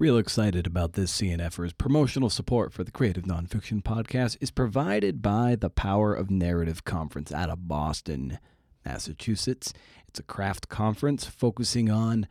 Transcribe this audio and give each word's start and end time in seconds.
Real 0.00 0.16
excited 0.16 0.66
about 0.66 0.94
this 0.94 1.12
CNFers. 1.20 1.76
Promotional 1.76 2.30
support 2.30 2.72
for 2.72 2.82
the 2.82 2.90
Creative 2.90 3.24
Nonfiction 3.24 3.82
Podcast 3.82 4.38
is 4.40 4.50
provided 4.50 5.20
by 5.20 5.56
the 5.56 5.68
Power 5.68 6.14
of 6.14 6.30
Narrative 6.30 6.84
Conference 6.84 7.30
out 7.32 7.50
of 7.50 7.68
Boston, 7.68 8.38
Massachusetts. 8.82 9.74
It's 10.08 10.18
a 10.18 10.22
craft 10.22 10.70
conference 10.70 11.26
focusing 11.26 11.90
on 11.90 12.26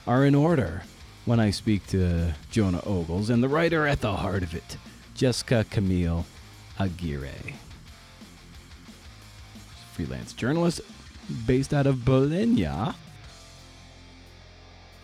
are 0.07 0.25
in 0.25 0.35
order 0.35 0.83
when 1.25 1.39
I 1.41 1.51
speak 1.51 1.87
to 1.89 2.35
Jonah 2.51 2.83
Ogles 2.87 3.29
and 3.29 3.43
the 3.43 3.49
writer 3.49 3.87
at 3.87 4.01
the 4.01 4.17
heart 4.17 4.43
of 4.43 4.55
it, 4.55 4.79
Jessica 5.15 5.67
Camille 5.71 6.25
Aguirre. 6.79 7.55
Freelance 9.93 10.33
journalist 10.33 10.81
based 11.47 11.75
out 11.75 11.87
of 11.87 12.05
Bologna. 12.05 12.95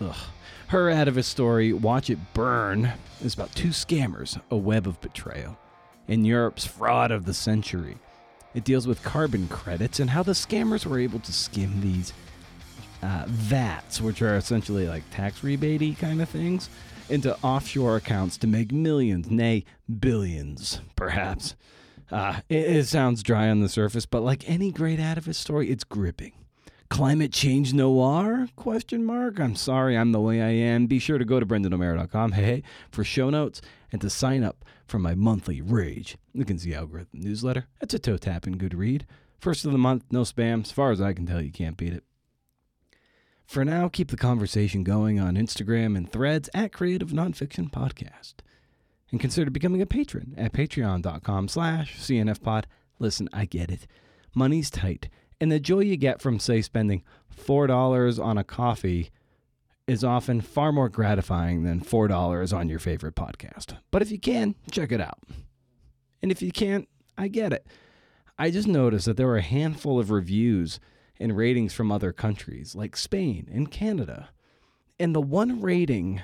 Ugh. 0.00 0.16
Her 0.68 0.86
Atavist 0.86 1.24
story, 1.26 1.72
Watch 1.72 2.08
It 2.08 2.18
Burn, 2.32 2.94
is 3.22 3.34
about 3.34 3.54
two 3.54 3.68
scammers, 3.68 4.40
a 4.50 4.56
web 4.56 4.86
of 4.86 5.00
betrayal, 5.00 5.58
and 6.08 6.26
Europe's 6.26 6.64
fraud 6.64 7.10
of 7.10 7.26
the 7.26 7.34
century. 7.34 7.98
It 8.54 8.64
deals 8.64 8.86
with 8.86 9.02
carbon 9.02 9.48
credits 9.48 10.00
and 10.00 10.10
how 10.10 10.22
the 10.22 10.32
scammers 10.32 10.86
were 10.86 10.98
able 10.98 11.18
to 11.20 11.32
skim 11.32 11.80
these 11.80 12.12
uh, 13.02 13.26
VATs, 13.26 14.00
which 14.00 14.22
are 14.22 14.36
essentially 14.36 14.88
like 14.88 15.02
tax 15.10 15.42
rebate 15.42 15.98
kind 15.98 16.22
of 16.22 16.28
things, 16.28 16.70
into 17.08 17.36
offshore 17.42 17.96
accounts 17.96 18.38
to 18.38 18.46
make 18.46 18.72
millions, 18.72 19.30
nay, 19.30 19.64
billions, 20.00 20.80
perhaps. 20.96 21.54
Uh, 22.10 22.40
it, 22.48 22.76
it 22.76 22.86
sounds 22.86 23.22
dry 23.22 23.48
on 23.48 23.60
the 23.60 23.68
surface, 23.68 24.06
but 24.06 24.22
like 24.22 24.48
any 24.48 24.70
great 24.70 24.98
Atavist 24.98 25.36
story, 25.36 25.70
it's 25.70 25.84
gripping. 25.84 26.32
Climate 26.88 27.32
change 27.32 27.74
noir? 27.74 28.46
Question 28.56 29.04
mark. 29.04 29.40
I'm 29.40 29.56
sorry, 29.56 29.98
I'm 29.98 30.12
the 30.12 30.20
way 30.20 30.40
I 30.40 30.50
am. 30.50 30.86
Be 30.86 30.98
sure 30.98 31.18
to 31.18 31.24
go 31.24 31.40
to 31.40 31.46
brendanomeara.com, 31.46 32.32
hey, 32.32 32.42
hey, 32.42 32.62
for 32.90 33.02
show 33.02 33.30
notes 33.30 33.60
and 33.90 34.00
to 34.00 34.08
sign 34.08 34.44
up 34.44 34.64
for 34.86 34.98
my 34.98 35.14
monthly 35.14 35.60
Rage 35.60 36.16
Against 36.38 36.64
the 36.64 36.74
Algorithm 36.74 37.20
newsletter. 37.20 37.66
It's 37.80 37.94
a 37.94 37.98
toe 37.98 38.16
tapping 38.16 38.58
good 38.58 38.74
read. 38.74 39.06
First 39.38 39.64
of 39.64 39.72
the 39.72 39.78
month, 39.78 40.04
no 40.10 40.22
spam. 40.22 40.62
As 40.62 40.72
far 40.72 40.90
as 40.90 41.00
I 41.00 41.12
can 41.12 41.26
tell, 41.26 41.40
you 41.40 41.52
can't 41.52 41.76
beat 41.76 41.92
it. 41.92 42.04
For 43.46 43.64
now, 43.64 43.88
keep 43.88 44.10
the 44.10 44.16
conversation 44.16 44.84
going 44.84 45.20
on 45.20 45.34
Instagram 45.34 45.96
and 45.96 46.10
threads 46.10 46.48
at 46.54 46.72
Creative 46.72 47.10
Nonfiction 47.10 47.70
Podcast. 47.70 48.34
And 49.10 49.20
consider 49.20 49.50
becoming 49.50 49.82
a 49.82 49.86
patron 49.86 50.34
at 50.36 50.52
patreon.com 50.52 51.48
slash 51.48 51.98
cnfpod. 51.98 52.64
Listen, 52.98 53.28
I 53.32 53.44
get 53.44 53.70
it. 53.70 53.86
Money's 54.34 54.70
tight 54.70 55.08
and 55.40 55.52
the 55.52 55.60
joy 55.60 55.80
you 55.80 55.96
get 55.96 56.22
from, 56.22 56.38
say, 56.38 56.62
spending 56.62 57.02
$4 57.36 58.24
on 58.24 58.38
a 58.38 58.44
coffee 58.44 59.10
is 59.86 60.02
often 60.02 60.40
far 60.40 60.72
more 60.72 60.88
gratifying 60.88 61.62
than 61.62 61.80
$4 61.80 62.56
on 62.56 62.68
your 62.68 62.78
favorite 62.78 63.14
podcast. 63.14 63.76
But 63.90 64.02
if 64.02 64.10
you 64.10 64.18
can, 64.18 64.54
check 64.70 64.92
it 64.92 65.00
out. 65.00 65.18
And 66.22 66.32
if 66.32 66.40
you 66.40 66.50
can't, 66.50 66.88
I 67.18 67.28
get 67.28 67.52
it. 67.52 67.66
I 68.38 68.50
just 68.50 68.66
noticed 68.66 69.06
that 69.06 69.16
there 69.16 69.26
were 69.26 69.36
a 69.36 69.42
handful 69.42 69.98
of 69.98 70.10
reviews 70.10 70.80
and 71.20 71.36
ratings 71.36 71.74
from 71.74 71.92
other 71.92 72.12
countries 72.12 72.74
like 72.74 72.96
Spain 72.96 73.48
and 73.52 73.70
Canada. 73.70 74.30
And 74.98 75.14
the 75.14 75.20
one 75.20 75.60
rating 75.60 76.22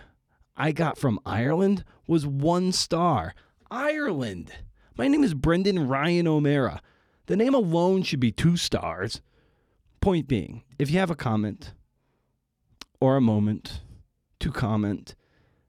I 0.56 0.72
got 0.72 0.98
from 0.98 1.20
Ireland 1.24 1.84
was 2.06 2.26
one 2.26 2.72
star. 2.72 3.34
Ireland! 3.70 4.52
My 4.96 5.06
name 5.06 5.22
is 5.22 5.34
Brendan 5.34 5.86
Ryan 5.86 6.26
O'Meara. 6.26 6.82
The 7.26 7.36
name 7.36 7.54
alone 7.54 8.02
should 8.02 8.20
be 8.20 8.32
two 8.32 8.56
stars. 8.56 9.20
Point 10.00 10.26
being, 10.26 10.64
if 10.78 10.90
you 10.90 10.98
have 10.98 11.10
a 11.10 11.14
comment 11.14 11.72
or 13.00 13.16
a 13.16 13.20
moment 13.20 13.80
to 14.40 14.52
comment, 14.52 15.14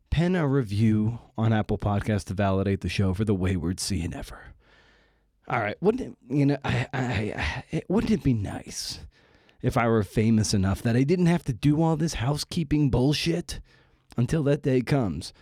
pen 0.09 0.35
a 0.35 0.47
review 0.47 1.19
on 1.37 1.53
Apple 1.53 1.77
Podcasts 1.77 2.25
to 2.25 2.33
validate 2.33 2.81
the 2.81 2.89
show 2.89 3.13
for 3.13 3.25
the 3.25 3.33
wayward 3.33 3.77
CNFer. 3.77 4.39
All 5.47 5.59
right, 5.59 5.75
wouldn't 5.81 6.01
it, 6.01 6.33
you 6.33 6.45
know, 6.45 6.57
I, 6.63 6.87
I, 6.93 7.63
I, 7.73 7.81
wouldn't 7.89 8.13
it 8.13 8.23
be 8.23 8.33
nice 8.33 8.99
if 9.61 9.75
I 9.75 9.87
were 9.87 10.03
famous 10.03 10.53
enough 10.53 10.81
that 10.83 10.95
I 10.95 11.03
didn't 11.03 11.25
have 11.25 11.43
to 11.45 11.53
do 11.53 11.81
all 11.81 11.97
this 11.97 12.15
housekeeping 12.15 12.89
bullshit 12.89 13.59
until 14.15 14.43
that 14.43 14.61
day 14.61 14.81
comes? 14.81 15.33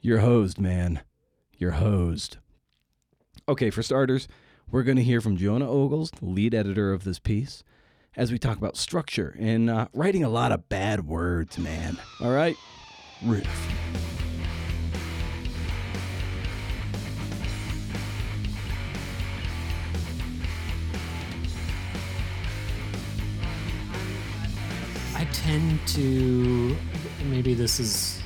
You're 0.00 0.20
hosed, 0.20 0.58
man. 0.58 1.02
You're 1.56 1.72
hosed. 1.72 2.38
Okay, 3.48 3.70
for 3.70 3.82
starters, 3.82 4.26
we're 4.70 4.82
going 4.82 4.96
to 4.96 5.04
hear 5.04 5.20
from 5.20 5.36
Jonah 5.36 5.70
Ogles, 5.70 6.10
lead 6.20 6.54
editor 6.54 6.92
of 6.92 7.04
this 7.04 7.18
piece, 7.18 7.62
as 8.16 8.30
we 8.30 8.38
talk 8.38 8.58
about 8.58 8.76
structure 8.76 9.34
and 9.38 9.70
uh, 9.70 9.88
writing 9.92 10.22
a 10.22 10.28
lot 10.28 10.52
of 10.52 10.68
bad 10.68 11.06
words, 11.06 11.58
man. 11.58 11.96
All 12.20 12.30
right? 12.30 12.56
Riff. 13.24 13.46
I 25.14 25.24
tend 25.32 25.78
to 25.88 26.76
maybe 27.24 27.54
this 27.54 27.80
is 27.80 28.22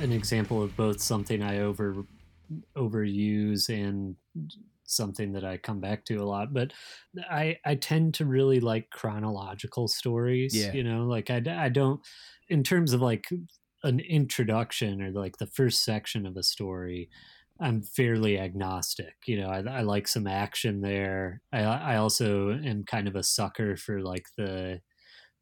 an 0.00 0.12
example 0.12 0.62
of 0.62 0.76
both 0.76 1.00
something 1.00 1.42
I 1.42 1.60
over 1.60 2.04
overuse 2.76 3.68
and 3.68 4.16
something 4.84 5.32
that 5.32 5.44
I 5.44 5.56
come 5.56 5.80
back 5.80 6.04
to 6.06 6.16
a 6.16 6.24
lot, 6.24 6.52
but 6.52 6.72
I 7.30 7.58
I 7.64 7.74
tend 7.76 8.14
to 8.14 8.26
really 8.26 8.60
like 8.60 8.90
chronological 8.90 9.88
stories. 9.88 10.54
Yeah. 10.54 10.72
You 10.72 10.84
know, 10.84 11.04
like 11.04 11.30
I 11.30 11.42
I 11.48 11.68
don't 11.68 12.00
in 12.48 12.62
terms 12.62 12.92
of 12.92 13.00
like 13.00 13.26
an 13.84 14.00
introduction 14.00 15.02
or 15.02 15.10
like 15.10 15.38
the 15.38 15.46
first 15.46 15.84
section 15.84 16.26
of 16.26 16.36
a 16.36 16.42
story. 16.42 17.08
I'm 17.60 17.82
fairly 17.82 18.38
agnostic. 18.38 19.14
You 19.26 19.40
know, 19.40 19.48
I, 19.48 19.60
I 19.60 19.80
like 19.82 20.08
some 20.08 20.26
action 20.26 20.80
there. 20.80 21.42
I, 21.52 21.60
I 21.62 21.96
also 21.96 22.50
am 22.50 22.84
kind 22.84 23.06
of 23.06 23.14
a 23.14 23.22
sucker 23.22 23.76
for 23.76 24.00
like 24.00 24.26
the 24.36 24.80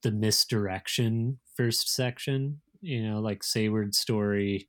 the 0.02 0.10
misdirection 0.10 1.38
first 1.56 1.88
section. 1.94 2.60
You 2.82 3.02
know, 3.08 3.20
like 3.20 3.42
Seyward's 3.42 3.98
story, 3.98 4.69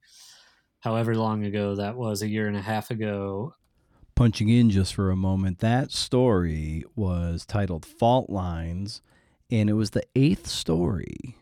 however 0.81 1.15
long 1.15 1.45
ago 1.45 1.75
that 1.75 1.97
was, 1.97 2.21
a 2.21 2.29
year 2.29 2.47
and 2.47 2.57
a 2.57 2.61
half 2.61 2.91
ago. 2.91 3.53
Punching 4.15 4.49
in 4.49 4.69
just 4.69 4.93
for 4.93 5.09
a 5.09 5.15
moment, 5.15 5.59
that 5.59 5.91
story 5.91 6.83
was 6.95 7.45
titled 7.45 7.85
Fault 7.85 8.29
Lines, 8.29 9.01
and 9.49 9.69
it 9.69 9.73
was 9.73 9.91
the 9.91 10.03
eighth 10.15 10.47
story 10.47 11.37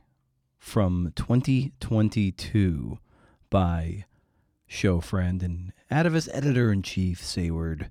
from 0.57 1.11
2022 1.15 2.99
by 3.49 4.05
show 4.67 5.01
friend 5.01 5.41
and 5.41 5.73
Atavist 5.91 6.29
editor 6.31 6.71
in 6.71 6.83
chief, 6.83 7.23
Seyward 7.23 7.89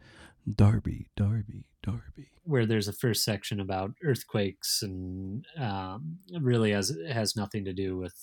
Darby, 0.48 1.08
Darby, 1.16 1.66
Darby. 1.82 2.30
Where 2.44 2.64
there's 2.64 2.88
a 2.88 2.92
first 2.92 3.24
section 3.24 3.60
about 3.60 3.92
earthquakes 4.02 4.82
and 4.82 5.44
um, 5.58 6.18
really 6.40 6.70
has 6.70 6.96
has 7.10 7.36
nothing 7.36 7.64
to 7.66 7.74
do 7.74 7.98
with 7.98 8.14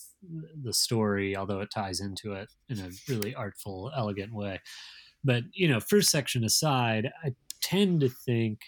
the 0.64 0.74
story, 0.74 1.36
although 1.36 1.60
it 1.60 1.70
ties 1.70 2.00
into 2.00 2.34
it 2.34 2.50
in 2.70 2.80
a 2.80 2.90
really 3.08 3.36
artful, 3.36 3.92
elegant 3.96 4.34
way. 4.34 4.62
But 5.26 5.44
you 5.54 5.68
know, 5.68 5.80
first 5.82 6.10
section 6.10 6.44
aside, 6.46 7.12
I 7.24 7.34
tend 7.62 8.02
to 8.02 8.10
think 8.10 8.62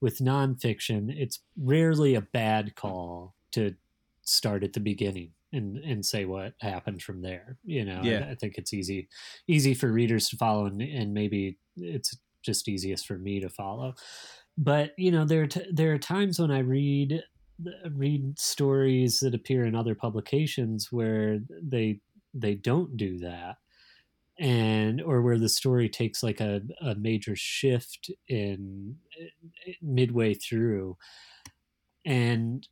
with 0.00 0.20
nonfiction, 0.20 1.12
it's 1.14 1.40
rarely 1.58 2.14
a 2.14 2.20
bad 2.20 2.76
call 2.76 3.34
to 3.52 3.74
start 4.22 4.62
at 4.62 4.72
the 4.72 4.80
beginning 4.80 5.32
and 5.52 5.76
and 5.78 6.06
say 6.06 6.24
what 6.24 6.54
happened 6.60 7.02
from 7.02 7.22
there. 7.22 7.58
You 7.64 7.84
know, 7.84 8.00
Yeah. 8.02 8.26
I, 8.28 8.30
I 8.30 8.34
think 8.36 8.54
it's 8.56 8.72
easy 8.72 9.08
easy 9.48 9.74
for 9.74 9.90
readers 9.92 10.28
to 10.30 10.36
follow, 10.36 10.66
and, 10.66 10.80
and 10.80 11.12
maybe 11.12 11.58
it's 11.76 12.16
just 12.44 12.68
easiest 12.68 13.06
for 13.06 13.18
me 13.18 13.40
to 13.40 13.48
follow. 13.48 13.94
But 14.56 14.92
you 14.96 15.10
know, 15.10 15.24
there 15.24 15.42
are 15.42 15.46
t- 15.48 15.70
there 15.72 15.92
are 15.92 15.98
times 15.98 16.38
when 16.38 16.52
I 16.52 16.60
read 16.60 17.22
read 17.90 18.38
stories 18.38 19.20
that 19.20 19.34
appear 19.34 19.64
in 19.64 19.74
other 19.74 19.94
publications 19.94 20.92
where 20.92 21.40
they 21.62 22.00
they 22.34 22.54
don't 22.54 22.96
do 22.96 23.18
that 23.18 23.56
and 24.38 25.00
or 25.00 25.22
where 25.22 25.38
the 25.38 25.48
story 25.48 25.88
takes 25.88 26.22
like 26.22 26.40
a, 26.40 26.60
a 26.82 26.94
major 26.96 27.34
shift 27.36 28.10
in 28.28 28.96
eh, 29.20 29.72
midway 29.80 30.34
through. 30.34 30.96
And 32.04 32.66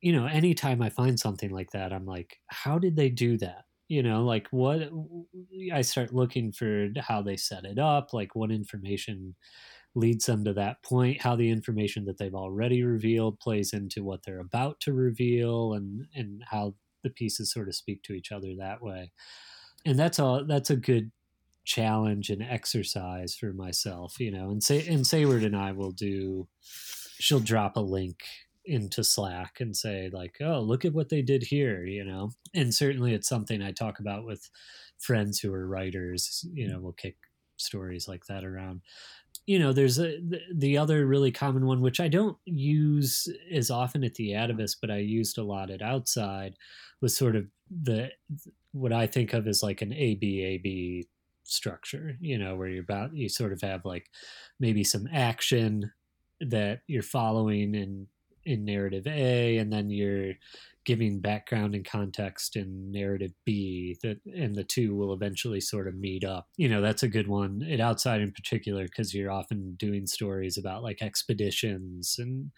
you 0.00 0.12
know 0.12 0.26
anytime 0.26 0.82
i 0.82 0.88
find 0.88 1.18
something 1.18 1.50
like 1.50 1.70
that 1.70 1.92
i'm 1.92 2.06
like 2.06 2.38
how 2.48 2.78
did 2.78 2.96
they 2.96 3.10
do 3.10 3.36
that? 3.38 3.64
You 3.88 4.02
know 4.02 4.24
like 4.24 4.46
what 4.50 4.90
i 5.72 5.82
start 5.82 6.14
looking 6.14 6.52
for 6.52 6.88
how 6.98 7.22
they 7.22 7.36
set 7.36 7.64
it 7.64 7.78
up 7.78 8.12
like 8.12 8.36
what 8.36 8.52
information 8.52 9.34
leads 9.96 10.26
them 10.26 10.44
to 10.44 10.52
that 10.52 10.82
point 10.84 11.20
how 11.20 11.34
the 11.34 11.50
information 11.50 12.04
that 12.04 12.18
they've 12.18 12.34
already 12.34 12.84
revealed 12.84 13.40
plays 13.40 13.72
into 13.72 14.04
what 14.04 14.22
they're 14.24 14.40
about 14.40 14.78
to 14.80 14.92
reveal 14.92 15.74
and 15.74 16.06
and 16.14 16.42
how 16.48 16.74
the 17.02 17.10
pieces 17.10 17.52
sort 17.52 17.66
of 17.66 17.74
speak 17.74 18.02
to 18.04 18.12
each 18.12 18.30
other 18.30 18.54
that 18.56 18.80
way 18.80 19.10
and 19.84 19.98
that's 19.98 20.18
all 20.18 20.44
that's 20.44 20.70
a 20.70 20.76
good 20.76 21.10
challenge 21.64 22.30
and 22.30 22.42
exercise 22.42 23.34
for 23.34 23.52
myself 23.52 24.18
you 24.18 24.30
know 24.30 24.50
and 24.50 24.62
say 24.62 24.86
and 24.86 25.06
seyward 25.06 25.44
and 25.44 25.56
i 25.56 25.72
will 25.72 25.92
do 25.92 26.48
she'll 27.18 27.40
drop 27.40 27.76
a 27.76 27.80
link 27.80 28.24
into 28.64 29.04
slack 29.04 29.60
and 29.60 29.76
say 29.76 30.10
like 30.12 30.36
oh 30.40 30.60
look 30.60 30.84
at 30.84 30.92
what 30.92 31.08
they 31.08 31.22
did 31.22 31.42
here 31.42 31.84
you 31.84 32.04
know? 32.04 32.30
And 32.54 32.74
certainly 32.74 33.14
it's 33.14 33.28
something 33.28 33.62
i 33.62 33.72
talk 33.72 34.00
about 34.00 34.24
with 34.24 34.48
friends 34.98 35.38
who 35.38 35.52
are 35.52 35.66
writers 35.66 36.44
you 36.52 36.68
know 36.68 36.78
we'll 36.80 36.92
kick 36.92 37.16
stories 37.56 38.08
like 38.08 38.26
that 38.26 38.44
around 38.44 38.80
you 39.50 39.58
know 39.58 39.72
there's 39.72 39.98
a 39.98 40.20
the, 40.20 40.40
the 40.54 40.78
other 40.78 41.06
really 41.06 41.32
common 41.32 41.66
one 41.66 41.80
which 41.80 41.98
i 41.98 42.06
don't 42.06 42.36
use 42.44 43.26
as 43.52 43.68
often 43.68 44.04
at 44.04 44.14
the 44.14 44.30
atavist 44.30 44.76
but 44.80 44.92
i 44.92 44.98
used 44.98 45.38
a 45.38 45.42
lot 45.42 45.70
at 45.70 45.82
outside 45.82 46.54
was 47.00 47.16
sort 47.16 47.34
of 47.34 47.46
the 47.82 48.08
what 48.70 48.92
i 48.92 49.08
think 49.08 49.32
of 49.32 49.48
as 49.48 49.60
like 49.60 49.82
an 49.82 49.90
abab 49.90 51.04
structure 51.42 52.16
you 52.20 52.38
know 52.38 52.54
where 52.54 52.68
you're 52.68 52.84
about 52.84 53.12
you 53.12 53.28
sort 53.28 53.52
of 53.52 53.60
have 53.60 53.84
like 53.84 54.08
maybe 54.60 54.84
some 54.84 55.08
action 55.12 55.90
that 56.40 56.82
you're 56.86 57.02
following 57.02 57.74
in 57.74 58.06
in 58.44 58.64
narrative 58.64 59.06
A, 59.06 59.58
and 59.58 59.72
then 59.72 59.90
you're 59.90 60.34
giving 60.86 61.20
background 61.20 61.74
and 61.74 61.84
context 61.84 62.56
in 62.56 62.90
narrative 62.90 63.32
B. 63.44 63.96
That 64.02 64.18
and 64.26 64.54
the 64.54 64.64
two 64.64 64.94
will 64.94 65.12
eventually 65.12 65.60
sort 65.60 65.88
of 65.88 65.94
meet 65.94 66.24
up. 66.24 66.48
You 66.56 66.68
know, 66.68 66.80
that's 66.80 67.02
a 67.02 67.08
good 67.08 67.28
one. 67.28 67.62
At 67.62 67.80
outside 67.80 68.20
in 68.20 68.32
particular, 68.32 68.84
because 68.84 69.14
you're 69.14 69.30
often 69.30 69.74
doing 69.78 70.06
stories 70.06 70.56
about 70.58 70.82
like 70.82 71.02
expeditions 71.02 72.16
and 72.18 72.50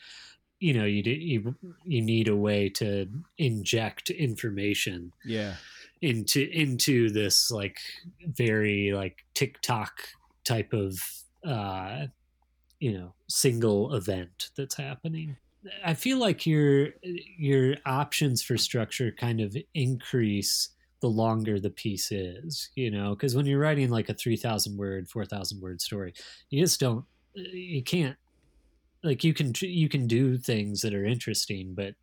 you 0.60 0.72
know 0.74 0.84
you, 0.84 1.02
do, 1.02 1.10
you 1.10 1.56
you 1.84 2.00
need 2.00 2.28
a 2.28 2.36
way 2.36 2.68
to 2.68 3.08
inject 3.38 4.10
information 4.10 5.12
Yeah. 5.24 5.56
into 6.00 6.48
into 6.50 7.10
this 7.10 7.50
like 7.50 7.78
very 8.24 8.92
like 8.92 9.24
TikTok 9.34 9.92
type 10.44 10.72
of 10.72 10.98
uh 11.44 12.06
you 12.80 12.92
know 12.92 13.14
single 13.28 13.94
event 13.94 14.50
that's 14.56 14.76
happening. 14.76 15.36
I 15.84 15.94
feel 15.94 16.18
like 16.18 16.46
your 16.46 16.90
your 17.02 17.76
options 17.86 18.42
for 18.42 18.56
structure 18.58 19.12
kind 19.12 19.40
of 19.40 19.56
increase 19.74 20.68
the 21.00 21.08
longer 21.08 21.58
the 21.60 21.70
piece 21.70 22.10
is, 22.12 22.70
you 22.76 22.90
know, 22.90 23.14
because 23.14 23.34
when 23.36 23.46
you're 23.46 23.60
writing 23.60 23.90
like 23.90 24.08
a 24.08 24.14
3000 24.14 24.76
word, 24.76 25.08
4000 25.08 25.60
word 25.60 25.80
story, 25.80 26.14
you 26.50 26.62
just 26.62 26.80
don't 26.80 27.06
you 27.34 27.82
can't 27.82 28.16
like 29.04 29.24
you 29.24 29.34
can 29.34 29.52
you 29.60 29.88
can 29.88 30.06
do 30.06 30.38
things 30.38 30.82
that 30.82 30.94
are 30.94 31.04
interesting, 31.04 31.74
but 31.74 31.96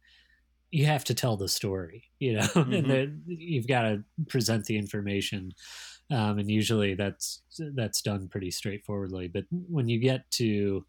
you 0.71 0.85
have 0.85 1.03
to 1.05 1.15
tell 1.15 1.37
the 1.37 1.49
story, 1.49 2.05
you 2.19 2.33
know, 2.33 2.47
Mhm. 2.65 3.01
and 3.15 3.23
you've 3.27 3.67
got 3.67 3.83
to 3.83 4.05
present 4.29 4.65
the 4.65 4.77
information, 4.77 5.51
um, 6.11 6.39
and 6.39 6.51
usually 6.51 6.95
that's 6.95 7.43
that's 7.75 8.01
done 8.01 8.29
pretty 8.29 8.51
straightforwardly. 8.51 9.27
But 9.29 9.45
when 9.51 9.89
you 9.89 9.99
get 9.99 10.29
to 10.33 10.85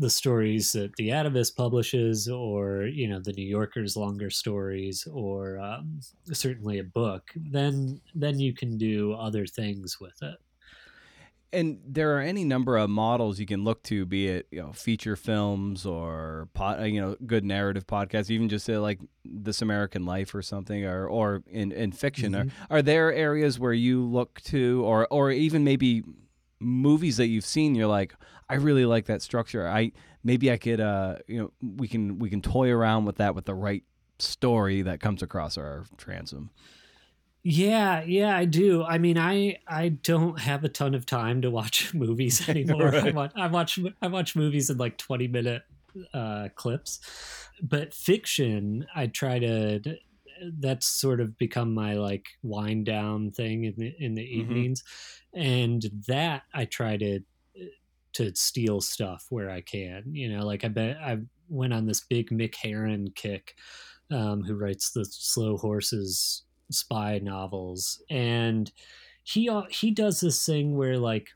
the 0.00 0.10
stories 0.10 0.72
that 0.72 0.96
the 0.96 1.10
Atavist 1.10 1.56
publishes, 1.56 2.28
or 2.28 2.86
you 2.86 3.06
know 3.08 3.20
the 3.20 3.32
New 3.34 3.46
Yorker's 3.46 3.96
longer 3.96 4.30
stories, 4.30 5.06
or 5.12 5.58
um, 5.60 6.00
certainly 6.32 6.78
a 6.80 6.84
book, 6.84 7.30
then 7.36 8.00
then 8.14 8.40
you 8.40 8.52
can 8.54 8.78
do 8.78 9.12
other 9.14 9.46
things 9.46 10.00
with 10.00 10.18
it. 10.22 10.38
And 11.52 11.80
there 11.84 12.16
are 12.16 12.20
any 12.20 12.44
number 12.44 12.76
of 12.76 12.88
models 12.90 13.40
you 13.40 13.46
can 13.46 13.64
look 13.64 13.82
to, 13.84 14.06
be 14.06 14.28
it 14.28 14.46
you 14.52 14.62
know 14.62 14.72
feature 14.72 15.16
films 15.16 15.84
or 15.84 16.48
pod, 16.54 16.86
you 16.86 17.00
know 17.00 17.16
good 17.26 17.44
narrative 17.44 17.86
podcasts, 17.88 18.30
even 18.30 18.48
just 18.48 18.64
say 18.64 18.78
like 18.78 19.00
This 19.24 19.60
American 19.60 20.06
Life 20.06 20.32
or 20.32 20.42
something, 20.42 20.84
or 20.84 21.08
or 21.08 21.42
in, 21.48 21.72
in 21.72 21.90
fiction. 21.92 22.32
Mhm. 22.34 22.50
Are, 22.70 22.78
are 22.78 22.82
there 22.82 23.12
areas 23.12 23.58
where 23.58 23.72
you 23.72 24.04
look 24.04 24.40
to, 24.42 24.82
or 24.84 25.08
or 25.10 25.32
even 25.32 25.64
maybe 25.64 26.04
movies 26.60 27.16
that 27.16 27.26
you've 27.26 27.44
seen? 27.46 27.74
You're 27.74 27.86
like, 27.88 28.14
I 28.48 28.54
really 28.54 28.84
like 28.86 29.06
that 29.06 29.22
structure. 29.22 29.66
I 29.68 29.92
maybe 30.22 30.50
I 30.50 30.56
could, 30.58 30.80
uh, 30.80 31.16
you 31.26 31.38
know, 31.40 31.52
we 31.76 31.88
can 31.88 32.18
we 32.18 32.30
can 32.30 32.42
toy 32.42 32.70
around 32.70 33.04
with 33.06 33.16
that 33.16 33.34
with 33.34 33.46
the 33.46 33.54
right 33.54 33.84
story 34.18 34.82
that 34.82 35.00
comes 35.00 35.22
across 35.22 35.56
our 35.56 35.84
transom. 35.96 36.50
Yeah, 37.42 38.02
yeah, 38.02 38.36
I 38.36 38.44
do. 38.44 38.84
I 38.84 38.98
mean, 38.98 39.16
I 39.16 39.56
I 39.66 39.88
don't 39.90 40.38
have 40.38 40.62
a 40.62 40.68
ton 40.68 40.94
of 40.94 41.06
time 41.06 41.40
to 41.42 41.50
watch 41.50 41.94
movies 41.94 42.46
anymore. 42.48 42.94
I, 42.94 43.10
watch, 43.10 43.32
I 43.34 43.46
watch 43.46 43.78
I 44.02 44.08
watch 44.08 44.36
movies 44.36 44.68
in 44.68 44.76
like 44.76 44.98
twenty 44.98 45.26
minute 45.28 45.62
uh, 46.12 46.48
clips, 46.54 47.00
but 47.62 47.94
fiction 47.94 48.86
I 48.94 49.06
try 49.06 49.38
to. 49.38 49.96
That's 50.58 50.86
sort 50.86 51.20
of 51.20 51.36
become 51.36 51.74
my 51.74 51.94
like 51.94 52.26
wind 52.42 52.86
down 52.86 53.30
thing 53.30 53.64
in 53.64 53.74
the 53.76 53.94
in 53.98 54.14
the 54.14 54.22
Mhm. 54.22 54.28
evenings, 54.28 54.82
and 55.34 55.84
that 56.06 56.42
I 56.54 56.64
try 56.64 56.96
to 56.98 57.20
to 58.12 58.34
steal 58.34 58.80
stuff 58.80 59.26
where 59.30 59.50
I 59.50 59.60
can. 59.60 60.14
You 60.14 60.36
know, 60.36 60.44
like 60.44 60.64
I 60.64 60.68
bet 60.68 60.96
I 60.98 61.18
went 61.48 61.72
on 61.72 61.86
this 61.86 62.00
big 62.00 62.30
Mick 62.30 62.54
Herron 62.56 63.12
kick, 63.14 63.54
um, 64.10 64.42
who 64.42 64.54
writes 64.54 64.90
the 64.90 65.04
Slow 65.04 65.56
Horses 65.56 66.42
spy 66.70 67.18
novels, 67.18 68.02
and 68.10 68.70
he 69.22 69.50
he 69.70 69.90
does 69.90 70.20
this 70.20 70.44
thing 70.44 70.76
where 70.76 70.98
like 70.98 71.28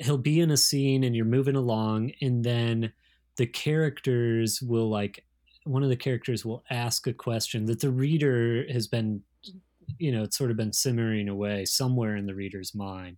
he'll 0.00 0.18
be 0.18 0.40
in 0.40 0.50
a 0.50 0.56
scene 0.56 1.04
and 1.04 1.14
you're 1.16 1.24
moving 1.24 1.56
along, 1.56 2.12
and 2.20 2.44
then 2.44 2.92
the 3.36 3.46
characters 3.46 4.60
will 4.62 4.90
like 4.90 5.24
one 5.64 5.82
of 5.82 5.88
the 5.88 5.96
characters 5.96 6.44
will 6.44 6.64
ask 6.70 7.06
a 7.06 7.12
question 7.12 7.66
that 7.66 7.80
the 7.80 7.90
reader 7.90 8.64
has 8.70 8.88
been 8.88 9.22
you 9.98 10.12
know 10.12 10.22
it's 10.22 10.36
sort 10.36 10.50
of 10.50 10.56
been 10.56 10.72
simmering 10.72 11.28
away 11.28 11.64
somewhere 11.64 12.16
in 12.16 12.26
the 12.26 12.34
reader's 12.34 12.74
mind 12.74 13.16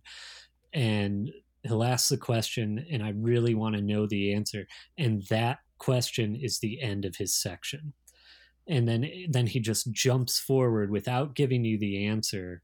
and 0.73 1.31
he'll 1.63 1.83
ask 1.83 2.09
the 2.09 2.17
question 2.17 2.85
and 2.91 3.03
i 3.03 3.09
really 3.15 3.55
want 3.55 3.75
to 3.75 3.81
know 3.81 4.05
the 4.05 4.33
answer 4.33 4.67
and 4.97 5.23
that 5.29 5.59
question 5.77 6.35
is 6.35 6.59
the 6.59 6.81
end 6.81 7.05
of 7.05 7.17
his 7.17 7.33
section 7.33 7.93
and 8.67 8.87
then 8.87 9.09
then 9.29 9.47
he 9.47 9.59
just 9.59 9.91
jumps 9.91 10.39
forward 10.39 10.89
without 10.89 11.35
giving 11.35 11.63
you 11.63 11.77
the 11.77 12.05
answer 12.05 12.61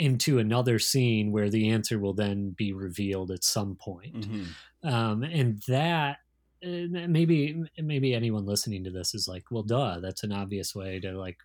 into 0.00 0.38
another 0.38 0.78
scene 0.78 1.30
where 1.30 1.50
the 1.50 1.68
answer 1.68 1.98
will 1.98 2.14
then 2.14 2.54
be 2.56 2.72
revealed 2.72 3.30
at 3.30 3.44
some 3.44 3.76
point. 3.76 4.20
Mm-hmm. 4.22 4.88
Um, 4.88 5.22
and 5.22 5.60
that 5.68 6.16
uh, 6.64 6.88
maybe 7.06 7.62
maybe 7.78 8.14
anyone 8.14 8.46
listening 8.46 8.82
to 8.84 8.90
this 8.90 9.14
is 9.14 9.28
like, 9.28 9.44
well, 9.50 9.62
duh, 9.62 10.00
that's 10.00 10.24
an 10.24 10.32
obvious 10.32 10.74
way 10.74 11.00
to 11.00 11.12
like 11.12 11.36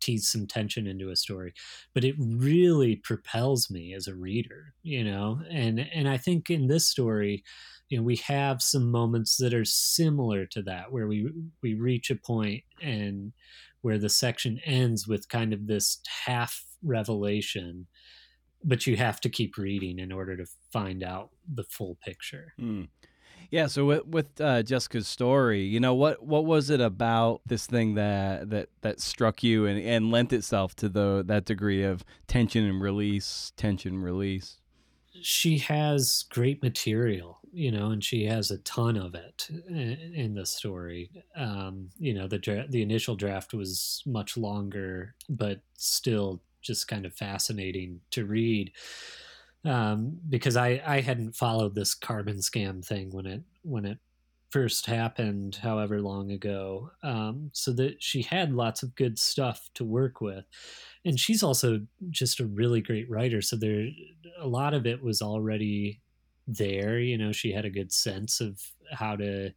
tease 0.00 0.28
some 0.28 0.46
tension 0.46 0.86
into 0.86 1.10
a 1.10 1.16
story 1.16 1.52
but 1.94 2.04
it 2.04 2.14
really 2.18 2.96
propels 2.96 3.70
me 3.70 3.94
as 3.94 4.06
a 4.06 4.14
reader 4.14 4.74
you 4.82 5.04
know 5.04 5.40
and 5.50 5.80
and 5.94 6.08
i 6.08 6.16
think 6.16 6.50
in 6.50 6.66
this 6.66 6.86
story 6.86 7.42
you 7.88 7.96
know 7.96 8.04
we 8.04 8.16
have 8.16 8.62
some 8.62 8.90
moments 8.90 9.36
that 9.36 9.54
are 9.54 9.64
similar 9.64 10.46
to 10.46 10.62
that 10.62 10.92
where 10.92 11.06
we 11.06 11.30
we 11.62 11.74
reach 11.74 12.10
a 12.10 12.16
point 12.16 12.62
and 12.82 13.32
where 13.82 13.98
the 13.98 14.08
section 14.08 14.60
ends 14.64 15.06
with 15.06 15.28
kind 15.28 15.52
of 15.52 15.66
this 15.66 16.00
half 16.24 16.64
revelation 16.82 17.86
but 18.64 18.86
you 18.86 18.96
have 18.96 19.20
to 19.20 19.28
keep 19.28 19.56
reading 19.56 19.98
in 19.98 20.10
order 20.10 20.36
to 20.36 20.46
find 20.72 21.02
out 21.02 21.30
the 21.52 21.64
full 21.64 21.96
picture 22.04 22.52
mm. 22.60 22.88
Yeah. 23.50 23.66
So 23.66 23.84
with, 23.84 24.06
with 24.06 24.40
uh, 24.40 24.62
Jessica's 24.62 25.08
story, 25.08 25.62
you 25.62 25.80
know 25.80 25.94
what 25.94 26.24
what 26.24 26.44
was 26.44 26.70
it 26.70 26.80
about 26.80 27.40
this 27.46 27.66
thing 27.66 27.94
that 27.94 28.50
that 28.50 28.68
that 28.82 29.00
struck 29.00 29.42
you 29.42 29.66
and, 29.66 29.80
and 29.80 30.10
lent 30.10 30.32
itself 30.32 30.74
to 30.76 30.88
the 30.88 31.22
that 31.26 31.44
degree 31.44 31.82
of 31.82 32.04
tension 32.26 32.64
and 32.64 32.80
release, 32.80 33.52
tension 33.56 34.02
release? 34.02 34.58
She 35.22 35.58
has 35.58 36.26
great 36.28 36.62
material, 36.62 37.38
you 37.50 37.70
know, 37.72 37.90
and 37.90 38.04
she 38.04 38.26
has 38.26 38.50
a 38.50 38.58
ton 38.58 38.98
of 38.98 39.14
it 39.14 39.48
in, 39.68 40.34
the 40.34 40.44
story. 40.44 41.10
Um, 41.34 41.88
you 41.98 42.12
know, 42.12 42.28
the 42.28 42.38
dra- 42.38 42.66
the 42.68 42.82
initial 42.82 43.16
draft 43.16 43.54
was 43.54 44.02
much 44.04 44.36
longer, 44.36 45.14
but 45.28 45.60
still 45.74 46.42
just 46.60 46.86
kind 46.88 47.06
of 47.06 47.14
fascinating 47.14 48.00
to 48.10 48.26
read 48.26 48.72
um, 49.66 50.18
because 50.28 50.56
I 50.56 50.80
I 50.86 51.00
hadn't 51.00 51.36
followed 51.36 51.74
this 51.74 51.94
carbon 51.94 52.38
scam 52.38 52.84
thing 52.84 53.10
when 53.10 53.26
it 53.26 53.42
when 53.62 53.84
it 53.84 53.98
first 54.50 54.86
happened, 54.86 55.56
however 55.56 56.00
long 56.00 56.30
ago. 56.30 56.90
Um, 57.02 57.50
so 57.52 57.72
that 57.74 58.02
she 58.02 58.22
had 58.22 58.52
lots 58.52 58.82
of 58.82 58.94
good 58.94 59.18
stuff 59.18 59.68
to 59.74 59.84
work 59.84 60.20
with, 60.20 60.44
and 61.04 61.18
she's 61.18 61.42
also 61.42 61.80
just 62.10 62.40
a 62.40 62.46
really 62.46 62.80
great 62.80 63.10
writer. 63.10 63.42
So 63.42 63.56
there, 63.56 63.88
a 64.40 64.46
lot 64.46 64.72
of 64.74 64.86
it 64.86 65.02
was 65.02 65.20
already 65.20 66.00
there. 66.46 66.98
You 66.98 67.18
know, 67.18 67.32
she 67.32 67.52
had 67.52 67.64
a 67.64 67.70
good 67.70 67.92
sense 67.92 68.40
of 68.40 68.62
how 68.92 69.16
to 69.16 69.52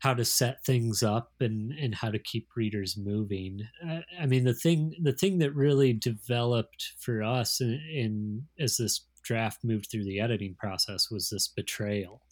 how 0.00 0.14
to 0.14 0.24
set 0.24 0.64
things 0.64 1.02
up 1.02 1.32
and 1.40 1.72
and 1.72 1.94
how 1.94 2.10
to 2.10 2.18
keep 2.18 2.48
readers 2.56 2.96
moving. 2.96 3.62
I, 3.84 4.04
I 4.20 4.26
mean, 4.26 4.44
the 4.44 4.54
thing 4.54 4.94
the 5.02 5.12
thing 5.12 5.38
that 5.38 5.54
really 5.54 5.92
developed 5.92 6.92
for 6.98 7.22
us 7.22 7.60
in, 7.60 7.80
in 7.92 8.46
as 8.58 8.76
this 8.76 9.04
draft 9.22 9.64
moved 9.64 9.90
through 9.90 10.04
the 10.04 10.20
editing 10.20 10.54
process 10.54 11.10
was 11.10 11.28
this 11.28 11.48
betrayal 11.48 12.22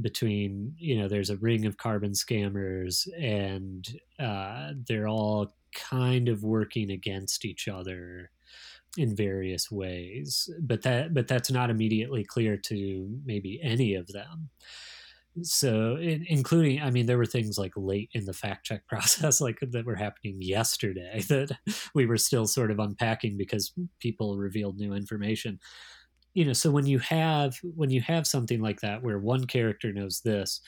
between 0.00 0.74
you 0.78 0.98
know 0.98 1.08
there's 1.08 1.30
a 1.30 1.36
ring 1.36 1.66
of 1.66 1.76
carbon 1.76 2.12
scammers 2.12 3.06
and 3.18 3.88
uh, 4.18 4.72
they're 4.86 5.08
all 5.08 5.54
kind 5.72 6.28
of 6.28 6.42
working 6.42 6.90
against 6.90 7.44
each 7.44 7.68
other 7.68 8.30
in 8.96 9.14
various 9.14 9.70
ways 9.70 10.48
but 10.60 10.82
that 10.82 11.12
but 11.12 11.28
that's 11.28 11.50
not 11.50 11.70
immediately 11.70 12.24
clear 12.24 12.56
to 12.56 13.20
maybe 13.24 13.60
any 13.62 13.94
of 13.94 14.06
them 14.08 14.48
so 15.42 15.96
in, 15.96 16.24
including 16.28 16.80
i 16.82 16.90
mean 16.90 17.06
there 17.06 17.18
were 17.18 17.26
things 17.26 17.58
like 17.58 17.72
late 17.76 18.10
in 18.12 18.24
the 18.24 18.32
fact 18.32 18.64
check 18.66 18.86
process 18.88 19.40
like 19.40 19.58
that 19.60 19.86
were 19.86 19.96
happening 19.96 20.36
yesterday 20.40 21.20
that 21.28 21.50
we 21.94 22.06
were 22.06 22.16
still 22.16 22.46
sort 22.46 22.70
of 22.70 22.78
unpacking 22.78 23.36
because 23.36 23.72
people 24.00 24.36
revealed 24.36 24.76
new 24.78 24.92
information. 24.92 25.58
You 26.34 26.44
know 26.44 26.52
so 26.52 26.70
when 26.70 26.86
you 26.86 26.98
have 26.98 27.58
when 27.62 27.90
you 27.90 28.02
have 28.02 28.26
something 28.26 28.60
like 28.60 28.80
that 28.80 29.02
where 29.02 29.18
one 29.18 29.46
character 29.46 29.92
knows 29.92 30.20
this 30.20 30.60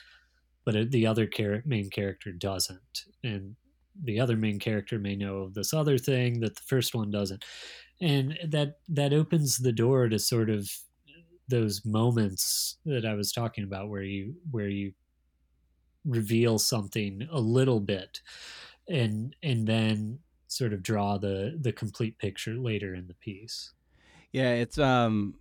but 0.65 0.91
the 0.91 1.05
other 1.05 1.27
char- 1.27 1.63
main 1.65 1.89
character 1.89 2.31
doesn't 2.31 3.03
and 3.23 3.55
the 4.03 4.19
other 4.19 4.35
main 4.35 4.59
character 4.59 4.97
may 4.97 5.15
know 5.15 5.49
this 5.49 5.73
other 5.73 5.97
thing 5.97 6.39
that 6.39 6.55
the 6.55 6.61
first 6.65 6.95
one 6.95 7.11
doesn't 7.11 7.45
and 8.01 8.37
that 8.47 8.77
that 8.87 9.13
opens 9.13 9.57
the 9.57 9.71
door 9.71 10.09
to 10.09 10.17
sort 10.17 10.49
of 10.49 10.71
those 11.49 11.83
moments 11.85 12.77
that 12.85 13.05
I 13.05 13.13
was 13.15 13.31
talking 13.31 13.63
about 13.63 13.89
where 13.89 14.03
you 14.03 14.35
where 14.51 14.67
you 14.67 14.93
reveal 16.05 16.57
something 16.57 17.27
a 17.31 17.39
little 17.39 17.79
bit 17.79 18.21
and 18.87 19.35
and 19.43 19.67
then 19.67 20.19
sort 20.47 20.73
of 20.73 20.81
draw 20.81 21.17
the 21.17 21.57
the 21.59 21.71
complete 21.71 22.17
picture 22.17 22.55
later 22.55 22.95
in 22.95 23.07
the 23.07 23.13
piece. 23.15 23.73
Yeah, 24.31 24.53
it's 24.53 24.77
um 24.77 25.35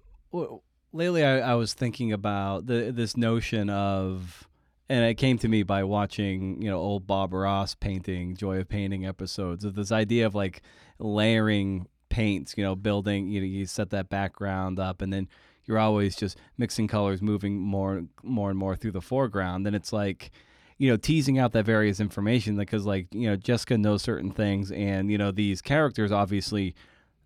lately 0.93 1.25
I, 1.25 1.53
I 1.53 1.55
was 1.55 1.75
thinking 1.75 2.13
about 2.13 2.67
the 2.67 2.91
this 2.93 3.17
notion 3.17 3.71
of 3.71 4.49
and 4.89 5.05
it 5.05 5.15
came 5.15 5.39
to 5.39 5.49
me 5.49 5.63
by 5.63 5.85
watching 5.85 6.63
you 6.63 6.71
know 6.71 6.79
old 6.79 7.07
Bob 7.07 7.33
Ross 7.33 7.75
painting 7.75 8.37
Joy 8.37 8.59
of 8.61 8.69
Painting 8.69 9.07
episodes 9.07 9.65
of 9.65 9.75
this 9.75 9.93
idea 9.93 10.27
of 10.27 10.35
like 10.35 10.63
layering 10.99 11.87
paints, 12.09 12.55
you 12.57 12.65
know, 12.65 12.75
building 12.75 13.29
you 13.29 13.41
know 13.41 13.47
you 13.47 13.67
set 13.67 13.91
that 13.91 14.09
background 14.09 14.79
up 14.79 15.03
and 15.03 15.13
then 15.13 15.29
you're 15.69 15.79
always 15.79 16.17
just 16.17 16.39
mixing 16.57 16.89
colors, 16.89 17.23
moving 17.23 17.61
more, 17.61 18.03
more 18.23 18.51
and 18.51 18.59
more 18.59 18.75
through 18.75 18.93
the 18.93 19.01
foreground. 19.01 19.67
Then 19.67 19.75
it's 19.75 19.93
like, 19.93 20.31
you 20.79 20.91
know, 20.91 20.97
teasing 20.97 21.39
out 21.39 21.53
that 21.53 21.67
various 21.67 22.01
information 22.01 22.57
because, 22.57 22.87
like, 22.87 23.07
you 23.13 23.29
know, 23.29 23.37
Jessica 23.37 23.77
knows 23.77 24.03
certain 24.03 24.31
things, 24.33 24.73
and 24.73 25.11
you 25.11 25.19
know, 25.19 25.31
these 25.31 25.61
characters 25.61 26.11
obviously 26.11 26.75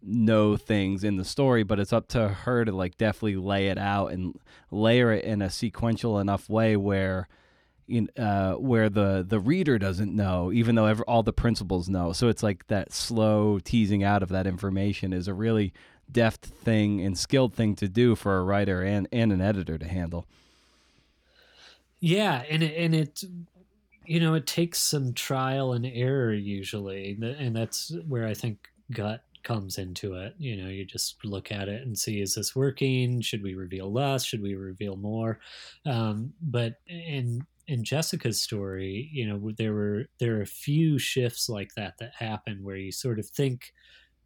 know 0.03 0.57
things 0.57 1.05
in 1.05 1.17
the 1.17 1.25
story, 1.25 1.63
but 1.63 1.79
it's 1.79 1.93
up 1.93 2.09
to 2.09 2.29
her 2.29 2.65
to 2.65 2.73
like 2.73 2.97
definitely 2.97 3.37
lay 3.37 3.69
it 3.69 3.79
out 3.79 4.09
and 4.09 4.35
layer 4.71 5.13
it 5.13 5.25
in 5.25 5.41
a 5.41 5.51
sequential 5.51 6.19
enough 6.19 6.49
way 6.49 6.77
where 6.77 7.29
in 7.89 8.09
uh, 8.17 8.55
where 8.55 8.89
the 8.89 9.25
the 9.27 9.39
reader 9.39 9.79
doesn't 9.79 10.15
know, 10.15 10.51
even 10.53 10.75
though 10.75 10.87
ever, 10.87 11.05
all 11.05 11.23
the 11.23 11.33
principals 11.33 11.89
know. 11.89 12.13
So 12.13 12.29
it's 12.29 12.43
like 12.43 12.67
that 12.69 12.93
slow 12.93 13.59
teasing 13.59 14.03
out 14.03 14.23
of 14.23 14.29
that 14.31 14.47
information 14.47 15.13
is 15.13 15.29
a 15.29 15.35
really 15.35 15.73
deft 16.13 16.45
thing 16.45 17.01
and 17.01 17.17
skilled 17.19 17.55
thing 17.55 17.75
to 17.77 17.89
do 17.89 18.15
for 18.15 18.39
a 18.39 18.45
writer 18.45 18.83
and, 18.83 19.09
and 19.13 19.33
an 19.33 19.41
editor 19.41 19.79
to 19.79 19.87
handle. 19.87 20.27
Yeah, 22.01 22.43
and 22.51 22.63
it, 22.63 22.77
and 22.77 22.95
it 22.95 23.23
you 24.05 24.19
know 24.19 24.35
it 24.35 24.47
takes 24.47 24.81
some 24.81 25.13
trial 25.15 25.73
and 25.73 25.87
error 25.87 26.35
usually, 26.35 27.17
and 27.21 27.55
that's 27.55 27.95
where 28.09 28.27
I 28.27 28.35
think 28.35 28.69
gut 28.91 29.23
comes 29.43 29.79
into 29.79 30.15
it. 30.15 30.35
You 30.39 30.57
know, 30.57 30.69
you 30.69 30.85
just 30.85 31.25
look 31.25 31.53
at 31.53 31.69
it 31.69 31.83
and 31.83 31.99
see 31.99 32.21
is 32.21 32.35
this 32.35 32.55
working? 32.57 33.21
Should 33.21 33.43
we 33.43 33.55
reveal 33.55 33.93
less? 33.93 34.25
Should 34.25 34.43
we 34.43 34.55
reveal 34.55 34.97
more? 34.97 35.39
Um, 35.87 36.33
but 36.41 36.81
in 36.87 37.47
in 37.69 37.85
Jessica's 37.85 38.43
story, 38.43 39.09
you 39.13 39.27
know, 39.27 39.53
there 39.57 39.73
were 39.73 40.07
there 40.19 40.37
are 40.39 40.43
a 40.43 40.47
few 40.47 40.99
shifts 40.99 41.49
like 41.49 41.75
that 41.77 41.95
that 41.99 42.13
happen 42.19 42.63
where 42.63 42.77
you 42.77 42.93
sort 42.93 43.19
of 43.19 43.27
think 43.27 43.73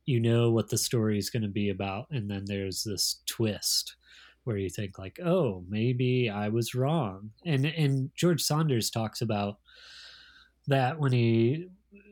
you 0.06 0.20
know 0.20 0.50
what 0.50 0.70
the 0.70 0.78
story 0.78 1.18
is 1.18 1.30
going 1.30 1.42
to 1.42 1.48
be 1.48 1.70
about 1.70 2.06
and 2.10 2.30
then 2.30 2.44
there's 2.46 2.84
this 2.84 3.20
twist 3.26 3.96
where 4.44 4.56
you 4.56 4.70
think 4.70 4.98
like 4.98 5.18
oh 5.24 5.64
maybe 5.68 6.30
i 6.30 6.48
was 6.48 6.74
wrong. 6.74 7.30
And 7.44 7.66
and 7.66 8.10
george 8.14 8.42
saunders 8.42 8.90
talks 8.90 9.20
about 9.20 9.58
that 10.68 10.98
when 10.98 11.12
he 11.12 11.66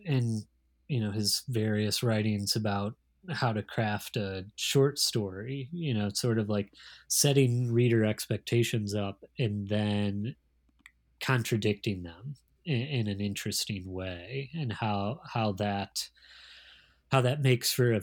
in 0.04 0.42
you 0.88 1.00
know 1.00 1.10
his 1.10 1.42
various 1.48 2.02
writings 2.02 2.56
about 2.56 2.94
how 3.30 3.52
to 3.52 3.62
craft 3.62 4.16
a 4.16 4.44
short 4.56 4.98
story 4.98 5.68
you 5.72 5.94
know 5.94 6.10
sort 6.10 6.38
of 6.38 6.50
like 6.50 6.72
setting 7.08 7.72
reader 7.72 8.04
expectations 8.04 8.94
up 8.94 9.24
and 9.38 9.66
then 9.66 10.34
contradicting 11.20 12.02
them 12.02 12.34
in, 12.66 12.80
in 12.82 13.08
an 13.08 13.20
interesting 13.20 13.90
way 13.90 14.50
and 14.54 14.72
how 14.72 15.20
how 15.26 15.52
that 15.52 16.06
how 17.10 17.20
that 17.20 17.42
makes 17.42 17.72
for 17.72 17.92
a, 17.92 18.00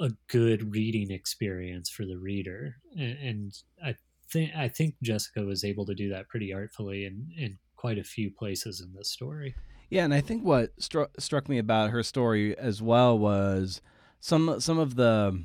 a 0.00 0.10
good 0.28 0.72
reading 0.72 1.10
experience 1.10 1.90
for 1.90 2.04
the 2.04 2.18
reader. 2.18 2.76
And, 2.96 3.18
and 3.18 3.62
i 3.84 3.94
think 4.32 4.52
i 4.56 4.68
think 4.68 4.94
jessica 5.02 5.42
was 5.42 5.64
able 5.64 5.84
to 5.86 5.94
do 5.94 6.08
that 6.10 6.28
pretty 6.28 6.52
artfully 6.52 7.04
in, 7.04 7.28
in 7.36 7.58
quite 7.76 7.98
a 7.98 8.04
few 8.04 8.30
places 8.30 8.80
in 8.80 8.94
this 8.94 9.10
story. 9.10 9.54
Yeah 9.90 10.04
and 10.04 10.14
i 10.14 10.20
think 10.20 10.44
what 10.44 10.74
stru- 10.78 11.10
struck 11.18 11.48
me 11.48 11.58
about 11.58 11.90
her 11.90 12.02
story 12.02 12.56
as 12.56 12.80
well 12.80 13.18
was 13.18 13.82
some 14.20 14.60
some 14.60 14.78
of 14.78 14.94
the 14.94 15.44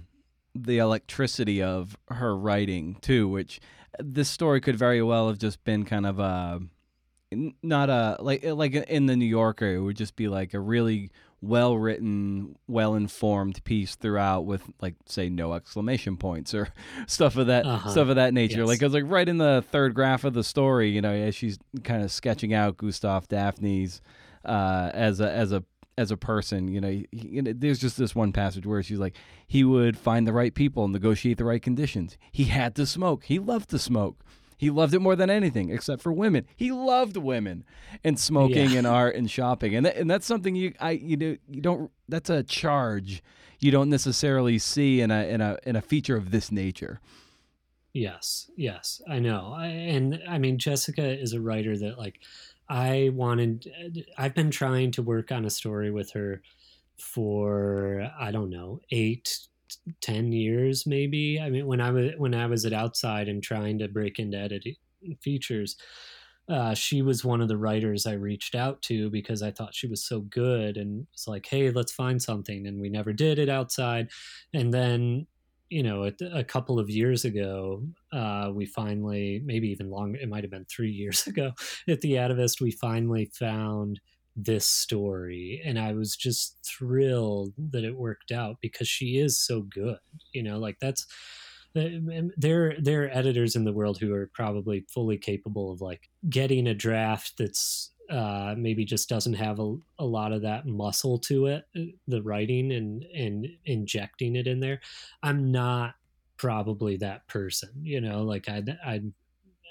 the 0.56 0.78
electricity 0.78 1.62
of 1.62 1.98
her 2.10 2.36
writing 2.36 2.96
too 3.02 3.28
which 3.28 3.60
this 4.00 4.30
story 4.30 4.62
could 4.62 4.76
very 4.76 5.02
well 5.02 5.28
have 5.28 5.38
just 5.38 5.64
been 5.64 5.84
kind 5.84 6.06
of 6.06 6.20
a 6.20 6.62
not 7.62 7.90
a 7.90 8.16
like 8.20 8.46
like 8.46 8.74
in 8.74 9.08
the 9.08 9.18
new 9.18 9.26
yorker 9.26 9.76
it 9.76 9.82
would 9.82 9.98
just 9.98 10.16
be 10.16 10.30
like 10.30 10.54
a 10.54 10.60
really 10.60 11.12
well 11.42 11.78
written, 11.78 12.56
well 12.68 12.96
informed 12.96 13.64
piece 13.64 13.96
throughout 13.96 14.46
with 14.46 14.64
like 14.82 14.96
say 15.06 15.30
no 15.30 15.54
exclamation 15.54 16.18
points 16.18 16.54
or 16.54 16.70
stuff 17.08 17.38
of 17.38 17.48
that 17.48 17.66
uh-huh. 17.66 17.90
stuff 17.90 18.10
of 18.10 18.16
that 18.16 18.34
nature. 18.34 18.60
Yes. 18.60 18.68
Like 18.68 18.82
it 18.82 18.86
was 18.86 18.94
like 18.94 19.04
right 19.08 19.28
in 19.28 19.38
the 19.38 19.64
third 19.72 19.94
graph 19.94 20.24
of 20.24 20.34
the 20.34 20.44
story, 20.44 20.90
you 20.90 21.02
know, 21.02 21.12
as 21.12 21.36
she's 21.36 21.60
kind 21.84 22.04
of 22.04 22.12
sketching 22.12 22.54
out 22.54 22.78
Gustav 22.78 23.28
Daphne's 23.28 24.02
uh, 24.46 24.92
as 24.94 25.20
a 25.20 25.32
as 25.32 25.52
a 25.52 25.64
as 25.98 26.12
a 26.12 26.18
person. 26.18 26.68
You 26.68 26.82
know, 26.82 26.90
he, 26.90 27.08
you 27.12 27.42
know, 27.42 27.54
there's 27.56 27.80
just 27.80 27.98
this 27.98 28.16
one 28.16 28.32
passage 28.32 28.66
where 28.66 28.82
she's 28.82 29.00
like, 29.00 29.16
he 29.46 29.64
would 29.64 29.98
find 29.98 30.28
the 30.28 30.34
right 30.34 30.54
people, 30.54 30.86
and 30.86 30.94
negotiate 30.94 31.38
the 31.38 31.46
right 31.46 31.62
conditions. 31.62 32.18
He 32.32 32.46
had 32.46 32.76
to 32.76 32.86
smoke. 32.86 33.26
He 33.26 33.40
loved 33.40 33.70
to 33.70 33.80
smoke. 33.80 34.24
He 34.58 34.70
loved 34.72 34.94
it 34.94 35.00
more 35.00 35.16
than 35.16 35.30
anything, 35.30 35.70
except 35.70 36.02
for 36.02 36.12
women. 36.12 36.46
He 36.56 36.72
loved 36.72 37.16
women 37.16 37.64
and 38.04 38.20
smoking 38.20 38.72
Yeah. 38.72 38.80
and 38.80 38.88
art 38.88 39.16
and 39.16 39.30
shopping, 39.30 39.76
and 39.76 39.86
that, 39.86 39.96
and 39.98 40.10
that's 40.10 40.26
something 40.26 40.56
you 40.56 40.74
I 40.80 40.92
you 40.92 41.16
know 41.16 41.38
you 41.50 41.62
don't. 41.62 41.92
That's 42.10 42.30
a 42.30 42.42
charge 42.44 43.22
you 43.60 43.72
don't 43.72 43.90
necessarily 43.90 44.58
see 44.60 45.02
in 45.02 45.12
a 45.12 45.28
in 45.28 45.42
a 45.42 45.58
in 45.64 45.76
a 45.76 45.82
feature 45.82 46.18
of 46.18 46.32
this 46.32 46.52
nature. 46.52 47.00
Yes, 47.94 48.52
yes, 48.56 49.02
I 49.10 49.18
know. 49.20 49.54
I, 49.56 49.68
and 49.68 50.22
I 50.28 50.38
mean, 50.38 50.60
Jessica 50.60 51.20
is 51.20 51.34
a 51.34 51.42
writer 51.42 51.76
that, 51.78 51.98
like, 51.98 52.20
I 52.70 53.10
wanted, 53.14 54.06
I've 54.20 54.36
been 54.36 54.52
trying 54.52 54.92
to 54.92 55.02
work 55.02 55.32
on 55.32 55.46
a 55.46 55.50
story 55.50 55.90
with 55.90 56.12
her 56.12 56.44
for, 57.00 58.12
I 58.20 58.30
don't 58.32 58.52
know, 58.52 58.82
eight, 58.92 59.40
ten 60.02 60.32
years 60.32 60.86
maybe. 60.86 61.40
I 61.40 61.50
mean, 61.50 61.68
when 61.68 61.82
I 61.82 61.92
was, 61.92 62.12
when 62.18 62.34
I 62.34 62.46
was 62.48 62.66
at 62.66 62.74
Outside 62.74 63.28
and 63.28 63.42
trying 63.44 63.80
to 63.80 63.88
break 63.88 64.20
into 64.20 64.38
editing 64.38 64.76
features, 65.22 65.78
uh, 66.50 66.74
she 66.74 67.02
was 67.02 67.26
one 67.26 67.42
of 67.42 67.50
the 67.50 67.58
writers 67.58 68.06
I 68.06 68.14
reached 68.14 68.56
out 68.56 68.82
to 68.84 69.10
because 69.10 69.42
I 69.42 69.52
thought 69.52 69.76
she 69.76 69.88
was 69.88 70.06
so 70.06 70.22
good 70.22 70.78
and 70.78 71.06
it's 71.12 71.28
like, 71.28 71.46
hey, 71.46 71.72
let's 71.72 71.92
find 71.92 72.22
something. 72.22 72.68
And 72.68 72.80
we 72.80 72.90
never 72.90 73.12
did 73.12 73.38
it 73.38 73.50
outside. 73.50 74.10
And 74.54 74.74
then, 74.74 75.28
you 75.70 75.84
know, 75.84 76.06
a, 76.06 76.14
a 76.34 76.44
couple 76.46 76.80
of 76.80 76.90
years 76.90 77.26
ago, 77.26 77.84
uh, 78.14 78.52
we 78.54 78.66
finally, 78.66 79.42
maybe 79.44 79.68
even 79.70 79.90
longer, 79.90 80.20
it 80.20 80.30
might 80.30 80.46
have 80.46 80.52
been 80.52 80.66
three 80.66 80.92
years 80.92 81.28
ago 81.28 81.52
at 81.88 82.00
the 82.02 82.14
Atavist, 82.14 82.62
we 82.62 82.72
finally 82.72 83.30
found 83.34 84.00
this 84.38 84.68
story. 84.68 85.62
And 85.66 85.80
I 85.80 85.94
was 85.94 86.16
just 86.16 86.58
thrilled 86.66 87.54
that 87.58 87.84
it 87.84 87.98
worked 87.98 88.32
out 88.32 88.58
because 88.62 88.88
she 88.88 89.18
is 89.18 89.40
so 89.40 89.62
good. 89.62 89.98
You 90.34 90.44
know, 90.44 90.60
like 90.60 90.78
that's, 90.80 91.06
there 91.74 92.76
there 92.80 93.04
are 93.04 93.10
editors 93.12 93.56
in 93.56 93.64
the 93.64 93.74
world 93.74 94.00
who 94.00 94.14
are 94.14 94.32
probably 94.34 94.86
fully 94.90 95.18
capable 95.18 95.72
of 95.72 95.82
like 95.82 96.10
getting 96.30 96.68
a 96.68 96.74
draft 96.74 97.34
that's 97.38 97.94
uh, 98.10 98.56
maybe 98.58 98.86
just 98.86 99.10
doesn't 99.10 99.34
have 99.34 99.60
a, 99.60 99.76
a 100.00 100.06
lot 100.06 100.32
of 100.32 100.42
that 100.42 100.66
muscle 100.66 101.20
to 101.20 101.48
it 101.48 101.66
the 102.08 102.22
writing 102.24 102.72
and 102.72 103.04
and 103.14 103.48
injecting 103.66 104.36
it 104.36 104.48
in 104.48 104.60
there 104.60 104.80
i'm 105.24 105.52
not 105.52 105.96
probably 106.38 106.96
that 106.98 107.28
person 107.28 107.70
you 107.82 108.00
know 108.00 108.24
like 108.24 108.48
i 108.48 108.64
i 108.86 109.02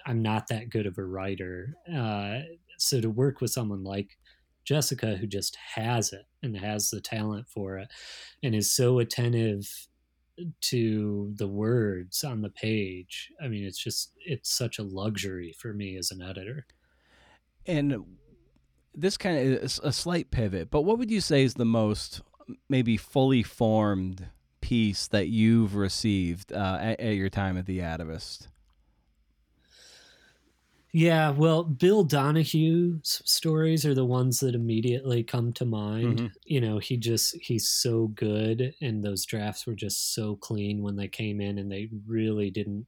i'm 0.06 0.20
not 0.20 0.48
that 0.48 0.68
good 0.68 0.86
of 0.86 0.98
a 0.98 1.04
writer 1.04 1.74
uh, 1.94 2.40
so 2.78 3.00
to 3.00 3.08
work 3.08 3.40
with 3.40 3.50
someone 3.50 3.82
like 3.82 4.18
jessica 4.66 5.16
who 5.16 5.26
just 5.26 5.56
has 5.74 6.12
it 6.12 6.26
and 6.42 6.56
has 6.56 6.90
the 6.90 7.00
talent 7.00 7.48
for 7.48 7.78
it 7.78 7.88
and 8.42 8.54
is 8.54 8.70
so 8.70 8.98
attentive 8.98 9.88
to 10.60 11.32
the 11.36 11.48
words 11.48 12.22
on 12.24 12.42
the 12.42 12.50
page. 12.50 13.32
I 13.42 13.48
mean 13.48 13.64
it's 13.64 13.82
just 13.82 14.12
it's 14.24 14.50
such 14.50 14.78
a 14.78 14.82
luxury 14.82 15.54
for 15.58 15.72
me 15.72 15.96
as 15.96 16.10
an 16.10 16.20
editor. 16.20 16.66
And 17.64 18.04
this 18.94 19.16
kind 19.16 19.38
of 19.38 19.44
is 19.62 19.80
a 19.82 19.92
slight 19.92 20.30
pivot 20.30 20.70
but 20.70 20.82
what 20.82 20.98
would 20.98 21.10
you 21.10 21.20
say 21.20 21.42
is 21.42 21.54
the 21.54 21.64
most 21.64 22.22
maybe 22.68 22.96
fully 22.96 23.42
formed 23.42 24.28
piece 24.62 25.06
that 25.08 25.28
you've 25.28 25.74
received 25.74 26.52
uh, 26.52 26.78
at, 26.80 27.00
at, 27.00 27.14
your 27.14 27.28
time 27.28 27.58
at 27.58 27.66
the 27.66 27.80
atavist 27.80 28.48
yeah 30.96 31.28
well 31.28 31.62
bill 31.62 32.02
donahue's 32.02 33.20
stories 33.26 33.84
are 33.84 33.92
the 33.92 34.02
ones 34.02 34.40
that 34.40 34.54
immediately 34.54 35.22
come 35.22 35.52
to 35.52 35.66
mind 35.66 36.16
mm-hmm. 36.16 36.26
you 36.46 36.58
know 36.58 36.78
he 36.78 36.96
just 36.96 37.36
he's 37.36 37.68
so 37.68 38.06
good 38.14 38.74
and 38.80 39.04
those 39.04 39.26
drafts 39.26 39.66
were 39.66 39.74
just 39.74 40.14
so 40.14 40.36
clean 40.36 40.80
when 40.80 40.96
they 40.96 41.06
came 41.06 41.38
in 41.38 41.58
and 41.58 41.70
they 41.70 41.90
really 42.06 42.50
didn't 42.50 42.86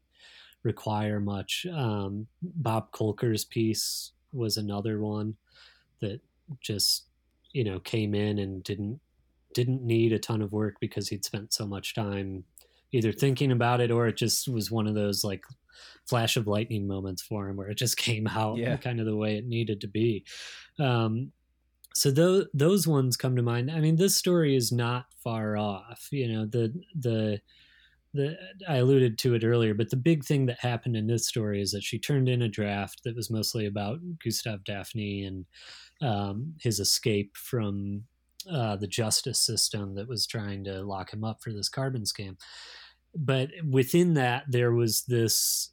require 0.62 1.20
much 1.20 1.66
um, 1.70 2.26
bob 2.40 2.90
kolker's 2.92 3.44
piece 3.44 4.12
was 4.32 4.56
another 4.56 5.02
one 5.02 5.36
that 6.00 6.18
just 6.62 7.04
you 7.52 7.62
know 7.62 7.78
came 7.78 8.14
in 8.14 8.38
and 8.38 8.64
didn't 8.64 8.98
didn't 9.52 9.82
need 9.82 10.14
a 10.14 10.18
ton 10.18 10.40
of 10.40 10.50
work 10.50 10.76
because 10.80 11.10
he'd 11.10 11.26
spent 11.26 11.52
so 11.52 11.66
much 11.66 11.94
time 11.94 12.44
either 12.90 13.12
thinking 13.12 13.52
about 13.52 13.82
it 13.82 13.90
or 13.90 14.06
it 14.06 14.16
just 14.16 14.48
was 14.48 14.70
one 14.70 14.86
of 14.86 14.94
those 14.94 15.22
like 15.24 15.42
flash 16.06 16.36
of 16.36 16.46
lightning 16.46 16.86
moments 16.86 17.22
for 17.22 17.48
him 17.48 17.56
where 17.56 17.70
it 17.70 17.78
just 17.78 17.96
came 18.08 18.26
out 18.26 18.56
yeah. 18.56 18.76
kind 18.76 19.00
of 19.00 19.06
the 19.06 19.16
way 19.16 19.36
it 19.36 19.46
needed 19.46 19.80
to 19.80 19.88
be 19.88 20.24
um, 20.78 21.32
so 21.94 22.10
those 22.10 22.46
those 22.54 22.86
ones 22.86 23.16
come 23.16 23.36
to 23.36 23.42
mind 23.42 23.70
i 23.70 23.80
mean 23.80 23.96
this 23.96 24.14
story 24.14 24.54
is 24.54 24.70
not 24.70 25.06
far 25.22 25.56
off 25.56 26.08
you 26.10 26.28
know 26.28 26.46
the 26.46 26.72
the 26.98 27.40
the 28.14 28.36
I 28.66 28.76
alluded 28.76 29.18
to 29.18 29.34
it 29.34 29.44
earlier, 29.44 29.74
but 29.74 29.90
the 29.90 29.96
big 29.96 30.24
thing 30.24 30.46
that 30.46 30.58
happened 30.60 30.96
in 30.96 31.06
this 31.06 31.26
story 31.26 31.60
is 31.60 31.72
that 31.72 31.82
she 31.82 31.98
turned 31.98 32.28
in 32.28 32.42
a 32.42 32.48
draft 32.48 33.02
that 33.04 33.16
was 33.16 33.30
mostly 33.30 33.66
about 33.66 33.98
Gustav 34.24 34.64
Daphne 34.64 35.24
and 35.24 35.46
um, 36.00 36.54
his 36.60 36.80
escape 36.80 37.36
from 37.36 38.04
uh, 38.50 38.76
the 38.76 38.86
justice 38.86 39.38
system 39.38 39.94
that 39.94 40.08
was 40.08 40.26
trying 40.26 40.64
to 40.64 40.82
lock 40.82 41.12
him 41.12 41.24
up 41.24 41.42
for 41.42 41.52
this 41.52 41.68
carbon 41.68 42.02
scam. 42.02 42.36
But 43.18 43.50
within 43.68 44.14
that, 44.14 44.44
there 44.48 44.72
was 44.72 45.02
this 45.02 45.70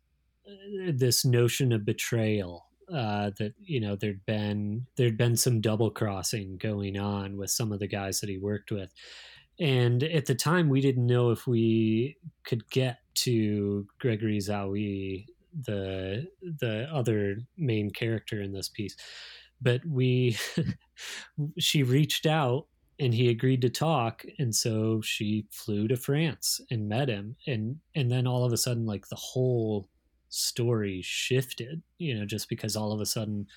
this 0.91 1.25
notion 1.25 1.71
of 1.71 1.85
betrayal 1.85 2.65
uh, 2.91 3.31
that 3.37 3.53
you 3.63 3.79
know 3.79 3.95
there'd 3.95 4.25
been 4.25 4.87
there'd 4.95 5.17
been 5.17 5.37
some 5.37 5.61
double 5.61 5.91
crossing 5.91 6.57
going 6.57 6.97
on 6.97 7.37
with 7.37 7.51
some 7.51 7.71
of 7.71 7.79
the 7.79 7.87
guys 7.87 8.19
that 8.19 8.29
he 8.29 8.37
worked 8.37 8.71
with. 8.71 8.91
And 9.59 10.03
at 10.03 10.25
the 10.25 10.35
time 10.35 10.69
we 10.69 10.81
didn't 10.81 11.05
know 11.05 11.29
if 11.29 11.47
we 11.47 12.17
could 12.43 12.69
get 12.69 12.97
to 13.15 13.87
Gregory 13.99 14.39
Zaoui, 14.39 15.27
the 15.53 16.27
the 16.41 16.87
other 16.91 17.37
main 17.57 17.91
character 17.91 18.41
in 18.41 18.53
this 18.53 18.69
piece, 18.69 18.95
but 19.61 19.85
we 19.85 20.37
she 21.59 21.83
reached 21.83 22.25
out 22.25 22.65
and 22.99 23.13
he 23.13 23.29
agreed 23.29 23.61
to 23.61 23.69
talk, 23.69 24.23
and 24.39 24.55
so 24.55 25.01
she 25.01 25.47
flew 25.51 25.87
to 25.87 25.97
France 25.97 26.61
and 26.71 26.89
met 26.89 27.09
him, 27.09 27.35
and 27.47 27.77
and 27.95 28.11
then 28.11 28.27
all 28.27 28.45
of 28.45 28.53
a 28.53 28.57
sudden 28.57 28.85
like 28.85 29.07
the 29.07 29.15
whole 29.15 29.89
story 30.29 31.01
shifted, 31.03 31.81
you 31.97 32.17
know, 32.17 32.25
just 32.25 32.49
because 32.49 32.75
all 32.75 32.91
of 32.91 33.01
a 33.01 33.05
sudden 33.05 33.47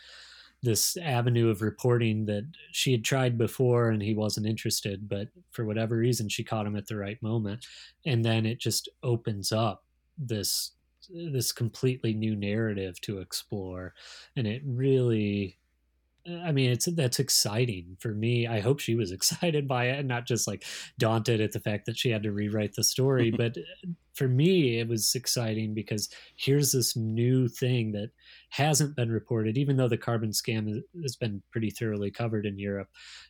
this 0.62 0.96
avenue 0.96 1.50
of 1.50 1.62
reporting 1.62 2.26
that 2.26 2.44
she 2.72 2.90
had 2.92 3.04
tried 3.04 3.38
before 3.38 3.90
and 3.90 4.02
he 4.02 4.12
wasn't 4.14 4.46
interested 4.46 5.08
but 5.08 5.28
for 5.50 5.64
whatever 5.64 5.96
reason 5.96 6.28
she 6.28 6.42
caught 6.42 6.66
him 6.66 6.76
at 6.76 6.86
the 6.88 6.96
right 6.96 7.22
moment. 7.22 7.64
And 8.06 8.24
then 8.24 8.44
it 8.44 8.58
just 8.58 8.88
opens 9.02 9.52
up 9.52 9.84
this 10.16 10.72
this 11.10 11.52
completely 11.52 12.12
new 12.12 12.36
narrative 12.36 13.00
to 13.00 13.18
explore. 13.18 13.94
And 14.36 14.46
it 14.46 14.62
really 14.66 15.58
I 16.44 16.52
mean, 16.52 16.70
it's 16.70 16.86
that's 16.94 17.18
exciting 17.18 17.96
for 18.00 18.14
me. 18.14 18.46
I 18.46 18.60
hope 18.60 18.80
she 18.80 18.94
was 18.94 19.12
excited 19.18 19.66
by 19.66 19.86
it 19.86 19.98
and 19.98 20.08
not 20.08 20.26
just 20.26 20.46
like 20.46 20.64
daunted 20.98 21.40
at 21.40 21.52
the 21.52 21.60
fact 21.60 21.86
that 21.86 21.96
she 21.96 22.10
had 22.10 22.22
to 22.24 22.32
rewrite 22.32 22.74
the 22.74 22.84
story. 22.84 23.30
but 23.36 23.56
for 24.14 24.28
me, 24.28 24.78
it 24.78 24.88
was 24.88 25.14
exciting 25.14 25.74
because 25.74 26.08
here's 26.36 26.72
this 26.72 26.96
new 26.96 27.48
thing 27.48 27.92
that 27.92 28.10
hasn't 28.50 28.96
been 28.96 29.10
reported, 29.10 29.56
even 29.56 29.76
though 29.76 29.88
the 29.88 29.96
carbon 29.96 30.30
scam 30.30 30.82
has 31.02 31.16
been 31.16 31.42
pretty 31.52 31.70
thoroughly 31.70 32.10
covered 32.10 32.44
in 32.44 32.58
Europe. 32.58 32.88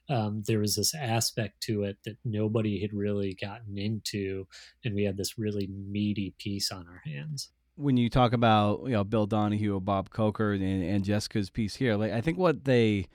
Um, 0.08 0.42
there 0.46 0.60
was 0.60 0.76
this 0.76 0.94
aspect 0.94 1.60
to 1.64 1.82
it 1.82 1.98
that 2.04 2.16
nobody 2.24 2.80
had 2.80 2.94
really 2.94 3.36
gotten 3.40 3.76
into, 3.76 4.46
and 4.84 4.94
we 4.94 5.04
had 5.04 5.18
this 5.18 5.38
really 5.38 5.68
meaty 5.68 6.34
piece 6.38 6.72
on 6.72 6.86
our 6.88 7.02
hands 7.04 7.50
when 7.78 7.96
you 7.96 8.10
talk 8.10 8.32
about 8.32 8.82
you 8.84 8.90
know 8.90 9.04
Bill 9.04 9.26
Donahue 9.26 9.76
or 9.76 9.80
Bob 9.80 10.10
Kolker 10.10 10.54
and, 10.54 10.84
and 10.84 11.04
Jessica's 11.04 11.48
piece 11.48 11.76
here, 11.76 11.96
like 11.96 12.12
I 12.12 12.20
think 12.20 12.36
what 12.36 12.64
they, 12.64 13.06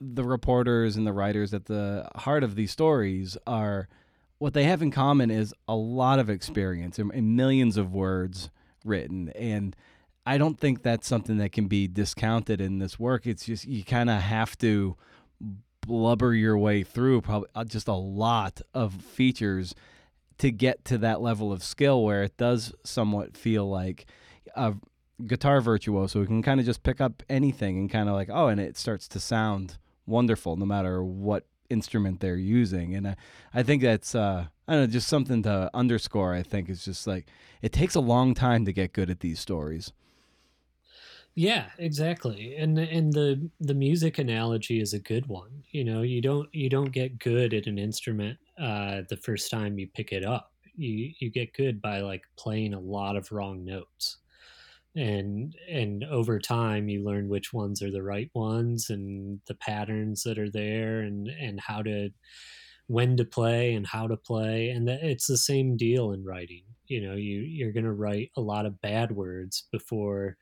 the 0.00 0.24
reporters 0.24 0.96
and 0.96 1.06
the 1.06 1.12
writers 1.12 1.52
at 1.52 1.66
the 1.66 2.08
heart 2.16 2.42
of 2.42 2.54
these 2.54 2.70
stories 2.70 3.36
are, 3.46 3.88
what 4.38 4.54
they 4.54 4.64
have 4.64 4.82
in 4.82 4.90
common 4.90 5.30
is 5.30 5.54
a 5.68 5.74
lot 5.74 6.18
of 6.18 6.30
experience 6.30 6.98
and, 6.98 7.12
and 7.12 7.36
millions 7.36 7.76
of 7.76 7.92
words 7.92 8.50
written, 8.84 9.28
and 9.30 9.76
I 10.24 10.38
don't 10.38 10.58
think 10.58 10.82
that's 10.82 11.06
something 11.06 11.36
that 11.36 11.52
can 11.52 11.68
be 11.68 11.86
discounted 11.86 12.60
in 12.60 12.78
this 12.78 12.98
work. 12.98 13.26
It's 13.26 13.44
just 13.44 13.66
you 13.66 13.84
kind 13.84 14.10
of 14.10 14.20
have 14.20 14.56
to 14.58 14.96
blubber 15.86 16.34
your 16.34 16.58
way 16.58 16.82
through 16.82 17.20
probably 17.20 17.48
uh, 17.54 17.64
just 17.64 17.86
a 17.86 17.94
lot 17.94 18.60
of 18.74 18.92
features 18.94 19.74
to 20.38 20.50
get 20.50 20.84
to 20.84 20.98
that 20.98 21.20
level 21.20 21.52
of 21.52 21.62
skill 21.62 22.04
where 22.04 22.22
it 22.22 22.36
does 22.36 22.72
somewhat 22.84 23.36
feel 23.36 23.68
like 23.68 24.06
a 24.54 24.74
guitar 25.26 25.60
virtuoso 25.60 26.20
who 26.20 26.26
can 26.26 26.42
kind 26.42 26.60
of 26.60 26.66
just 26.66 26.82
pick 26.82 27.00
up 27.00 27.22
anything 27.28 27.78
and 27.78 27.90
kind 27.90 28.08
of 28.08 28.14
like 28.14 28.28
oh 28.30 28.48
and 28.48 28.60
it 28.60 28.76
starts 28.76 29.08
to 29.08 29.18
sound 29.18 29.78
wonderful 30.06 30.56
no 30.56 30.66
matter 30.66 31.02
what 31.02 31.46
instrument 31.70 32.20
they're 32.20 32.36
using 32.36 32.94
and 32.94 33.08
I, 33.08 33.16
I 33.54 33.62
think 33.62 33.82
that's 33.82 34.14
uh 34.14 34.46
I 34.68 34.72
don't 34.72 34.82
know 34.82 34.86
just 34.86 35.08
something 35.08 35.42
to 35.44 35.70
underscore 35.74 36.34
I 36.34 36.42
think 36.42 36.68
is 36.68 36.84
just 36.84 37.06
like 37.06 37.26
it 37.62 37.72
takes 37.72 37.94
a 37.94 38.00
long 38.00 38.34
time 38.34 38.64
to 38.66 38.72
get 38.72 38.92
good 38.92 39.10
at 39.10 39.20
these 39.20 39.40
stories 39.40 39.92
Yeah, 41.34 41.66
exactly. 41.78 42.56
And 42.56 42.78
and 42.78 43.12
the 43.12 43.50
the 43.60 43.74
music 43.74 44.18
analogy 44.18 44.80
is 44.80 44.94
a 44.94 44.98
good 44.98 45.26
one. 45.26 45.64
You 45.70 45.84
know, 45.84 46.02
you 46.02 46.20
don't 46.22 46.52
you 46.54 46.68
don't 46.70 46.92
get 46.92 47.18
good 47.18 47.52
at 47.52 47.66
an 47.66 47.78
instrument 47.78 48.38
uh, 48.58 49.02
the 49.08 49.16
first 49.16 49.50
time 49.50 49.78
you 49.78 49.88
pick 49.88 50.12
it 50.12 50.24
up. 50.24 50.52
You 50.76 51.12
you 51.18 51.30
get 51.30 51.54
good 51.54 51.80
by 51.80 52.00
like 52.00 52.22
playing 52.36 52.74
a 52.74 52.80
lot 52.80 53.16
of 53.16 53.32
wrong 53.32 53.64
notes. 53.64 54.18
And 54.94 55.54
and 55.68 56.04
over 56.04 56.38
time 56.38 56.88
you 56.88 57.04
learn 57.04 57.28
which 57.28 57.52
ones 57.52 57.82
are 57.82 57.90
the 57.90 58.02
right 58.02 58.30
ones 58.34 58.88
and 58.88 59.40
the 59.46 59.54
patterns 59.54 60.22
that 60.22 60.38
are 60.38 60.50
there 60.50 61.00
and 61.00 61.28
and 61.28 61.60
how 61.60 61.82
to 61.82 62.10
when 62.88 63.16
to 63.16 63.24
play 63.24 63.74
and 63.74 63.86
how 63.86 64.06
to 64.06 64.16
play 64.16 64.70
and 64.70 64.86
that 64.88 65.02
it's 65.02 65.26
the 65.26 65.36
same 65.36 65.76
deal 65.76 66.12
in 66.12 66.24
writing. 66.24 66.62
You 66.86 67.06
know, 67.06 67.14
you 67.14 67.40
you're 67.40 67.72
going 67.72 67.84
to 67.84 67.92
write 67.92 68.30
a 68.36 68.40
lot 68.40 68.66
of 68.66 68.80
bad 68.80 69.12
words 69.12 69.64
before 69.72 70.36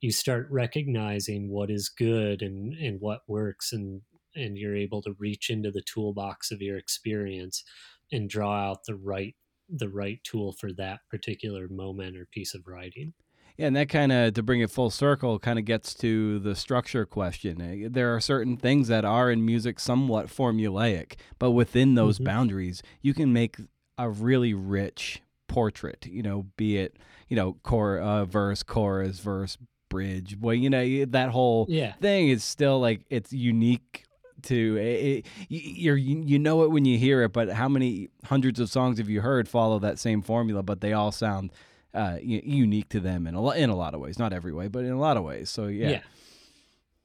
you 0.00 0.10
start 0.10 0.48
recognizing 0.50 1.48
what 1.48 1.70
is 1.70 1.88
good 1.88 2.42
and 2.42 2.74
and 2.74 3.00
what 3.00 3.22
works 3.28 3.72
and 3.72 4.02
and 4.34 4.56
you're 4.56 4.76
able 4.76 5.02
to 5.02 5.16
reach 5.18 5.50
into 5.50 5.70
the 5.70 5.82
toolbox 5.82 6.50
of 6.50 6.62
your 6.62 6.78
experience 6.78 7.64
and 8.10 8.28
draw 8.28 8.70
out 8.70 8.84
the 8.86 8.94
right 8.94 9.34
the 9.68 9.88
right 9.88 10.20
tool 10.22 10.52
for 10.52 10.72
that 10.74 11.00
particular 11.10 11.66
moment 11.68 12.16
or 12.16 12.26
piece 12.30 12.54
of 12.54 12.66
writing. 12.66 13.14
Yeah, 13.56 13.66
and 13.66 13.76
that 13.76 13.88
kind 13.88 14.12
of, 14.12 14.34
to 14.34 14.42
bring 14.42 14.60
it 14.60 14.70
full 14.70 14.90
circle, 14.90 15.38
kind 15.38 15.58
of 15.58 15.64
gets 15.64 15.94
to 15.94 16.38
the 16.38 16.54
structure 16.54 17.04
question. 17.04 17.60
Eh, 17.60 17.88
there 17.90 18.14
are 18.14 18.20
certain 18.20 18.56
things 18.56 18.88
that 18.88 19.04
are 19.04 19.30
in 19.30 19.44
music 19.44 19.78
somewhat 19.78 20.26
formulaic, 20.26 21.14
but 21.38 21.52
within 21.52 21.94
those 21.94 22.16
mm-hmm. 22.16 22.24
boundaries, 22.24 22.82
you 23.02 23.14
can 23.14 23.32
make 23.32 23.56
a 23.98 24.08
really 24.08 24.54
rich 24.54 25.22
portrait, 25.48 26.06
you 26.06 26.22
know, 26.22 26.46
be 26.56 26.78
it, 26.78 26.96
you 27.28 27.36
know, 27.36 27.54
core, 27.62 27.98
uh, 27.98 28.24
verse, 28.24 28.62
chorus, 28.62 29.20
verse, 29.20 29.58
bridge. 29.90 30.36
Well, 30.40 30.54
you 30.54 30.70
know, 30.70 31.04
that 31.06 31.30
whole 31.30 31.66
yeah. 31.68 31.92
thing 31.94 32.30
is 32.30 32.42
still 32.42 32.80
like, 32.80 33.02
it's 33.10 33.32
unique 33.32 34.04
to 34.42 34.76
it, 34.76 35.26
you're 35.48 35.96
you 35.96 36.38
know 36.38 36.62
it 36.62 36.70
when 36.70 36.84
you 36.84 36.98
hear 36.98 37.22
it 37.22 37.32
but 37.32 37.50
how 37.50 37.68
many 37.68 38.08
hundreds 38.24 38.60
of 38.60 38.68
songs 38.70 38.98
have 38.98 39.08
you 39.08 39.20
heard 39.20 39.48
follow 39.48 39.78
that 39.78 39.98
same 39.98 40.22
formula 40.22 40.62
but 40.62 40.80
they 40.80 40.92
all 40.92 41.12
sound 41.12 41.50
uh, 41.94 42.16
unique 42.22 42.88
to 42.88 43.00
them 43.00 43.26
in 43.26 43.34
a 43.34 43.40
lot 43.40 43.56
in 43.56 43.70
a 43.70 43.76
lot 43.76 43.94
of 43.94 44.00
ways 44.00 44.18
not 44.18 44.32
every 44.32 44.52
way 44.52 44.68
but 44.68 44.84
in 44.84 44.92
a 44.92 44.98
lot 44.98 45.16
of 45.16 45.24
ways 45.24 45.50
so 45.50 45.66
yeah, 45.66 45.90
yeah. 45.90 46.00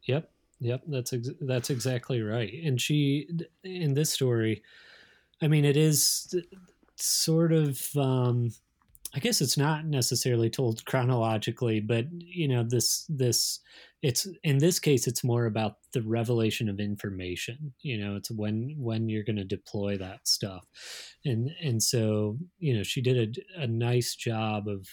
yep 0.04 0.32
yep 0.60 0.82
that's 0.88 1.14
ex- 1.14 1.30
that's 1.42 1.70
exactly 1.70 2.22
right 2.22 2.54
and 2.64 2.80
she 2.80 3.28
in 3.64 3.94
this 3.94 4.10
story 4.10 4.64
i 5.42 5.48
mean 5.48 5.66
it 5.66 5.76
is 5.76 6.34
sort 6.96 7.52
of 7.52 7.86
um 7.98 8.52
I 9.16 9.20
guess 9.20 9.42
it's 9.42 9.58
not 9.58 9.86
necessarily 9.86 10.50
told 10.50 10.86
chronologically, 10.86 11.80
but 11.80 12.06
you 12.12 12.48
know 12.48 12.64
this 12.64 13.06
this 13.10 13.60
it's 14.02 14.28
in 14.44 14.60
this 14.60 14.80
case 14.80 15.08
it's 15.08 15.24
more 15.24 15.46
about 15.46 15.78
the 15.94 16.02
revelation 16.02 16.70
of 16.70 16.80
information. 16.80 17.74
You 17.82 17.98
know, 17.98 18.16
it's 18.16 18.30
when 18.32 18.76
when 18.78 19.10
you're 19.10 19.24
going 19.24 19.38
to 19.38 19.44
deploy 19.44 19.98
that 19.98 20.28
stuff, 20.28 20.66
and 21.26 21.50
and 21.62 21.82
so 21.82 22.38
you 22.60 22.76
know 22.76 22.84
she 22.84 23.02
did 23.02 23.38
a, 23.58 23.64
a 23.64 23.68
nice 23.68 24.16
job 24.16 24.68
of 24.68 24.88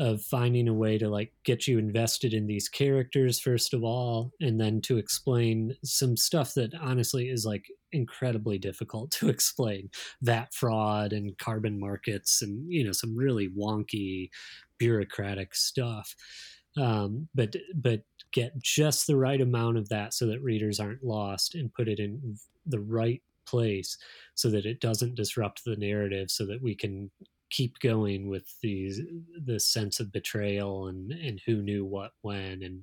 of 0.00 0.22
finding 0.22 0.66
a 0.66 0.74
way 0.74 0.98
to 0.98 1.08
like 1.08 1.32
get 1.44 1.68
you 1.68 1.78
invested 1.78 2.34
in 2.34 2.48
these 2.48 2.68
characters 2.68 3.38
first 3.38 3.72
of 3.72 3.84
all 3.84 4.32
and 4.40 4.60
then 4.60 4.80
to 4.80 4.98
explain 4.98 5.72
some 5.84 6.16
stuff 6.16 6.52
that 6.54 6.74
honestly 6.80 7.28
is 7.28 7.44
like 7.46 7.66
incredibly 7.92 8.58
difficult 8.58 9.12
to 9.12 9.28
explain 9.28 9.88
that 10.20 10.52
fraud 10.52 11.12
and 11.12 11.38
carbon 11.38 11.78
markets 11.78 12.42
and 12.42 12.64
you 12.68 12.82
know 12.82 12.90
some 12.90 13.16
really 13.16 13.48
wonky 13.56 14.30
bureaucratic 14.78 15.54
stuff 15.54 16.16
um, 16.76 17.28
but 17.34 17.54
but 17.74 18.00
get 18.34 18.52
just 18.60 19.06
the 19.06 19.16
right 19.16 19.40
amount 19.40 19.78
of 19.78 19.88
that 19.88 20.12
so 20.12 20.26
that 20.26 20.42
readers 20.42 20.80
aren't 20.80 21.04
lost 21.04 21.54
and 21.54 21.72
put 21.72 21.88
it 21.88 22.00
in 22.00 22.36
the 22.66 22.80
right 22.80 23.22
place 23.46 23.96
so 24.34 24.50
that 24.50 24.66
it 24.66 24.80
doesn't 24.80 25.14
disrupt 25.14 25.62
the 25.64 25.76
narrative 25.76 26.30
so 26.30 26.44
that 26.44 26.60
we 26.60 26.74
can 26.74 27.10
keep 27.50 27.78
going 27.78 28.28
with 28.28 28.52
these 28.62 29.00
the 29.44 29.60
sense 29.60 30.00
of 30.00 30.10
betrayal 30.10 30.88
and 30.88 31.12
and 31.12 31.40
who 31.46 31.62
knew 31.62 31.84
what 31.84 32.10
when 32.22 32.62
and 32.62 32.82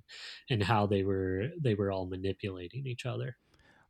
and 0.49 0.63
how 0.63 0.85
they 0.85 1.03
were 1.03 1.47
they 1.59 1.73
were 1.73 1.91
all 1.91 2.05
manipulating 2.05 2.87
each 2.87 3.05
other 3.05 3.35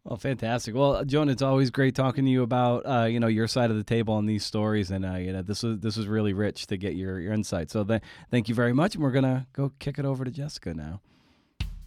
well, 0.04 0.17
fantastic. 0.17 0.74
Well, 0.74 1.06
Joan, 1.06 1.30
it's 1.30 1.43
always 1.43 1.69
great 1.69 1.93
talking 1.93 2.26
to 2.26 2.32
you 2.32 2.41
about 2.41 2.80
uh, 2.88 3.06
you 3.06 3.19
know 3.19 3.28
your 3.28 3.47
side 3.47 3.69
of 3.69 3.78
the 3.78 3.84
table 3.84 4.15
on 4.15 4.26
these 4.26 4.43
stories, 4.43 4.89
and 4.89 5.06
uh, 5.06 5.17
you 5.17 5.32
know 5.32 5.43
this 5.43 5.62
was 5.62 5.78
this 5.78 5.95
was 5.95 6.08
really 6.08 6.34
rich 6.34 6.65
to 6.67 6.78
get 6.78 6.95
your 6.95 7.19
your 7.19 7.34
insight. 7.34 7.69
So, 7.69 7.84
th- 7.84 8.02
thank 8.32 8.50
you 8.50 8.56
very 8.56 8.74
much, 8.74 8.95
and 8.95 9.04
we're 9.04 9.12
gonna 9.12 9.45
go 9.54 9.71
kick 9.78 10.00
it 10.00 10.06
over 10.06 10.26
to 10.26 10.32
Jessica 10.32 10.74
now. 10.74 11.02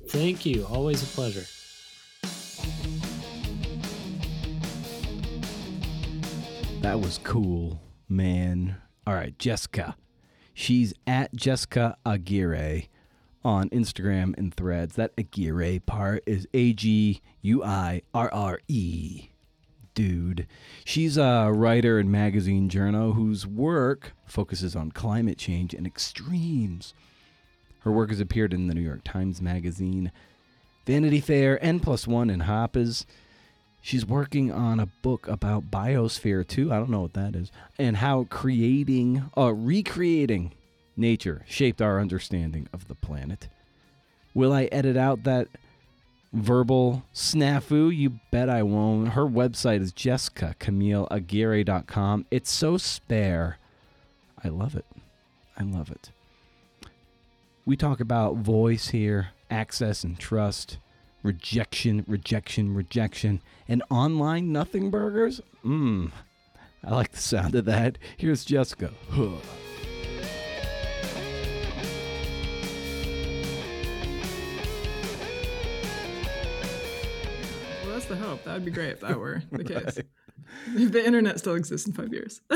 Thank 0.08 0.46
you. 0.46 0.66
Always 0.66 1.02
a 1.02 1.06
pleasure. 1.06 1.44
That 6.82 7.00
was 7.00 7.18
cool, 7.24 7.80
man. 8.08 8.76
All 9.06 9.14
right, 9.14 9.38
Jessica. 9.38 9.96
She's 10.52 10.94
at 11.06 11.34
Jessica 11.34 11.96
Aguirre 12.06 12.88
on 13.44 13.68
Instagram 13.70 14.36
and 14.38 14.54
threads. 14.54 14.94
That 14.96 15.12
Aguirre 15.18 15.80
part 15.80 16.22
is 16.26 16.46
A 16.54 16.72
G 16.74 17.20
U 17.42 17.64
I 17.64 18.02
R 18.12 18.30
R 18.32 18.60
E. 18.68 19.30
Dude. 19.94 20.46
She's 20.84 21.16
a 21.16 21.50
writer 21.52 21.98
and 21.98 22.10
magazine 22.10 22.68
journal 22.68 23.12
whose 23.12 23.46
work 23.46 24.12
focuses 24.26 24.76
on 24.76 24.90
climate 24.90 25.38
change 25.38 25.72
and 25.72 25.86
extremes. 25.86 26.94
Her 27.84 27.92
work 27.92 28.10
has 28.10 28.20
appeared 28.20 28.52
in 28.54 28.66
the 28.66 28.74
New 28.74 28.80
York 28.80 29.04
Times 29.04 29.42
Magazine, 29.42 30.10
Vanity 30.86 31.20
Fair, 31.20 31.62
N 31.62 31.80
Plus 31.80 32.06
One, 32.06 32.30
and 32.30 32.44
Harper's. 32.44 33.04
She's 33.82 34.06
working 34.06 34.50
on 34.50 34.80
a 34.80 34.86
book 34.86 35.28
about 35.28 35.70
Biosphere 35.70 36.48
2. 36.48 36.72
I 36.72 36.76
don't 36.76 36.88
know 36.88 37.02
what 37.02 37.12
that 37.12 37.36
is. 37.36 37.52
And 37.78 37.98
how 37.98 38.24
creating, 38.30 39.30
uh, 39.36 39.52
recreating 39.52 40.52
nature 40.96 41.44
shaped 41.46 41.82
our 41.82 42.00
understanding 42.00 42.66
of 42.72 42.88
the 42.88 42.94
planet. 42.94 43.48
Will 44.32 44.54
I 44.54 44.64
edit 44.72 44.96
out 44.96 45.24
that 45.24 45.48
verbal 46.32 47.02
snafu? 47.14 47.94
You 47.94 48.18
bet 48.30 48.48
I 48.48 48.62
won't. 48.62 49.10
Her 49.10 49.26
website 49.26 49.82
is 49.82 49.92
jessicacamilleaguirre.com. 49.92 52.24
It's 52.30 52.50
so 52.50 52.78
spare. 52.78 53.58
I 54.42 54.48
love 54.48 54.74
it. 54.74 54.86
I 55.58 55.64
love 55.64 55.90
it. 55.90 56.08
We 57.66 57.76
talk 57.76 57.98
about 57.98 58.36
voice 58.36 58.88
here, 58.88 59.28
access 59.50 60.04
and 60.04 60.18
trust 60.18 60.76
rejection, 61.22 62.04
rejection, 62.06 62.74
rejection, 62.74 63.40
and 63.66 63.82
online 63.90 64.52
nothing 64.52 64.90
burgers? 64.90 65.40
Mmm. 65.64 66.12
I 66.84 66.94
like 66.94 67.12
the 67.12 67.18
sound 67.18 67.54
of 67.54 67.64
that. 67.64 67.96
Here's 68.18 68.44
Jessica. 68.44 68.90
Huh. 69.08 69.30
Well, 77.82 77.94
that's 77.94 78.04
the 78.04 78.16
hope. 78.16 78.44
That 78.44 78.52
would 78.52 78.66
be 78.66 78.70
great 78.70 78.90
if 78.90 79.00
that 79.00 79.18
were 79.18 79.42
the 79.50 79.64
case. 79.64 79.96
Right. 79.96 80.06
If 80.74 80.92
the 80.92 81.04
internet 81.04 81.38
still 81.38 81.54
exists 81.54 81.86
in 81.86 81.94
five 81.94 82.12
years. 82.12 82.42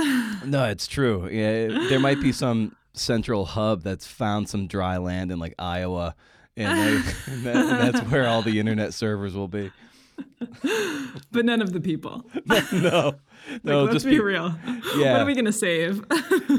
no, 0.44 0.64
it's 0.64 0.87
true. 0.87 1.27
Yeah, 1.31 1.88
there 1.88 1.99
might 1.99 2.21
be 2.21 2.33
some 2.33 2.77
central 2.99 3.45
hub 3.45 3.83
that's 3.83 4.07
found 4.07 4.49
some 4.49 4.67
dry 4.67 4.97
land 4.99 5.33
in 5.33 5.39
like 5.39 5.55
Iowa 5.59 6.15
and, 6.59 6.79
they, 6.79 7.13
and, 7.33 7.45
that, 7.45 7.93
that's 7.93 8.11
where 8.11 8.27
all 8.27 8.43
the 8.43 8.59
internet 8.59 8.93
servers 8.93 9.35
will 9.35 9.49
be. 9.49 9.71
but 11.31 11.45
none 11.45 11.63
of 11.63 11.73
the 11.73 11.81
people. 11.81 12.25
no, 12.73 13.15
no. 13.63 13.85
Like, 13.85 13.93
let's 13.93 14.05
be, 14.05 14.11
be, 14.11 14.21
real. 14.21 14.55
Yeah. 14.97 15.13
What 15.13 15.21
are 15.23 15.25
we 15.25 15.35
gonna 15.35 15.53
save? 15.53 16.05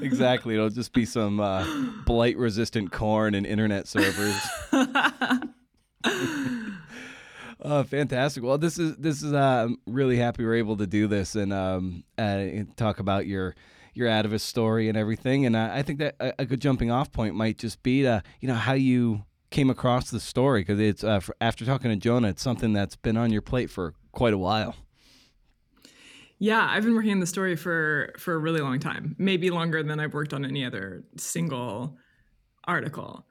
exactly. 0.01 0.55
It'll 0.55 0.69
just 0.69 0.93
be 0.93 1.05
some 1.05 1.41
uh, 1.41 1.65
blight-resistant 2.05 2.93
corn 2.93 3.35
and 3.35 3.45
internet 3.45 3.87
servers. 3.87 4.39
Oh, 7.61 7.83
fantastic! 7.83 8.41
Well, 8.41 8.57
this 8.57 8.79
is 8.79 8.95
this 8.95 9.21
is. 9.21 9.33
Uh, 9.33 9.65
I'm 9.67 9.77
really 9.85 10.15
happy 10.15 10.45
we're 10.45 10.55
able 10.55 10.77
to 10.77 10.87
do 10.87 11.07
this 11.07 11.35
and 11.35 11.51
um 11.51 12.05
uh, 12.17 12.45
talk 12.77 12.99
about 12.99 13.27
your 13.27 13.53
your 13.99 14.07
Atavist 14.07 14.41
story 14.41 14.89
and 14.89 14.97
everything. 14.97 15.45
And 15.45 15.55
uh, 15.55 15.69
I 15.71 15.83
think 15.83 15.99
that 15.99 16.15
a, 16.19 16.33
a, 16.39 16.45
good 16.45 16.61
jumping 16.61 16.89
off 16.89 17.11
point 17.11 17.35
might 17.35 17.57
just 17.57 17.83
be 17.83 18.01
to 18.01 18.23
you 18.39 18.47
know 18.47 18.55
how 18.55 18.73
you 18.73 19.25
came 19.51 19.69
across 19.69 20.09
the 20.09 20.19
story 20.19 20.61
because 20.61 20.79
it's 20.79 21.03
uh, 21.03 21.19
after 21.41 21.65
talking 21.65 21.91
to 21.91 21.97
Jonah, 21.97 22.29
it's 22.29 22.41
something 22.41 22.73
that's 22.73 22.95
been 22.95 23.17
on 23.17 23.31
your 23.31 23.41
plate 23.41 23.69
for 23.69 23.93
quite 24.11 24.33
a 24.33 24.37
while. 24.37 24.75
Yeah, 26.39 26.65
I've 26.69 26.83
been 26.83 26.95
working 26.95 27.11
on 27.11 27.19
the 27.19 27.27
story 27.27 27.55
for 27.55 28.13
for 28.17 28.33
a 28.33 28.37
really 28.37 28.61
long 28.61 28.79
time, 28.79 29.15
maybe 29.19 29.49
longer 29.49 29.83
than 29.83 29.99
I've 29.99 30.13
worked 30.13 30.33
on 30.33 30.45
any 30.45 30.63
other 30.65 31.03
single 31.17 31.97
article. 32.65 33.25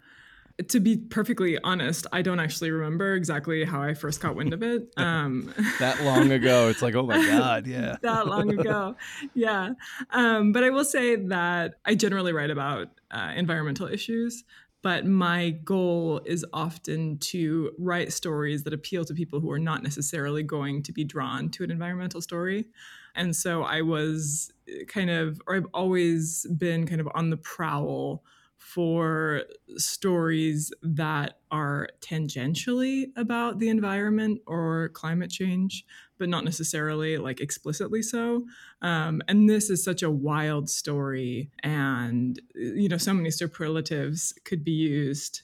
To 0.67 0.81
be 0.81 0.97
perfectly 0.97 1.57
honest, 1.63 2.07
I 2.13 2.23
don't 2.23 2.41
actually 2.41 2.73
remember 2.73 3.15
exactly 3.15 3.65
how 3.65 3.81
I 3.81 3.95
first 3.95 4.21
got 4.21 4.35
wind 4.35 4.53
of 4.53 4.63
it. 4.63 4.93
Um, 4.99 5.55
that 5.79 6.03
long 6.03 6.33
ago, 6.33 6.69
it's 6.69 6.83
like, 6.83 6.95
oh 6.95 7.05
my 7.05 7.25
god, 7.39 7.67
yeah. 7.67 7.97
that 8.03 8.27
long 8.27 8.51
ago, 8.51 8.97
yeah. 9.35 9.75
Um, 10.11 10.53
but 10.53 10.65
I 10.65 10.71
will 10.71 10.85
say 10.85 11.17
that 11.17 11.75
I 11.85 11.95
generally 11.95 12.33
write 12.33 12.51
about 12.51 12.89
uh, 13.11 13.33
environmental 13.37 13.87
issues 13.87 14.45
but 14.83 15.05
my 15.05 15.51
goal 15.51 16.21
is 16.25 16.45
often 16.53 17.19
to 17.19 17.73
write 17.79 18.13
stories 18.13 18.63
that 18.63 18.73
appeal 18.73 19.05
to 19.05 19.15
people 19.15 19.41
who 19.41 19.51
are 19.51 19.59
not 19.59 19.83
necessarily 19.83 20.43
going 20.43 20.83
to 20.85 20.93
be 20.93 21.05
drawn 21.05 21.51
to 21.51 21.65
an 21.65 21.71
environmental 21.71 22.21
story. 22.21 22.67
And 23.15 23.35
so 23.35 23.65
I 23.65 23.83
was 23.83 24.53
kind 24.87 25.11
of, 25.11 25.41
or 25.47 25.57
I've 25.57 25.67
always 25.75 26.47
been 26.57 26.87
kind 26.87 27.01
of 27.01 27.09
on 27.15 27.31
the 27.31 27.37
prowl 27.37 28.23
for 28.69 29.45
stories 29.79 30.71
that 30.83 31.39
are 31.51 31.89
tangentially 32.03 33.07
about 33.17 33.59
the 33.59 33.71
environment 33.71 34.43
or 34.47 34.91
climate 34.91 35.31
change, 35.31 35.87
but 36.19 36.29
not 36.29 36.45
necessarily 36.45 37.17
like 37.17 37.41
explicitly 37.41 38.03
so. 38.03 38.45
Um, 38.83 39.23
and 39.27 39.49
this 39.49 39.71
is 39.71 39.83
such 39.83 40.03
a 40.03 40.11
wild 40.11 40.69
story, 40.69 41.51
and 41.63 42.39
you 42.55 42.91
know, 42.91 42.99
so 42.99 43.15
many 43.15 43.31
superlatives 43.31 44.35
could 44.45 44.65
be 44.65 44.73
used 44.73 45.43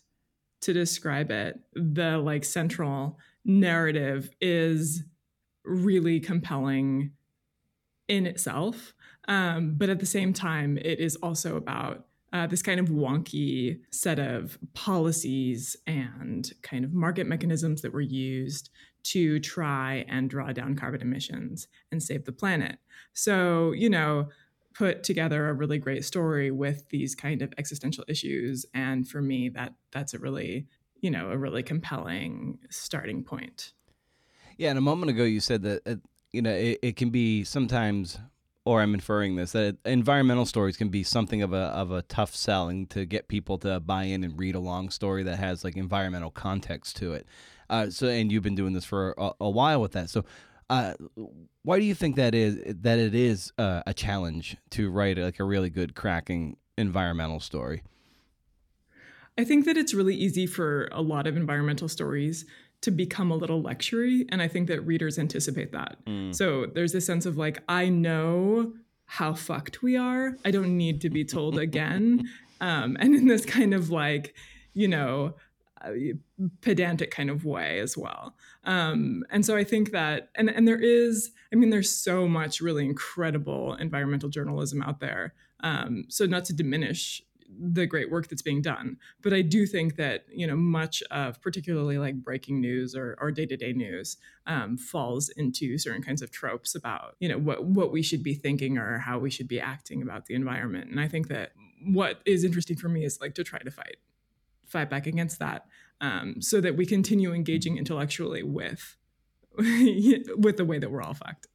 to 0.60 0.74
describe 0.74 1.30
it. 1.30 1.58
The 1.72 2.18
like 2.18 2.44
central 2.44 3.18
narrative 3.42 4.28
is 4.42 5.02
really 5.64 6.20
compelling 6.20 7.12
in 8.06 8.26
itself, 8.26 8.92
um, 9.28 9.76
but 9.78 9.88
at 9.88 9.98
the 9.98 10.04
same 10.04 10.34
time, 10.34 10.76
it 10.76 11.00
is 11.00 11.16
also 11.16 11.56
about 11.56 12.04
uh, 12.34 12.48
this 12.48 12.62
kind 12.62 12.80
of 12.80 12.88
wonky 12.88 13.78
set 13.90 14.18
of 14.18 14.58
policies 14.74 15.76
and 15.86 16.52
kind 16.62 16.84
of 16.84 16.92
market 16.92 17.28
mechanisms 17.28 17.80
that 17.80 17.92
were 17.92 18.00
used 18.00 18.70
to 19.04 19.38
try 19.38 20.04
and 20.08 20.28
draw 20.28 20.50
down 20.52 20.74
carbon 20.74 21.00
emissions 21.00 21.68
and 21.92 22.02
save 22.02 22.24
the 22.24 22.32
planet. 22.32 22.78
So, 23.12 23.70
you 23.72 23.88
know, 23.88 24.28
put 24.74 25.04
together 25.04 25.48
a 25.48 25.54
really 25.54 25.78
great 25.78 26.04
story 26.04 26.50
with 26.50 26.88
these 26.88 27.14
kind 27.14 27.40
of 27.40 27.52
existential 27.56 28.04
issues 28.08 28.66
and 28.74 29.08
for 29.08 29.22
me 29.22 29.48
that 29.48 29.72
that's 29.92 30.14
a 30.14 30.18
really 30.18 30.66
you 31.00 31.12
know 31.12 31.30
a 31.30 31.38
really 31.38 31.62
compelling 31.62 32.58
starting 32.70 33.22
point 33.22 33.72
yeah 34.58 34.70
and 34.70 34.78
a 34.78 34.82
moment 34.82 35.10
ago 35.10 35.22
you 35.22 35.38
said 35.38 35.62
that 35.62 35.80
uh, 35.86 35.94
you 36.32 36.42
know 36.42 36.50
it, 36.50 36.80
it 36.82 36.96
can 36.96 37.10
be 37.10 37.44
sometimes 37.44 38.18
or 38.64 38.81
I'm 38.81 38.94
inferring 38.94 39.37
this 39.37 39.53
that 39.53 39.77
environmental 39.85 40.46
stories 40.46 40.77
can 40.77 40.88
be 40.88 41.03
something 41.03 41.42
of 41.42 41.53
a 41.53 41.57
of 41.57 41.90
a 41.90 42.03
tough 42.03 42.35
selling 42.35 42.87
to 42.88 43.05
get 43.05 43.29
people 43.29 43.59
to 43.59 43.81
buy 43.81 44.05
in 44.05 44.24
and 44.24 44.38
read 44.38 44.55
a 44.55 44.61
long 44.61 44.90
story 44.90 45.22
that 45.24 45.38
has 45.38 45.64
like 45.64 45.77
environmental 45.77 46.31
context 46.31 46.96
to 46.96 47.12
it. 47.12 47.27
Uh, 47.68 47.90
so, 47.90 48.09
and 48.09 48.31
you've 48.31 48.42
been 48.42 48.55
doing 48.55 48.72
this 48.72 48.85
for 48.85 49.14
a, 49.18 49.33
a 49.40 49.50
while 49.50 49.81
with 49.81 49.92
that. 49.92 50.11
So, 50.11 50.24
uh, 50.70 50.94
why 51.62 51.79
do 51.79 51.85
you 51.85 51.94
think 51.94 52.16
that 52.16 52.35
is 52.35 52.59
that 52.66 52.98
it 52.98 53.14
is 53.14 53.53
uh, 53.59 53.83
a 53.87 53.94
challenge 53.94 54.57
to 54.70 54.90
write 54.90 55.18
like 55.18 55.40
a 55.40 55.44
really 55.44 55.70
good 55.70 55.94
cracking 55.94 56.57
environmental 56.79 57.40
story? 57.40 57.83
I 59.37 59.44
think 59.44 59.64
that 59.64 59.77
it's 59.77 59.92
really 59.92 60.14
easy 60.14 60.46
for 60.46 60.88
a 60.92 61.03
lot 61.03 61.27
of 61.27 61.37
environmental 61.37 61.88
stories 61.88 62.44
to 62.84 62.90
become 62.90 63.30
a 63.30 63.36
little 63.36 63.62
lectury 63.62 64.24
and 64.30 64.40
i 64.40 64.48
think 64.48 64.68
that 64.68 64.80
readers 64.86 65.18
anticipate 65.18 65.72
that. 65.72 65.96
Mm. 66.06 66.34
so 66.34 66.66
there's 66.66 66.94
a 66.94 67.00
sense 67.00 67.26
of 67.26 67.36
like 67.36 67.62
i 67.68 67.88
know 67.88 68.72
how 69.06 69.34
fucked 69.34 69.82
we 69.82 69.96
are. 69.96 70.36
I 70.44 70.50
don't 70.50 70.76
need 70.76 71.00
to 71.02 71.10
be 71.10 71.24
told 71.24 71.58
again. 71.58 72.28
Um, 72.60 72.96
and 73.00 73.14
in 73.16 73.26
this 73.26 73.44
kind 73.44 73.74
of 73.74 73.90
like 73.90 74.32
you 74.74 74.86
know 74.86 75.34
uh, 75.82 75.90
pedantic 76.62 77.10
kind 77.10 77.28
of 77.28 77.44
way 77.44 77.80
as 77.80 77.98
well. 77.98 78.36
Um, 78.62 79.24
and 79.28 79.44
so 79.44 79.56
i 79.56 79.64
think 79.64 79.90
that 79.90 80.30
and 80.36 80.48
and 80.48 80.66
there 80.66 80.80
is 80.80 81.32
i 81.52 81.56
mean 81.56 81.70
there's 81.70 81.90
so 81.90 82.28
much 82.28 82.60
really 82.60 82.84
incredible 82.84 83.74
environmental 83.74 84.28
journalism 84.28 84.82
out 84.82 85.00
there. 85.00 85.34
Um, 85.60 86.04
so 86.08 86.26
not 86.26 86.44
to 86.46 86.52
diminish 86.52 87.20
the 87.48 87.87
great 87.87 88.11
work 88.11 88.28
that's 88.28 88.42
being 88.42 88.62
done. 88.62 88.96
But 89.22 89.33
I 89.33 89.42
do 89.42 89.66
think 89.66 89.96
that 89.96 90.24
you 90.30 90.46
know 90.46 90.57
much 90.57 91.02
of 91.11 91.40
particularly 91.40 91.98
like 91.98 92.16
breaking 92.16 92.61
news 92.61 92.94
or, 92.94 93.16
or 93.20 93.30
day-to-day 93.30 93.72
news 93.72 94.16
um, 94.46 94.76
falls 94.76 95.28
into 95.30 95.78
certain 95.78 96.02
kinds 96.02 96.22
of 96.22 96.30
tropes 96.30 96.74
about 96.74 97.16
you 97.20 97.28
know 97.28 97.38
what 97.38 97.64
what 97.64 97.92
we 97.92 98.02
should 98.02 98.22
be 98.22 98.35
thinking 98.35 98.78
or 98.78 98.98
how 98.98 99.18
we 99.18 99.30
should 99.30 99.48
be 99.48 99.61
acting 99.61 100.02
about 100.02 100.26
the 100.26 100.35
environment. 100.35 100.90
And 100.90 101.00
I 101.00 101.09
think 101.09 101.28
that 101.28 101.52
what 101.87 102.20
is 102.24 102.44
interesting 102.44 102.76
for 102.76 102.88
me 102.88 103.04
is 103.04 103.20
like 103.20 103.35
to 103.35 103.44
try 103.44 103.59
to 103.59 103.70
fight 103.70 103.96
fight 104.66 104.90
back 104.90 105.07
against 105.07 105.38
that 105.38 105.66
um, 106.00 106.40
so 106.40 106.61
that 106.61 106.76
we 106.76 106.87
continue 106.87 107.33
engaging 107.33 107.78
intellectually 107.78 108.42
with 108.42 108.96
with 110.36 110.56
the 110.56 110.64
way 110.64 110.78
that 110.78 110.90
we're 110.90 111.02
all 111.02 111.14
fucked. 111.14 111.46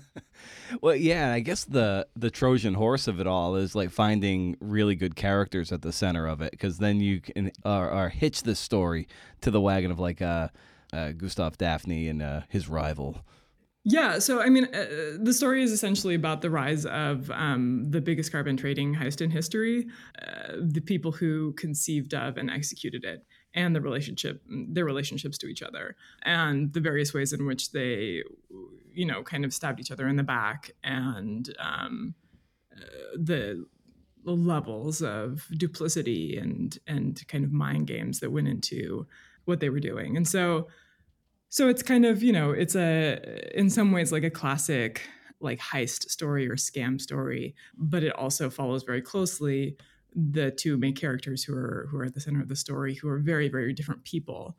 well, 0.80 0.94
yeah, 0.94 1.32
I 1.32 1.40
guess 1.40 1.64
the 1.64 2.06
the 2.14 2.30
Trojan 2.30 2.74
horse 2.74 3.08
of 3.08 3.20
it 3.20 3.26
all 3.26 3.56
is 3.56 3.74
like 3.74 3.90
finding 3.90 4.56
really 4.60 4.94
good 4.94 5.16
characters 5.16 5.72
at 5.72 5.82
the 5.82 5.92
center 5.92 6.26
of 6.26 6.40
it, 6.40 6.52
because 6.52 6.78
then 6.78 7.00
you 7.00 7.20
can 7.20 7.50
or, 7.64 7.90
or, 7.90 8.08
hitch 8.08 8.42
the 8.42 8.54
story 8.54 9.08
to 9.40 9.50
the 9.50 9.60
wagon 9.60 9.90
of 9.90 9.98
like 9.98 10.22
uh, 10.22 10.48
uh 10.92 11.12
Gustav 11.12 11.58
Daphne 11.58 12.08
and 12.08 12.22
uh, 12.22 12.42
his 12.48 12.68
rival. 12.68 13.24
Yeah, 13.84 14.18
so 14.18 14.42
I 14.42 14.50
mean, 14.50 14.66
uh, 14.74 15.16
the 15.18 15.32
story 15.32 15.62
is 15.62 15.72
essentially 15.72 16.14
about 16.14 16.42
the 16.42 16.50
rise 16.50 16.84
of 16.84 17.30
um, 17.30 17.90
the 17.90 18.00
biggest 18.00 18.30
carbon 18.30 18.56
trading 18.56 18.94
heist 18.94 19.22
in 19.22 19.30
history, 19.30 19.88
uh, 20.20 20.52
the 20.60 20.82
people 20.82 21.12
who 21.12 21.54
conceived 21.54 22.12
of 22.12 22.36
and 22.36 22.50
executed 22.50 23.04
it, 23.04 23.24
and 23.54 23.74
the 23.74 23.80
relationship, 23.80 24.42
their 24.48 24.84
relationships 24.84 25.38
to 25.38 25.46
each 25.46 25.62
other, 25.62 25.96
and 26.22 26.72
the 26.72 26.80
various 26.80 27.12
ways 27.12 27.32
in 27.32 27.46
which 27.46 27.72
they, 27.72 28.22
you 28.92 29.04
know, 29.04 29.22
kind 29.22 29.44
of 29.44 29.52
stabbed 29.52 29.80
each 29.80 29.90
other 29.90 30.08
in 30.08 30.16
the 30.16 30.22
back, 30.22 30.72
and 30.84 31.54
um, 31.58 32.14
uh, 32.76 33.16
the 33.16 33.64
levels 34.24 35.02
of 35.02 35.46
duplicity 35.56 36.36
and 36.36 36.78
and 36.86 37.26
kind 37.26 37.44
of 37.44 37.52
mind 37.52 37.86
games 37.86 38.20
that 38.20 38.30
went 38.30 38.48
into 38.48 39.06
what 39.46 39.60
they 39.60 39.70
were 39.70 39.80
doing, 39.80 40.16
and 40.16 40.28
so 40.28 40.68
so 41.52 41.68
it's 41.68 41.82
kind 41.82 42.06
of, 42.06 42.22
you 42.22 42.32
know, 42.32 42.52
it's 42.52 42.76
a, 42.76 43.58
in 43.58 43.70
some 43.70 43.90
ways, 43.90 44.12
like 44.12 44.22
a 44.22 44.30
classic 44.30 45.02
like 45.40 45.58
heist 45.58 46.08
story 46.08 46.48
or 46.48 46.54
scam 46.54 47.00
story, 47.00 47.56
but 47.76 48.04
it 48.04 48.14
also 48.14 48.48
follows 48.50 48.84
very 48.84 49.02
closely 49.02 49.76
the 50.14 50.50
two 50.50 50.76
main 50.76 50.94
characters 50.94 51.44
who 51.44 51.54
are 51.54 51.88
who 51.90 51.98
are 51.98 52.04
at 52.04 52.14
the 52.14 52.20
center 52.20 52.40
of 52.40 52.48
the 52.48 52.56
story 52.56 52.94
who 52.94 53.08
are 53.08 53.18
very 53.18 53.48
very 53.48 53.72
different 53.72 54.04
people. 54.04 54.56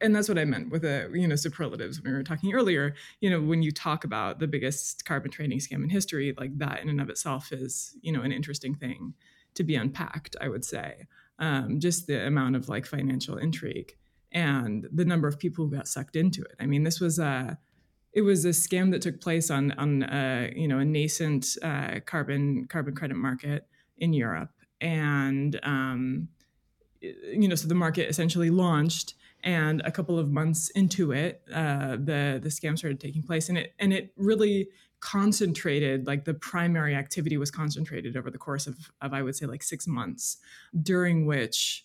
And 0.00 0.14
that's 0.14 0.28
what 0.28 0.38
i 0.38 0.44
meant 0.44 0.70
with 0.70 0.82
the 0.82 1.10
you 1.12 1.26
know 1.26 1.36
superlatives 1.36 2.00
when 2.00 2.12
we 2.12 2.16
were 2.16 2.24
talking 2.24 2.52
earlier. 2.52 2.94
You 3.20 3.30
know 3.30 3.40
when 3.40 3.62
you 3.62 3.72
talk 3.72 4.04
about 4.04 4.38
the 4.38 4.46
biggest 4.46 5.04
carbon 5.04 5.30
trading 5.30 5.58
scam 5.58 5.82
in 5.82 5.88
history 5.88 6.34
like 6.38 6.56
that 6.58 6.82
in 6.82 6.88
and 6.88 7.00
of 7.00 7.10
itself 7.10 7.52
is 7.52 7.96
you 8.02 8.12
know 8.12 8.22
an 8.22 8.32
interesting 8.32 8.74
thing 8.74 9.14
to 9.54 9.64
be 9.64 9.74
unpacked 9.74 10.36
i 10.40 10.48
would 10.48 10.64
say. 10.64 11.06
Um, 11.38 11.80
just 11.80 12.06
the 12.06 12.24
amount 12.24 12.54
of 12.54 12.68
like 12.68 12.86
financial 12.86 13.36
intrigue 13.36 13.96
and 14.32 14.88
the 14.92 15.04
number 15.04 15.28
of 15.28 15.38
people 15.38 15.64
who 15.64 15.76
got 15.76 15.88
sucked 15.88 16.16
into 16.16 16.42
it. 16.42 16.54
I 16.58 16.66
mean, 16.66 16.84
this 16.84 17.00
was 17.00 17.18
a 17.18 17.58
it 18.12 18.22
was 18.22 18.44
a 18.44 18.50
scam 18.50 18.90
that 18.90 19.02
took 19.02 19.20
place 19.20 19.50
on 19.50 19.72
on 19.72 20.02
a, 20.02 20.52
you 20.54 20.68
know 20.68 20.78
a 20.78 20.84
nascent 20.84 21.46
uh, 21.62 22.00
carbon 22.04 22.66
carbon 22.66 22.94
credit 22.94 23.16
market 23.16 23.66
in 23.98 24.12
Europe, 24.12 24.50
and 24.82 25.58
um, 25.62 26.28
you 27.00 27.48
know 27.48 27.54
so 27.54 27.68
the 27.68 27.74
market 27.74 28.08
essentially 28.08 28.50
launched, 28.50 29.14
and 29.42 29.80
a 29.84 29.90
couple 29.90 30.18
of 30.18 30.30
months 30.30 30.68
into 30.70 31.12
it, 31.12 31.42
uh, 31.54 31.92
the 31.92 32.38
the 32.42 32.50
scam 32.50 32.76
started 32.76 33.00
taking 33.00 33.22
place, 33.22 33.48
and 33.48 33.56
it 33.56 33.74
and 33.78 33.92
it 33.92 34.12
really 34.16 34.68
concentrated 35.00 36.06
like 36.06 36.24
the 36.24 36.34
primary 36.34 36.94
activity 36.94 37.36
was 37.36 37.50
concentrated 37.50 38.16
over 38.16 38.30
the 38.30 38.38
course 38.38 38.68
of, 38.68 38.76
of 39.00 39.12
i 39.12 39.20
would 39.20 39.34
say 39.34 39.46
like 39.46 39.60
six 39.60 39.88
months 39.88 40.36
during 40.84 41.26
which 41.26 41.84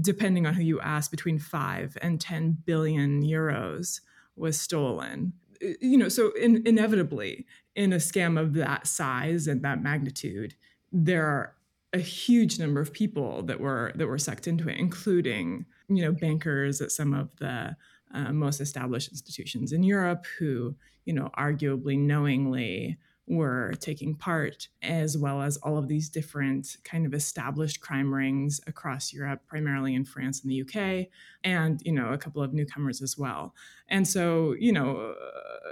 depending 0.00 0.46
on 0.46 0.54
who 0.54 0.62
you 0.62 0.80
ask, 0.80 1.10
between 1.10 1.38
five 1.38 1.96
and 2.02 2.20
10 2.20 2.58
billion 2.64 3.22
euros 3.22 4.00
was 4.36 4.60
stolen. 4.60 5.32
You 5.80 5.96
know, 5.96 6.08
so 6.08 6.32
in, 6.32 6.62
inevitably, 6.66 7.46
in 7.74 7.92
a 7.92 7.96
scam 7.96 8.38
of 8.38 8.54
that 8.54 8.86
size 8.86 9.46
and 9.46 9.62
that 9.62 9.82
magnitude, 9.82 10.54
there 10.92 11.26
are 11.26 11.54
a 11.96 12.00
huge 12.00 12.58
number 12.58 12.80
of 12.80 12.92
people 12.92 13.42
that 13.44 13.58
were 13.58 13.92
that 13.96 14.06
were 14.06 14.18
sucked 14.18 14.46
into 14.46 14.68
it, 14.68 14.78
including 14.78 15.64
you 15.88 16.02
know 16.02 16.12
bankers 16.12 16.80
at 16.80 16.92
some 16.92 17.14
of 17.14 17.30
the 17.38 17.74
uh, 18.12 18.32
most 18.32 18.60
established 18.60 19.10
institutions 19.10 19.72
in 19.72 19.82
Europe, 19.82 20.26
who 20.38 20.76
you 21.06 21.14
know 21.14 21.30
arguably 21.36 21.98
knowingly 21.98 22.98
were 23.26 23.72
taking 23.80 24.14
part, 24.14 24.68
as 24.82 25.16
well 25.16 25.42
as 25.42 25.56
all 25.58 25.78
of 25.78 25.88
these 25.88 26.08
different 26.08 26.76
kind 26.84 27.06
of 27.06 27.14
established 27.14 27.80
crime 27.80 28.12
rings 28.12 28.60
across 28.66 29.12
Europe, 29.12 29.40
primarily 29.48 29.94
in 29.94 30.04
France 30.04 30.42
and 30.42 30.50
the 30.52 30.60
UK, 30.60 31.08
and 31.42 31.80
you 31.84 31.92
know 31.92 32.08
a 32.12 32.18
couple 32.18 32.42
of 32.42 32.52
newcomers 32.52 33.00
as 33.00 33.16
well. 33.16 33.54
And 33.88 34.06
so 34.06 34.54
you 34.58 34.72
know. 34.72 35.14
Uh, 35.18 35.70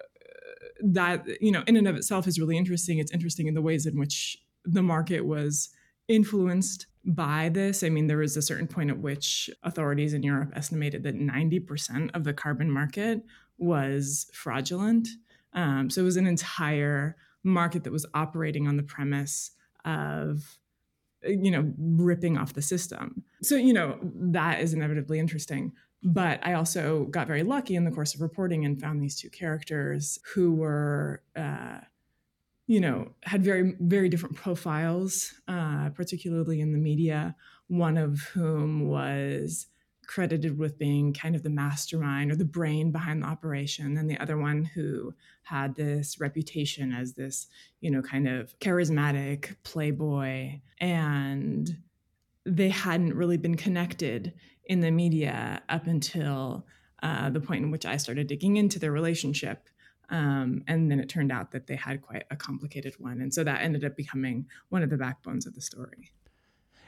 that 0.86 1.24
you 1.40 1.52
know 1.52 1.62
in 1.66 1.76
and 1.76 1.88
of 1.88 1.96
itself 1.96 2.26
is 2.26 2.38
really 2.38 2.58
interesting 2.58 2.98
it's 2.98 3.12
interesting 3.12 3.46
in 3.46 3.54
the 3.54 3.62
ways 3.62 3.86
in 3.86 3.96
which 3.96 4.36
the 4.64 4.82
market 4.82 5.20
was 5.24 5.70
influenced 6.08 6.86
by 7.04 7.50
this. 7.50 7.82
I 7.82 7.88
mean, 7.88 8.06
there 8.06 8.18
was 8.18 8.36
a 8.36 8.42
certain 8.42 8.66
point 8.66 8.90
at 8.90 8.98
which 8.98 9.50
authorities 9.62 10.14
in 10.14 10.22
Europe 10.22 10.52
estimated 10.54 11.02
that 11.02 11.18
90% 11.18 12.10
of 12.14 12.24
the 12.24 12.32
carbon 12.32 12.70
market 12.70 13.22
was 13.58 14.30
fraudulent. 14.32 15.08
Um, 15.52 15.90
so 15.90 16.00
it 16.00 16.04
was 16.04 16.16
an 16.16 16.26
entire 16.26 17.16
market 17.42 17.84
that 17.84 17.92
was 17.92 18.06
operating 18.14 18.66
on 18.66 18.76
the 18.76 18.82
premise 18.82 19.50
of 19.84 20.58
you 21.26 21.50
know, 21.50 21.72
ripping 21.78 22.36
off 22.36 22.52
the 22.54 22.62
system. 22.62 23.24
So, 23.42 23.56
you 23.56 23.72
know, 23.72 23.98
that 24.02 24.60
is 24.60 24.74
inevitably 24.74 25.18
interesting. 25.18 25.72
But 26.02 26.38
I 26.42 26.52
also 26.52 27.04
got 27.04 27.26
very 27.26 27.42
lucky 27.42 27.76
in 27.76 27.84
the 27.84 27.90
course 27.90 28.14
of 28.14 28.20
reporting 28.20 28.64
and 28.64 28.80
found 28.80 29.02
these 29.02 29.18
two 29.18 29.30
characters 29.30 30.18
who 30.34 30.54
were, 30.54 31.22
uh, 31.34 31.78
you 32.66 32.80
know, 32.80 33.12
had 33.22 33.44
very, 33.44 33.74
very 33.80 34.08
different 34.08 34.36
profiles, 34.36 35.34
uh, 35.48 35.90
particularly 35.90 36.60
in 36.60 36.72
the 36.72 36.78
media. 36.78 37.36
One 37.68 37.96
of 37.96 38.20
whom 38.34 38.88
was 38.88 39.66
credited 40.06 40.58
with 40.58 40.78
being 40.78 41.12
kind 41.12 41.34
of 41.34 41.42
the 41.42 41.50
mastermind 41.50 42.30
or 42.30 42.36
the 42.36 42.44
brain 42.44 42.90
behind 42.90 43.22
the 43.22 43.26
operation 43.26 43.96
and 43.96 44.08
the 44.08 44.18
other 44.18 44.36
one 44.36 44.64
who 44.64 45.14
had 45.42 45.74
this 45.74 46.20
reputation 46.20 46.92
as 46.92 47.14
this 47.14 47.46
you 47.80 47.90
know 47.90 48.02
kind 48.02 48.28
of 48.28 48.58
charismatic 48.58 49.56
playboy 49.62 50.60
and 50.78 51.78
they 52.44 52.68
hadn't 52.68 53.14
really 53.14 53.38
been 53.38 53.56
connected 53.56 54.34
in 54.66 54.80
the 54.80 54.90
media 54.90 55.62
up 55.68 55.86
until 55.86 56.66
uh, 57.02 57.30
the 57.30 57.40
point 57.40 57.64
in 57.64 57.70
which 57.70 57.86
i 57.86 57.96
started 57.96 58.26
digging 58.26 58.56
into 58.56 58.78
their 58.78 58.92
relationship 58.92 59.68
um, 60.10 60.62
and 60.66 60.90
then 60.90 61.00
it 61.00 61.08
turned 61.08 61.32
out 61.32 61.50
that 61.52 61.66
they 61.66 61.76
had 61.76 62.02
quite 62.02 62.24
a 62.30 62.36
complicated 62.36 62.94
one 62.98 63.20
and 63.20 63.32
so 63.32 63.42
that 63.44 63.60
ended 63.62 63.84
up 63.84 63.96
becoming 63.96 64.46
one 64.68 64.82
of 64.82 64.90
the 64.90 64.96
backbones 64.96 65.46
of 65.46 65.54
the 65.54 65.60
story 65.60 66.12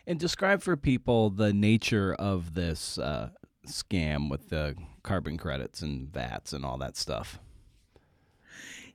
and 0.07 0.21
describe 0.21 0.63
for 0.63 0.77
people 0.77 1.31
the 1.31 1.53
nature 1.53 2.15
of 2.15 2.55
this 2.55 2.99
uh, 2.99 3.31
scam 3.67 4.31
with 4.31 4.49
the 4.49 4.75
carbon 5.03 5.37
credits 5.37 5.83
and 5.83 6.13
VATs 6.13 6.53
and 6.53 6.65
all 6.65 6.79
that 6.79 6.97
stuff. 6.97 7.39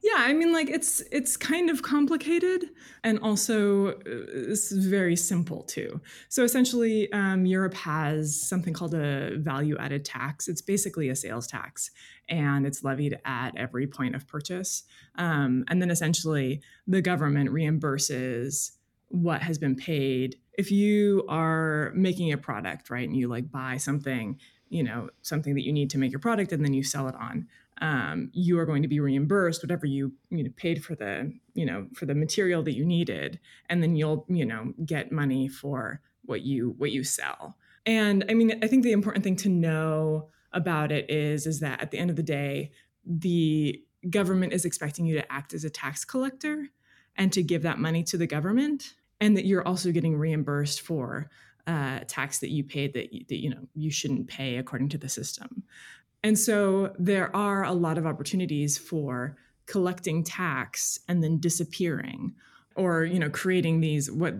Yeah, 0.03 0.17
I 0.17 0.33
mean, 0.33 0.51
like 0.51 0.67
it's 0.69 1.01
it's 1.11 1.37
kind 1.37 1.69
of 1.69 1.83
complicated, 1.83 2.71
and 3.03 3.19
also 3.19 3.89
uh, 3.89 3.93
it's 4.05 4.71
very 4.71 5.15
simple 5.15 5.61
too. 5.61 6.01
So 6.27 6.43
essentially, 6.43 7.11
um, 7.13 7.45
Europe 7.45 7.75
has 7.75 8.39
something 8.41 8.73
called 8.73 8.95
a 8.95 9.37
value-added 9.37 10.03
tax. 10.03 10.47
It's 10.47 10.61
basically 10.61 11.09
a 11.09 11.15
sales 11.15 11.45
tax, 11.45 11.91
and 12.27 12.65
it's 12.65 12.83
levied 12.83 13.19
at 13.25 13.55
every 13.55 13.85
point 13.85 14.15
of 14.15 14.27
purchase. 14.27 14.83
Um, 15.15 15.65
and 15.67 15.79
then 15.79 15.91
essentially, 15.91 16.61
the 16.87 17.01
government 17.03 17.51
reimburses 17.51 18.71
what 19.09 19.41
has 19.43 19.57
been 19.57 19.75
paid 19.75 20.37
if 20.53 20.71
you 20.71 21.25
are 21.27 21.91
making 21.93 22.31
a 22.31 22.37
product 22.37 22.89
right 22.89 23.07
and 23.07 23.17
you 23.17 23.27
like 23.27 23.51
buy 23.51 23.75
something 23.75 24.39
you 24.69 24.81
know 24.81 25.09
something 25.21 25.53
that 25.53 25.65
you 25.65 25.73
need 25.73 25.89
to 25.89 25.97
make 25.97 26.11
your 26.11 26.19
product 26.19 26.53
and 26.53 26.63
then 26.63 26.73
you 26.73 26.81
sell 26.81 27.09
it 27.09 27.15
on 27.15 27.45
um, 27.81 28.29
you 28.31 28.59
are 28.59 28.65
going 28.65 28.83
to 28.83 28.87
be 28.87 28.99
reimbursed 28.99 29.63
whatever 29.63 29.85
you 29.85 30.13
you 30.29 30.43
know 30.43 30.49
paid 30.55 30.83
for 30.83 30.95
the 30.95 31.33
you 31.53 31.65
know 31.65 31.87
for 31.93 32.05
the 32.05 32.15
material 32.15 32.63
that 32.63 32.75
you 32.75 32.85
needed 32.85 33.39
and 33.69 33.81
then 33.81 33.95
you'll 33.95 34.25
you 34.29 34.45
know 34.45 34.73
get 34.85 35.11
money 35.11 35.47
for 35.47 35.99
what 36.23 36.41
you 36.41 36.75
what 36.77 36.91
you 36.91 37.03
sell 37.03 37.57
and 37.85 38.23
i 38.29 38.33
mean 38.33 38.57
i 38.63 38.67
think 38.67 38.83
the 38.83 38.91
important 38.91 39.23
thing 39.23 39.35
to 39.35 39.49
know 39.49 40.29
about 40.53 40.91
it 40.91 41.09
is 41.09 41.47
is 41.47 41.59
that 41.59 41.81
at 41.81 41.91
the 41.91 41.97
end 41.97 42.09
of 42.09 42.15
the 42.15 42.23
day 42.23 42.71
the 43.05 43.81
government 44.09 44.53
is 44.53 44.63
expecting 44.63 45.05
you 45.05 45.15
to 45.15 45.31
act 45.31 45.53
as 45.53 45.63
a 45.63 45.69
tax 45.69 46.05
collector 46.05 46.67
and 47.15 47.33
to 47.33 47.43
give 47.43 47.63
that 47.63 47.79
money 47.79 48.03
to 48.03 48.17
the 48.17 48.27
government 48.27 48.93
and 49.19 49.35
that 49.35 49.45
you're 49.45 49.67
also 49.67 49.91
getting 49.91 50.15
reimbursed 50.15 50.81
for 50.81 51.29
uh, 51.67 51.99
tax 52.07 52.39
that 52.39 52.49
you 52.49 52.63
paid 52.63 52.93
that 52.93 53.11
that 53.29 53.37
you 53.37 53.49
know 53.49 53.67
you 53.75 53.91
shouldn't 53.91 54.27
pay 54.27 54.57
according 54.57 54.89
to 54.89 54.97
the 54.97 55.09
system. 55.09 55.63
And 56.23 56.37
so 56.37 56.93
there 56.99 57.35
are 57.35 57.63
a 57.63 57.73
lot 57.73 57.97
of 57.97 58.05
opportunities 58.05 58.77
for 58.77 59.37
collecting 59.65 60.23
tax 60.23 60.99
and 61.07 61.23
then 61.23 61.39
disappearing 61.39 62.35
or 62.75 63.03
you 63.03 63.19
know 63.19 63.29
creating 63.29 63.81
these 63.81 64.09
what 64.09 64.33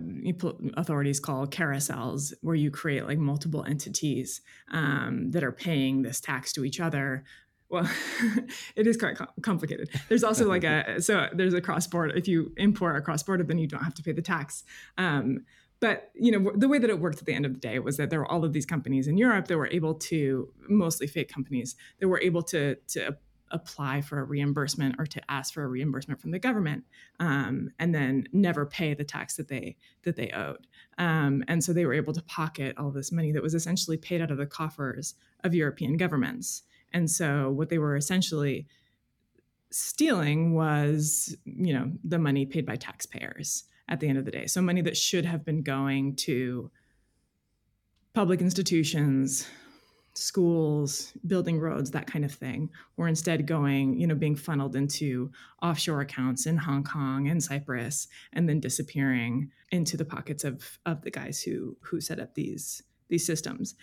authorities 0.74 1.20
call 1.20 1.46
carousels 1.46 2.32
where 2.40 2.54
you 2.54 2.70
create 2.70 3.06
like 3.06 3.18
multiple 3.18 3.64
entities 3.64 4.40
um, 4.70 5.30
that 5.30 5.44
are 5.44 5.52
paying 5.52 6.02
this 6.02 6.20
tax 6.20 6.52
to 6.52 6.64
each 6.64 6.80
other. 6.80 7.24
Well 7.68 7.88
it 8.76 8.86
is 8.86 8.96
quite 8.96 9.16
complicated. 9.42 9.90
There's 10.08 10.24
also 10.24 10.46
like 10.48 10.64
a 10.64 11.00
so 11.00 11.28
there's 11.32 11.54
a 11.54 11.60
cross 11.60 11.86
border 11.86 12.14
if 12.14 12.28
you 12.28 12.52
import 12.56 12.96
a 12.96 13.00
cross 13.00 13.22
border 13.22 13.44
then 13.44 13.58
you 13.58 13.66
don't 13.66 13.84
have 13.84 13.94
to 13.94 14.02
pay 14.02 14.12
the 14.12 14.22
tax. 14.22 14.64
Um, 14.98 15.44
but 15.82 16.12
you 16.14 16.30
know 16.32 16.52
the 16.54 16.68
way 16.68 16.78
that 16.78 16.88
it 16.88 17.00
worked 17.00 17.18
at 17.18 17.26
the 17.26 17.34
end 17.34 17.44
of 17.44 17.52
the 17.52 17.60
day 17.60 17.78
was 17.78 17.98
that 17.98 18.08
there 18.08 18.20
were 18.20 18.30
all 18.30 18.44
of 18.44 18.54
these 18.54 18.64
companies 18.64 19.06
in 19.08 19.18
europe 19.18 19.48
that 19.48 19.58
were 19.58 19.66
able 19.68 19.94
to 19.94 20.48
mostly 20.68 21.06
fake 21.06 21.28
companies 21.28 21.76
that 21.98 22.08
were 22.08 22.20
able 22.20 22.42
to 22.42 22.76
to 22.86 23.14
apply 23.50 24.00
for 24.00 24.18
a 24.18 24.24
reimbursement 24.24 24.94
or 24.98 25.04
to 25.04 25.20
ask 25.30 25.52
for 25.52 25.62
a 25.62 25.68
reimbursement 25.68 26.18
from 26.18 26.30
the 26.30 26.38
government 26.38 26.84
um, 27.20 27.68
and 27.78 27.94
then 27.94 28.26
never 28.32 28.64
pay 28.64 28.94
the 28.94 29.04
tax 29.04 29.36
that 29.36 29.48
they 29.48 29.76
that 30.04 30.16
they 30.16 30.30
owed. 30.30 30.66
Um, 30.96 31.44
and 31.48 31.62
so 31.62 31.74
they 31.74 31.84
were 31.84 31.92
able 31.92 32.14
to 32.14 32.22
pocket 32.22 32.74
all 32.78 32.90
this 32.90 33.12
money 33.12 33.30
that 33.32 33.42
was 33.42 33.54
essentially 33.54 33.98
paid 33.98 34.22
out 34.22 34.30
of 34.30 34.38
the 34.38 34.46
coffers 34.46 35.16
of 35.44 35.54
european 35.54 35.98
governments. 35.98 36.62
And 36.94 37.10
so 37.10 37.50
what 37.50 37.68
they 37.68 37.78
were 37.78 37.96
essentially 37.96 38.66
stealing 39.70 40.54
was, 40.54 41.36
you 41.44 41.74
know, 41.74 41.92
the 42.04 42.18
money 42.18 42.46
paid 42.46 42.64
by 42.64 42.76
taxpayers 42.76 43.64
at 43.92 44.00
the 44.00 44.08
end 44.08 44.16
of 44.16 44.24
the 44.24 44.30
day. 44.30 44.46
So 44.46 44.62
money 44.62 44.80
that 44.80 44.96
should 44.96 45.26
have 45.26 45.44
been 45.44 45.62
going 45.62 46.16
to 46.16 46.70
public 48.14 48.40
institutions, 48.40 49.46
schools, 50.14 51.12
building 51.26 51.60
roads, 51.60 51.90
that 51.90 52.06
kind 52.06 52.24
of 52.24 52.32
thing, 52.32 52.70
were 52.96 53.06
instead 53.06 53.46
going, 53.46 54.00
you 54.00 54.06
know, 54.06 54.14
being 54.14 54.34
funneled 54.34 54.76
into 54.76 55.30
offshore 55.60 56.00
accounts 56.00 56.46
in 56.46 56.56
Hong 56.56 56.84
Kong 56.84 57.28
and 57.28 57.44
Cyprus, 57.44 58.08
and 58.32 58.48
then 58.48 58.60
disappearing 58.60 59.50
into 59.70 59.98
the 59.98 60.06
pockets 60.06 60.42
of 60.42 60.78
of 60.86 61.02
the 61.02 61.10
guys 61.10 61.42
who 61.42 61.76
who 61.82 62.00
set 62.00 62.18
up 62.18 62.34
these 62.34 62.82
these 63.10 63.26
systems 63.26 63.74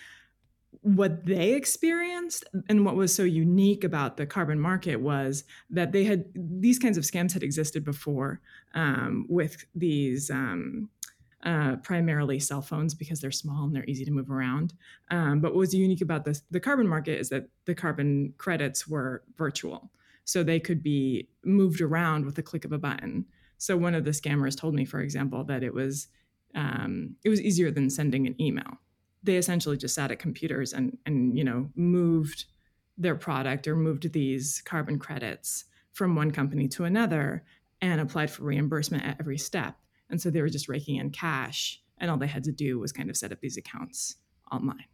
what 0.81 1.25
they 1.25 1.53
experienced 1.53 2.45
and 2.69 2.85
what 2.85 2.95
was 2.95 3.13
so 3.13 3.23
unique 3.23 3.83
about 3.83 4.17
the 4.17 4.25
carbon 4.25 4.59
market 4.59 4.97
was 4.97 5.43
that 5.69 5.91
they 5.91 6.03
had 6.03 6.25
these 6.35 6.79
kinds 6.79 6.97
of 6.97 7.03
scams 7.03 7.33
had 7.33 7.43
existed 7.43 7.83
before 7.83 8.39
um, 8.75 9.25
with 9.27 9.65
these 9.75 10.29
um, 10.29 10.89
uh, 11.43 11.75
primarily 11.77 12.39
cell 12.39 12.61
phones 12.61 12.93
because 12.93 13.19
they're 13.19 13.31
small 13.31 13.65
and 13.65 13.75
they're 13.75 13.85
easy 13.85 14.05
to 14.05 14.11
move 14.11 14.29
around. 14.29 14.73
Um, 15.09 15.39
but 15.39 15.51
what 15.51 15.59
was 15.59 15.73
unique 15.73 16.01
about 16.01 16.23
this, 16.23 16.43
the 16.51 16.59
carbon 16.59 16.87
market 16.87 17.19
is 17.19 17.29
that 17.29 17.49
the 17.65 17.75
carbon 17.75 18.33
credits 18.37 18.87
were 18.87 19.23
virtual. 19.37 19.91
So 20.25 20.43
they 20.43 20.59
could 20.59 20.83
be 20.83 21.29
moved 21.43 21.81
around 21.81 22.25
with 22.25 22.37
a 22.37 22.43
click 22.43 22.63
of 22.63 22.71
a 22.71 22.77
button. 22.77 23.25
So 23.57 23.75
one 23.75 23.95
of 23.95 24.05
the 24.05 24.11
scammers 24.11 24.57
told 24.57 24.75
me, 24.75 24.85
for 24.85 25.01
example, 25.01 25.43
that 25.45 25.63
it 25.63 25.73
was 25.73 26.07
um, 26.55 27.15
it 27.23 27.29
was 27.29 27.41
easier 27.41 27.69
than 27.69 27.89
sending 27.89 28.25
an 28.25 28.39
email 28.41 28.79
they 29.23 29.37
essentially 29.37 29.77
just 29.77 29.95
sat 29.95 30.11
at 30.11 30.19
computers 30.19 30.73
and 30.73 30.97
and 31.05 31.37
you 31.37 31.43
know 31.43 31.69
moved 31.75 32.45
their 32.97 33.15
product 33.15 33.67
or 33.67 33.75
moved 33.75 34.11
these 34.11 34.61
carbon 34.65 34.99
credits 34.99 35.65
from 35.93 36.15
one 36.15 36.31
company 36.31 36.67
to 36.67 36.83
another 36.83 37.43
and 37.81 38.01
applied 38.01 38.29
for 38.29 38.43
reimbursement 38.43 39.05
at 39.05 39.17
every 39.19 39.37
step. 39.37 39.75
And 40.09 40.21
so 40.21 40.29
they 40.29 40.41
were 40.41 40.49
just 40.49 40.67
raking 40.67 40.97
in 40.97 41.09
cash 41.11 41.81
and 41.97 42.11
all 42.11 42.17
they 42.17 42.27
had 42.27 42.43
to 42.43 42.51
do 42.51 42.79
was 42.79 42.91
kind 42.91 43.09
of 43.09 43.17
set 43.17 43.31
up 43.31 43.39
these 43.39 43.57
accounts 43.57 44.17
online. 44.51 44.85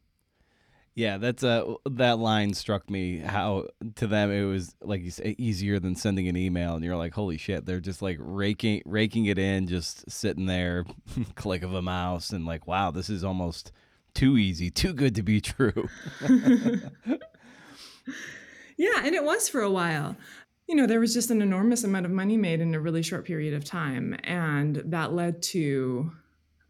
Yeah, 0.94 1.18
that's 1.18 1.44
uh 1.44 1.74
that 1.90 2.20
line 2.20 2.54
struck 2.54 2.90
me 2.90 3.18
how 3.18 3.68
to 3.96 4.08
them 4.08 4.32
it 4.32 4.46
was 4.46 4.76
like 4.82 5.04
you 5.04 5.12
say 5.12 5.36
easier 5.38 5.78
than 5.78 5.96
sending 5.96 6.30
an 6.30 6.38
email 6.38 6.76
and 6.76 6.86
you're 6.86 6.96
like 6.96 7.14
holy 7.14 7.38
shit 7.38 7.66
they're 7.66 7.82
just 7.82 8.02
like 8.02 8.18
raking 8.22 8.82
raking 8.86 9.26
it 9.26 9.38
in 9.38 9.68
just 9.68 10.10
sitting 10.10 10.46
there 10.46 10.86
click 11.36 11.64
of 11.64 11.74
a 11.74 11.82
mouse 11.82 12.30
and 12.30 12.46
like 12.46 12.66
wow 12.66 12.92
this 12.92 13.10
is 13.10 13.26
almost 13.26 13.74
too 14.16 14.38
easy, 14.38 14.72
too 14.72 14.94
good 14.94 15.14
to 15.16 15.22
be 15.22 15.42
true. 15.42 15.90
yeah, 18.78 19.02
and 19.04 19.14
it 19.14 19.24
was 19.24 19.48
for 19.48 19.62
a 19.62 19.70
while. 19.70 20.16
You 20.68 20.76
know, 20.76 20.88
there 20.88 21.00
was 21.00 21.14
just 21.14 21.30
an 21.30 21.42
enormous 21.42 21.84
amount 21.84 22.08
of 22.08 22.12
money 22.12 22.38
made 22.38 22.60
in 22.62 22.74
a 22.74 22.80
really 22.80 23.04
short 23.04 23.26
period 23.26 23.54
of 23.54 23.64
time, 23.64 24.18
and 24.24 24.82
that 24.86 25.14
led 25.14 25.44
to 25.44 26.12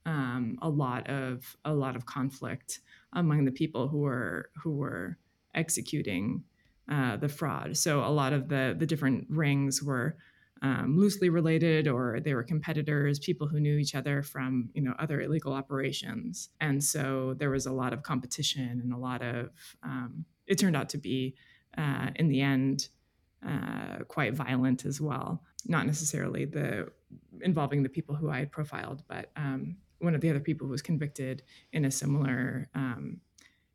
um, 0.05 0.57
a 0.61 0.69
lot 0.69 1.09
of 1.09 1.55
a 1.63 1.73
lot 1.73 1.95
of 1.95 2.05
conflict 2.05 2.79
among 3.13 3.45
the 3.45 3.51
people 3.51 3.87
who 3.87 3.99
were 3.99 4.49
who 4.61 4.71
were 4.75 5.17
executing 5.53 6.43
uh, 6.91 7.17
the 7.17 7.29
fraud. 7.29 7.77
So 7.77 8.03
a 8.03 8.11
lot 8.11 8.33
of 8.33 8.49
the 8.49 8.75
the 8.77 8.85
different 8.85 9.27
rings 9.29 9.81
were 9.81 10.17
um, 10.65 10.97
loosely 10.97 11.29
related 11.29 11.87
or 11.87 12.19
they 12.19 12.33
were 12.33 12.43
competitors, 12.43 13.19
people 13.19 13.47
who 13.47 13.59
knew 13.59 13.77
each 13.77 13.93
other 13.93 14.23
from 14.23 14.69
you 14.73 14.81
know 14.81 14.95
other 14.97 15.21
illegal 15.21 15.53
operations, 15.53 16.49
and 16.59 16.83
so 16.83 17.35
there 17.37 17.51
was 17.51 17.67
a 17.67 17.71
lot 17.71 17.93
of 17.93 18.01
competition 18.01 18.81
and 18.83 18.91
a 18.91 18.97
lot 18.97 19.21
of. 19.21 19.51
Um, 19.83 20.25
it 20.47 20.57
turned 20.57 20.75
out 20.75 20.89
to 20.89 20.97
be, 20.97 21.35
uh, 21.77 22.09
in 22.15 22.29
the 22.29 22.41
end, 22.41 22.89
uh, 23.47 23.99
quite 24.07 24.33
violent 24.33 24.85
as 24.85 24.99
well. 24.99 25.43
Not 25.67 25.85
necessarily 25.85 26.45
the 26.45 26.91
involving 27.41 27.83
the 27.83 27.89
people 27.89 28.15
who 28.15 28.31
I 28.31 28.39
had 28.39 28.51
profiled, 28.51 29.03
but 29.07 29.29
um, 29.35 29.77
one 29.99 30.15
of 30.15 30.21
the 30.21 30.31
other 30.31 30.39
people 30.39 30.67
was 30.67 30.81
convicted 30.81 31.43
in 31.73 31.85
a 31.85 31.91
similar 31.91 32.69
um, 32.73 33.21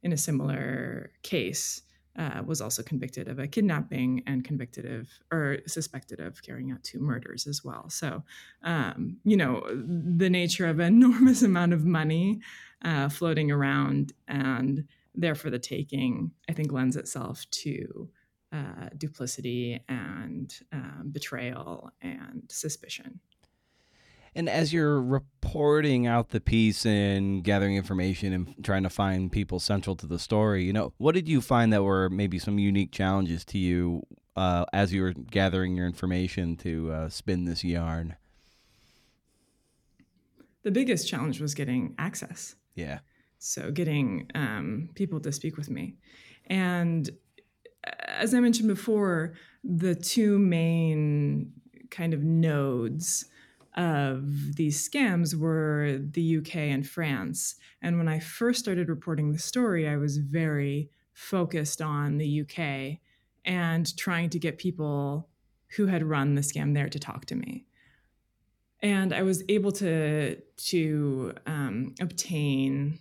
in 0.03 0.13
a 0.13 0.17
similar 0.17 1.13
case 1.23 1.83
uh, 2.19 2.43
was 2.45 2.61
also 2.61 2.83
convicted 2.83 3.29
of 3.29 3.39
a 3.39 3.47
kidnapping 3.47 4.23
and 4.27 4.45
convicted 4.45 4.85
of 4.85 5.09
or 5.31 5.59
suspected 5.67 6.21
of 6.21 6.43
carrying 6.43 6.71
out 6.71 6.83
two 6.83 6.99
murders 6.99 7.47
as 7.47 7.65
well. 7.65 7.89
So, 7.89 8.23
um, 8.63 9.17
you 9.25 9.37
know, 9.37 9.63
the 9.71 10.31
nature 10.31 10.67
of 10.67 10.81
enormous 10.91 11.43
amount 11.43 11.73
of 11.73 11.85
money 11.85 12.41
uh, 12.85 13.09
floating 13.09 13.51
around 13.51 14.13
and 14.27 14.85
therefore 15.15 15.51
the 15.51 15.59
taking, 15.59 16.33
I 16.49 16.53
think 16.53 16.73
lends 16.73 16.97
itself 16.97 17.49
to 17.51 18.09
uh, 18.53 18.89
duplicity 18.97 19.81
and 19.89 20.53
um, 20.73 21.11
betrayal 21.13 21.91
and 22.03 22.45
suspicion. 22.49 23.21
And 24.35 24.49
as 24.49 24.73
you're 24.73 25.01
reporting 25.01 26.07
out 26.07 26.29
the 26.29 26.41
piece 26.41 26.87
and 26.87 27.43
gathering 27.43 27.77
information 27.77 28.33
and 28.33 28.55
trying 28.65 28.85
to 28.85 28.91
find 28.91 29.31
people 29.31 29.59
central 29.59 29.97
to 29.97 30.07
the 30.07 30.19
story, 30.19 30.65
you 30.65 30.73
know, 30.73 30.93
what 30.99 31.15
did 31.15 31.29
you 31.29 31.41
find 31.41 31.73
that 31.73 31.83
were 31.83 32.09
maybe 32.09 32.39
some 32.39 32.59
unique 32.59 32.93
challenges 32.93 33.45
to 33.47 33.59
you 33.59 34.03
uh, 34.37 34.65
as 34.73 34.93
you 34.93 35.03
were 35.03 35.13
gathering 35.13 35.75
your 35.75 35.87
information 35.87 36.57
to 36.59 36.93
uh, 36.93 37.09
spin 37.09 37.45
this 37.45 37.65
yarn? 37.65 38.17
The 40.63 40.71
biggest 40.71 41.09
challenge 41.09 41.41
was 41.41 41.55
getting 41.55 41.95
access. 41.99 42.55
Yeah. 42.75 43.01
So 43.39 43.71
getting 43.71 44.31
um, 44.35 44.91
people 44.95 45.19
to 45.21 45.33
speak 45.33 45.57
with 45.57 45.71
me. 45.71 45.97
And 46.47 47.11
as 48.05 48.35
I 48.35 48.41
mentioned 48.41 48.69
before, 48.69 49.35
the 49.65 49.95
two 49.95 50.39
main 50.39 51.53
kind 51.91 52.15
of 52.15 52.23
nodes 52.23 53.25
of 53.77 54.57
these 54.57 54.89
scams 54.89 55.35
were 55.35 55.99
the 56.01 56.39
UK 56.39 56.57
and 56.57 56.87
France. 56.87 57.55
And 57.83 57.99
when 57.99 58.09
I 58.09 58.19
first 58.19 58.59
started 58.59 58.89
reporting 58.89 59.33
the 59.33 59.39
story, 59.39 59.89
I 59.89 59.97
was 59.97 60.19
very 60.19 60.91
focused 61.13 61.81
on 61.81 62.19
the 62.19 62.41
UK 62.43 62.99
and 63.45 63.97
trying 63.97 64.31
to 64.31 64.39
get 64.39 64.59
people 64.59 65.29
who 65.77 65.87
had 65.87 66.03
run 66.03 66.35
the 66.35 66.41
scam 66.41 66.75
there 66.75 66.89
to 66.89 66.99
talk 66.99 67.27
to 67.27 67.37
me. 67.37 67.67
And 68.83 69.13
I 69.13 69.23
was 69.23 69.45
able 69.49 69.73
to 69.73 70.37
to 70.37 71.33
um, 71.47 71.95
obtain 72.01 72.99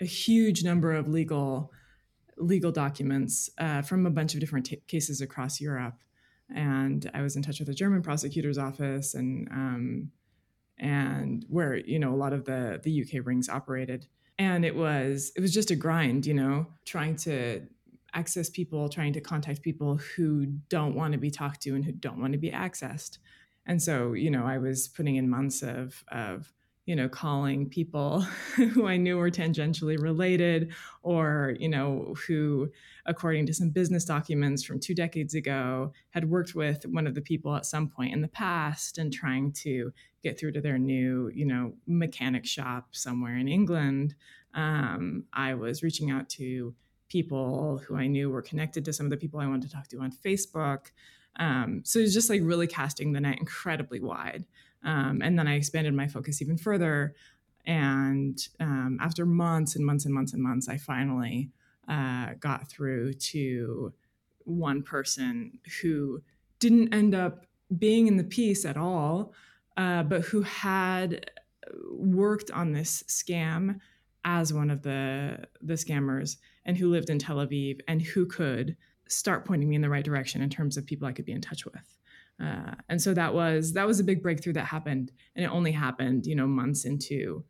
a 0.00 0.04
huge 0.04 0.64
number 0.64 0.92
of 0.92 1.08
legal 1.08 1.72
legal 2.36 2.72
documents 2.72 3.50
uh, 3.58 3.82
from 3.82 4.06
a 4.06 4.10
bunch 4.10 4.34
of 4.34 4.40
different 4.40 4.66
t- 4.66 4.82
cases 4.86 5.20
across 5.20 5.60
Europe 5.60 5.94
and 6.54 7.10
I 7.14 7.22
was 7.22 7.36
in 7.36 7.42
touch 7.42 7.58
with 7.58 7.68
the 7.68 7.74
German 7.74 8.02
prosecutor's 8.02 8.58
office 8.58 9.14
and 9.14 9.48
um, 9.50 10.10
and 10.78 11.44
where 11.48 11.76
you 11.76 11.98
know 11.98 12.12
a 12.12 12.16
lot 12.16 12.32
of 12.32 12.44
the 12.44 12.80
the 12.82 13.02
UK 13.02 13.26
rings 13.26 13.48
operated, 13.48 14.06
and 14.38 14.64
it 14.64 14.74
was 14.74 15.32
it 15.36 15.40
was 15.40 15.52
just 15.52 15.70
a 15.70 15.76
grind, 15.76 16.26
you 16.26 16.34
know, 16.34 16.66
trying 16.84 17.16
to 17.16 17.62
access 18.14 18.48
people, 18.48 18.88
trying 18.88 19.12
to 19.12 19.20
contact 19.20 19.62
people 19.62 19.96
who 20.16 20.46
don't 20.68 20.94
want 20.94 21.12
to 21.12 21.18
be 21.18 21.30
talked 21.30 21.62
to 21.62 21.74
and 21.74 21.84
who 21.84 21.92
don't 21.92 22.20
want 22.20 22.32
to 22.32 22.38
be 22.38 22.50
accessed, 22.50 23.18
and 23.66 23.82
so 23.82 24.12
you 24.12 24.30
know 24.30 24.44
I 24.44 24.58
was 24.58 24.88
putting 24.88 25.16
in 25.16 25.28
months 25.28 25.62
of 25.62 26.02
of 26.10 26.52
you 26.88 26.96
know, 26.96 27.06
calling 27.06 27.68
people 27.68 28.20
who 28.56 28.86
I 28.86 28.96
knew 28.96 29.18
were 29.18 29.30
tangentially 29.30 30.00
related 30.00 30.72
or, 31.02 31.54
you 31.60 31.68
know, 31.68 32.14
who, 32.26 32.70
according 33.04 33.44
to 33.44 33.52
some 33.52 33.68
business 33.68 34.06
documents 34.06 34.64
from 34.64 34.80
two 34.80 34.94
decades 34.94 35.34
ago, 35.34 35.92
had 36.12 36.30
worked 36.30 36.54
with 36.54 36.86
one 36.86 37.06
of 37.06 37.14
the 37.14 37.20
people 37.20 37.54
at 37.54 37.66
some 37.66 37.90
point 37.90 38.14
in 38.14 38.22
the 38.22 38.28
past 38.28 38.96
and 38.96 39.12
trying 39.12 39.52
to 39.52 39.92
get 40.22 40.40
through 40.40 40.52
to 40.52 40.62
their 40.62 40.78
new, 40.78 41.30
you 41.34 41.44
know, 41.44 41.74
mechanic 41.86 42.46
shop 42.46 42.88
somewhere 42.92 43.36
in 43.36 43.48
England. 43.48 44.14
Um, 44.54 45.24
I 45.34 45.52
was 45.52 45.82
reaching 45.82 46.10
out 46.10 46.30
to 46.30 46.74
people 47.10 47.82
who 47.86 47.96
I 47.96 48.06
knew 48.06 48.30
were 48.30 48.40
connected 48.40 48.86
to 48.86 48.94
some 48.94 49.04
of 49.04 49.10
the 49.10 49.18
people 49.18 49.40
I 49.40 49.46
wanted 49.46 49.68
to 49.68 49.74
talk 49.74 49.88
to 49.88 50.00
on 50.00 50.10
Facebook. 50.10 50.86
Um, 51.36 51.82
so 51.84 52.00
was 52.00 52.14
just 52.14 52.30
like 52.30 52.40
really 52.42 52.66
casting 52.66 53.12
the 53.12 53.20
net 53.20 53.38
incredibly 53.38 54.00
wide. 54.00 54.46
Um, 54.84 55.20
and 55.22 55.38
then 55.38 55.48
I 55.48 55.54
expanded 55.54 55.94
my 55.94 56.06
focus 56.06 56.40
even 56.40 56.56
further. 56.56 57.14
And 57.66 58.38
um, 58.60 58.98
after 59.00 59.26
months 59.26 59.76
and 59.76 59.84
months 59.84 60.04
and 60.04 60.14
months 60.14 60.32
and 60.32 60.42
months, 60.42 60.68
I 60.68 60.78
finally 60.78 61.50
uh, 61.88 62.34
got 62.40 62.68
through 62.70 63.14
to 63.14 63.92
one 64.44 64.82
person 64.82 65.58
who 65.82 66.22
didn't 66.58 66.94
end 66.94 67.14
up 67.14 67.46
being 67.76 68.06
in 68.06 68.16
the 68.16 68.24
piece 68.24 68.64
at 68.64 68.76
all, 68.76 69.34
uh, 69.76 70.02
but 70.02 70.22
who 70.22 70.42
had 70.42 71.30
worked 71.90 72.50
on 72.50 72.72
this 72.72 73.02
scam 73.08 73.78
as 74.24 74.52
one 74.52 74.70
of 74.70 74.82
the 74.82 75.38
the 75.62 75.74
scammers 75.74 76.36
and 76.64 76.76
who 76.76 76.90
lived 76.90 77.10
in 77.10 77.18
Tel 77.18 77.36
Aviv 77.36 77.80
and 77.88 78.02
who 78.02 78.26
could 78.26 78.76
start 79.08 79.44
pointing 79.44 79.68
me 79.68 79.76
in 79.76 79.82
the 79.82 79.88
right 79.88 80.04
direction 80.04 80.42
in 80.42 80.50
terms 80.50 80.76
of 80.76 80.86
people 80.86 81.06
I 81.06 81.12
could 81.12 81.24
be 81.24 81.32
in 81.32 81.40
touch 81.40 81.64
with. 81.64 81.98
Uh, 82.42 82.74
and 82.88 83.02
so 83.02 83.14
that 83.14 83.34
was 83.34 83.72
that 83.72 83.86
was 83.86 83.98
a 83.98 84.04
big 84.04 84.22
breakthrough 84.22 84.52
that 84.52 84.66
happened, 84.66 85.10
and 85.34 85.44
it 85.44 85.48
only 85.48 85.72
happened, 85.72 86.26
you 86.26 86.34
know, 86.34 86.46
months 86.46 86.84
into 86.84 87.44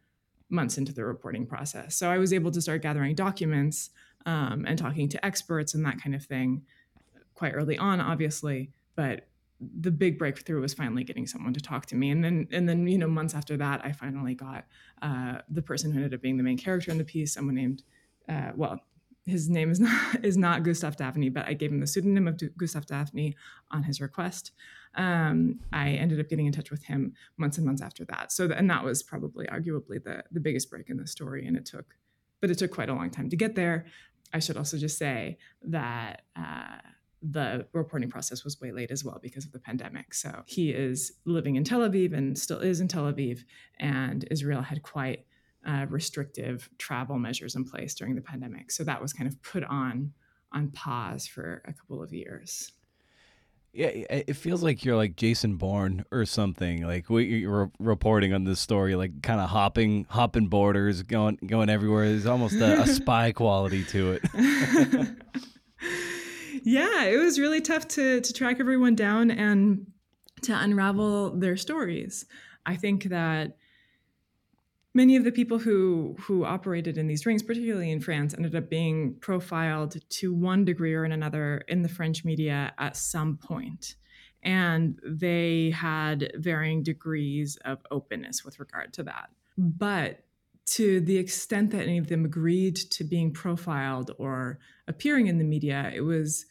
months 0.51 0.79
into 0.79 0.93
the 0.93 1.05
reporting 1.05 1.47
process. 1.47 1.95
So 1.97 2.11
I 2.11 2.19
was 2.19 2.33
able 2.33 2.51
to 2.53 2.61
start 2.61 2.83
gathering 2.83 3.15
documents 3.15 3.91
um, 4.25 4.65
and 4.67 4.79
talking 4.79 5.09
to 5.11 5.25
experts 5.25 5.75
and 5.75 5.85
that 5.85 6.01
kind 6.03 6.15
of 6.15 6.25
thing 6.25 6.63
quite 7.35 7.53
early 7.53 7.77
on, 7.77 8.01
obviously. 8.01 8.71
But 8.97 9.29
the 9.61 9.91
big 9.91 10.19
breakthrough 10.19 10.61
was 10.61 10.73
finally 10.73 11.05
getting 11.05 11.27
someone 11.27 11.53
to 11.53 11.61
talk 11.61 11.87
to 11.87 11.97
me, 11.97 12.11
and 12.11 12.25
then 12.25 12.49
and 12.51 12.69
then 12.69 12.87
you 12.87 12.99
know 12.99 13.09
months 13.09 13.35
after 13.35 13.57
that, 13.59 13.85
I 13.85 13.93
finally 13.93 14.35
got 14.35 14.65
uh, 15.03 15.39
the 15.51 15.63
person 15.63 15.91
who 15.91 15.99
ended 15.99 16.15
up 16.15 16.23
being 16.23 16.37
the 16.37 16.43
main 16.43 16.59
character 16.59 16.91
in 16.91 16.99
the 16.99 17.05
piece, 17.05 17.35
someone 17.35 17.57
named. 17.57 17.83
Uh, 18.29 18.53
well, 18.55 18.81
his 19.29 19.49
name 19.49 19.71
is 19.71 19.81
not 19.89 20.25
is 20.25 20.37
not 20.37 20.63
Gustav 20.63 20.97
Daphne, 20.97 21.29
but 21.29 21.47
I 21.47 21.55
gave 21.55 21.71
him 21.71 21.81
the 21.81 21.87
pseudonym 21.87 22.27
of 22.29 22.41
Gustav 22.57 22.87
Daphne 22.87 23.37
on 23.71 23.83
his 23.83 24.01
request. 24.01 24.53
Um, 24.95 25.61
I 25.73 25.91
ended 25.91 26.19
up 26.19 26.29
getting 26.29 26.47
in 26.47 26.53
touch 26.53 26.71
with 26.71 26.85
him 26.85 27.13
months 27.37 27.59
and 27.59 27.67
months 27.67 27.83
after 27.83 28.05
that. 28.07 28.33
So, 28.33 28.51
and 28.51 28.69
that 28.71 28.85
was 28.85 29.03
probably 29.03 29.47
arguably 29.47 30.03
the 30.03 30.25
the 30.31 30.41
biggest 30.41 30.71
break 30.71 30.91
in 30.91 30.97
the 30.97 31.07
story, 31.07 31.47
and 31.47 31.57
it 31.57 31.67
took, 31.67 31.95
but 32.41 32.51
it 32.51 32.59
took 32.59 32.71
quite 32.71 32.89
a 32.89 32.95
long 32.95 33.11
time 33.11 33.29
to 33.31 33.37
get 33.37 33.55
there. 33.55 33.87
I 34.33 34.41
should 34.41 34.57
also 34.57 34.77
just 34.79 34.99
say 34.99 35.39
that. 35.63 36.23
Uh, 36.37 36.79
the 37.21 37.67
reporting 37.73 38.09
process 38.09 38.45
was 38.45 38.61
way 38.61 38.71
late 38.71 38.93
as 38.93 39.05
well 39.05 39.19
because 39.21 39.45
of 39.45 39.51
the 39.51 39.59
pandemic. 39.59 40.15
So 40.15 40.45
he 40.47 40.71
is 40.71 41.15
living 41.25 41.57
in 41.57 41.65
Tel 41.65 41.81
Aviv 41.81 42.17
and 42.17 42.39
still 42.39 42.61
is 42.61 42.81
in 42.81 42.87
Tel 42.87 43.13
Aviv, 43.13 43.41
and 43.81 44.25
Israel 44.31 44.63
had 44.63 44.85
quite 44.85 45.27
uh, 45.67 45.87
restrictive 45.89 46.69
travel 46.79 47.19
measures 47.19 47.55
in 47.55 47.65
place 47.65 47.95
during 47.95 48.15
the 48.15 48.21
pandemic. 48.21 48.71
So 48.71 48.85
that 48.85 49.01
was 49.01 49.13
kind 49.13 49.29
of 49.29 49.41
put 49.43 49.65
on 49.65 50.13
on 50.53 50.71
pause 50.71 51.27
for 51.27 51.63
a 51.67 51.73
couple 51.73 52.03
of 52.03 52.13
years. 52.13 52.73
Yeah, 53.75 53.89
it 53.89 54.35
feels 54.35 54.63
like 54.63 54.83
you're 54.85 54.97
like 54.97 55.15
Jason 55.15 55.57
Bourne 55.57 56.05
or 56.11 56.25
something. 56.25 56.85
Like 56.85 57.05
you're 57.11 57.71
reporting 57.79 58.33
on 58.33 58.45
this 58.45 58.61
story, 58.61 58.97
like 58.97 59.23
kind 59.23 59.41
of 59.41 59.51
hopping, 59.51 60.07
hopping 60.09 60.49
borders, 60.49 61.03
going, 61.03 61.39
going 61.47 61.69
everywhere. 61.69 62.09
There's 62.09 62.25
almost 62.27 62.55
a, 62.55 62.81
a 62.81 62.87
spy 62.89 63.33
quality 63.33 63.85
to 63.85 64.13
it. 64.13 64.23
yeah, 66.65 67.05
it 67.05 67.19
was 67.19 67.39
really 67.39 67.61
tough 67.61 67.87
to 67.89 68.23
to 68.23 68.33
track 68.33 68.57
everyone 68.59 68.95
down 68.95 69.31
and 69.31 69.87
to 70.43 70.59
unravel 70.59 71.37
their 71.39 71.57
stories. 71.57 72.25
I 72.65 72.77
think 72.77 73.05
that 73.05 73.59
many 74.95 75.17
of 75.17 75.25
the 75.25 75.33
people 75.33 75.59
who 75.59 76.17
who 76.21 76.45
operated 76.45 76.99
in 76.99 77.07
these 77.07 77.27
rings, 77.27 77.43
particularly 77.43 77.91
in 77.91 78.01
France, 78.01 78.35
ended 78.35 78.55
up 78.55 78.69
being 78.69 79.15
profiled 79.21 79.97
to 80.09 80.35
one 80.35 80.65
degree 80.65 80.95
or 80.95 81.05
another 81.05 81.65
in 81.69 81.83
the 81.83 81.89
French 81.89 82.25
media 82.25 82.73
at 82.79 82.97
some. 82.97 83.39
And 84.43 84.99
they 85.05 85.71
had 85.71 86.33
varying 86.37 86.83
degrees 86.83 87.57
of 87.65 87.79
openness 87.91 88.45
with 88.45 88.59
regard 88.61 88.93
to 88.95 89.03
that. 89.05 89.31
But 89.57 90.25
to 90.67 91.01
the 91.01 91.17
extent 91.17 91.71
that 91.71 91.83
any 91.83 91.99
of 91.99 92.09
them 92.09 92.25
agreed 92.25 92.77
to 92.77 93.03
being 93.03 93.33
profiled 93.33 94.13
or 94.19 94.59
appearing 94.87 95.27
in 95.27 95.39
the 95.39 95.45
media, 95.45 95.91
it 95.95 96.03
was 96.03 96.47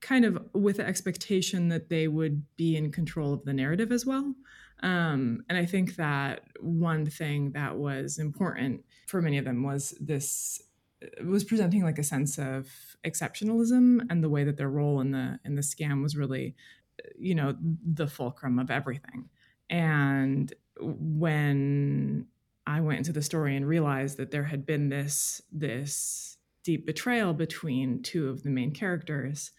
kind 0.00 0.24
of 0.24 0.38
with 0.52 0.76
the 0.76 0.86
expectation 0.86 1.68
that 1.68 1.88
they 1.88 2.06
would 2.06 2.44
be 2.56 2.76
in 2.76 2.92
control 2.92 3.32
of 3.32 3.44
the 3.44 3.52
narrative 3.52 3.90
as 3.90 4.06
well. 4.06 4.34
Um, 4.82 5.44
and 5.48 5.56
I 5.56 5.64
think 5.64 5.96
that 5.96 6.42
one 6.60 7.06
thing 7.06 7.52
that 7.52 7.76
was 7.76 8.18
important 8.18 8.84
for 9.06 9.22
many 9.22 9.38
of 9.38 9.44
them 9.44 9.62
was 9.62 9.94
this 10.00 10.62
was 11.24 11.44
presenting 11.44 11.82
like 11.82 11.98
a 11.98 12.02
sense 12.02 12.38
of 12.38 12.68
exceptionalism 13.04 14.00
and 14.10 14.24
the 14.24 14.30
way 14.30 14.44
that 14.44 14.56
their 14.56 14.70
role 14.70 15.00
in 15.00 15.10
the 15.10 15.38
in 15.44 15.54
the 15.54 15.62
scam 15.62 16.02
was 16.02 16.16
really 16.16 16.54
you 17.18 17.34
know 17.34 17.54
the 17.60 18.06
fulcrum 18.06 18.58
of 18.58 18.70
everything. 18.70 19.28
And 19.68 20.52
when 20.80 22.26
i 22.66 22.80
went 22.80 22.98
into 22.98 23.12
the 23.12 23.22
story 23.22 23.56
and 23.56 23.66
realized 23.66 24.16
that 24.16 24.30
there 24.30 24.44
had 24.44 24.66
been 24.66 24.88
this 24.88 25.40
this 25.50 26.36
deep 26.62 26.84
betrayal 26.84 27.32
between 27.32 28.02
two 28.02 28.28
of 28.28 28.42
the 28.42 28.50
main 28.50 28.72
characters 28.72 29.52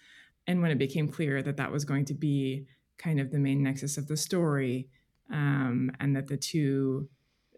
and 0.45 0.61
when 0.61 0.71
it 0.71 0.77
became 0.77 1.07
clear 1.07 1.41
that 1.41 1.57
that 1.57 1.71
was 1.71 1.85
going 1.85 2.05
to 2.05 2.13
be 2.13 2.67
kind 2.97 3.19
of 3.19 3.31
the 3.31 3.39
main 3.39 3.63
nexus 3.63 3.97
of 3.97 4.07
the 4.07 4.17
story 4.17 4.89
um, 5.31 5.91
and 5.99 6.15
that 6.15 6.27
the 6.27 6.37
two 6.37 7.09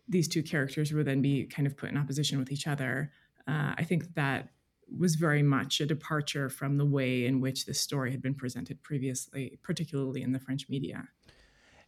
these 0.07 0.28
two 0.28 0.41
characters 0.41 0.91
would 0.91 1.05
then 1.05 1.22
be 1.22 1.45
kind 1.45 1.67
of 1.67 1.78
put 1.78 1.89
in 1.89 1.97
opposition 1.97 2.39
with 2.39 2.51
each 2.51 2.65
other. 2.65 3.11
Uh, 3.47 3.74
I 3.78 3.84
think 3.84 4.15
that 4.15 4.49
was 4.97 5.15
very 5.15 5.43
much 5.43 5.80
a 5.82 5.86
departure 5.86 6.49
from 6.49 6.78
the 6.78 6.86
way 6.86 7.26
in 7.26 7.41
which 7.41 7.65
this 7.65 7.80
story 7.80 8.11
had 8.11 8.22
been 8.22 8.34
presented 8.34 8.82
previously, 8.82 9.59
particularly 9.61 10.24
in 10.24 10.32
the 10.32 10.39
French 10.39 10.67
media. 10.67 11.07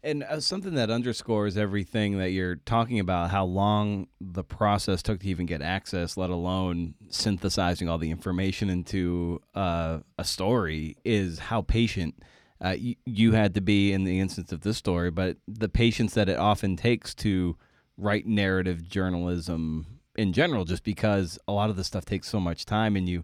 And 0.03 0.23
uh, 0.23 0.39
something 0.39 0.73
that 0.75 0.89
underscores 0.89 1.57
everything 1.57 2.17
that 2.17 2.32
you're 2.32 2.55
talking 2.55 2.99
about, 2.99 3.29
how 3.29 3.45
long 3.45 4.07
the 4.19 4.43
process 4.43 5.03
took 5.03 5.19
to 5.19 5.27
even 5.27 5.45
get 5.45 5.61
access, 5.61 6.17
let 6.17 6.32
alone 6.32 6.95
synthesizing 7.09 7.88
all 7.88 7.99
the 7.99 8.09
information 8.09 8.69
into 8.69 9.41
uh, 9.53 9.99
a 10.17 10.23
story, 10.23 10.97
is 11.05 11.38
how 11.38 11.61
patient 11.61 12.15
uh, 12.62 12.76
y- 12.82 12.95
you 13.05 13.32
had 13.34 13.53
to 13.55 13.62
be 13.62 13.91
in 13.91 14.03
the 14.03 14.20
instance 14.20 14.51
of 14.51 14.62
this 14.62 14.78
story, 14.78 15.12
but 15.12 15.38
the 15.47 15.70
patience 15.70 16.14
that 16.14 16.30
it 16.30 16.38
often 16.38 16.76
takes 16.76 17.14
to 17.16 17.57
write 17.97 18.26
narrative 18.26 18.88
journalism 18.88 19.86
in 20.16 20.34
general, 20.34 20.66
just 20.66 20.84
because 20.84 21.39
a 21.47 21.51
lot 21.51 21.70
of 21.70 21.76
the 21.76 21.84
stuff 21.84 22.05
takes 22.05 22.28
so 22.28 22.39
much 22.39 22.66
time 22.66 22.95
and 22.95 23.09
you 23.09 23.24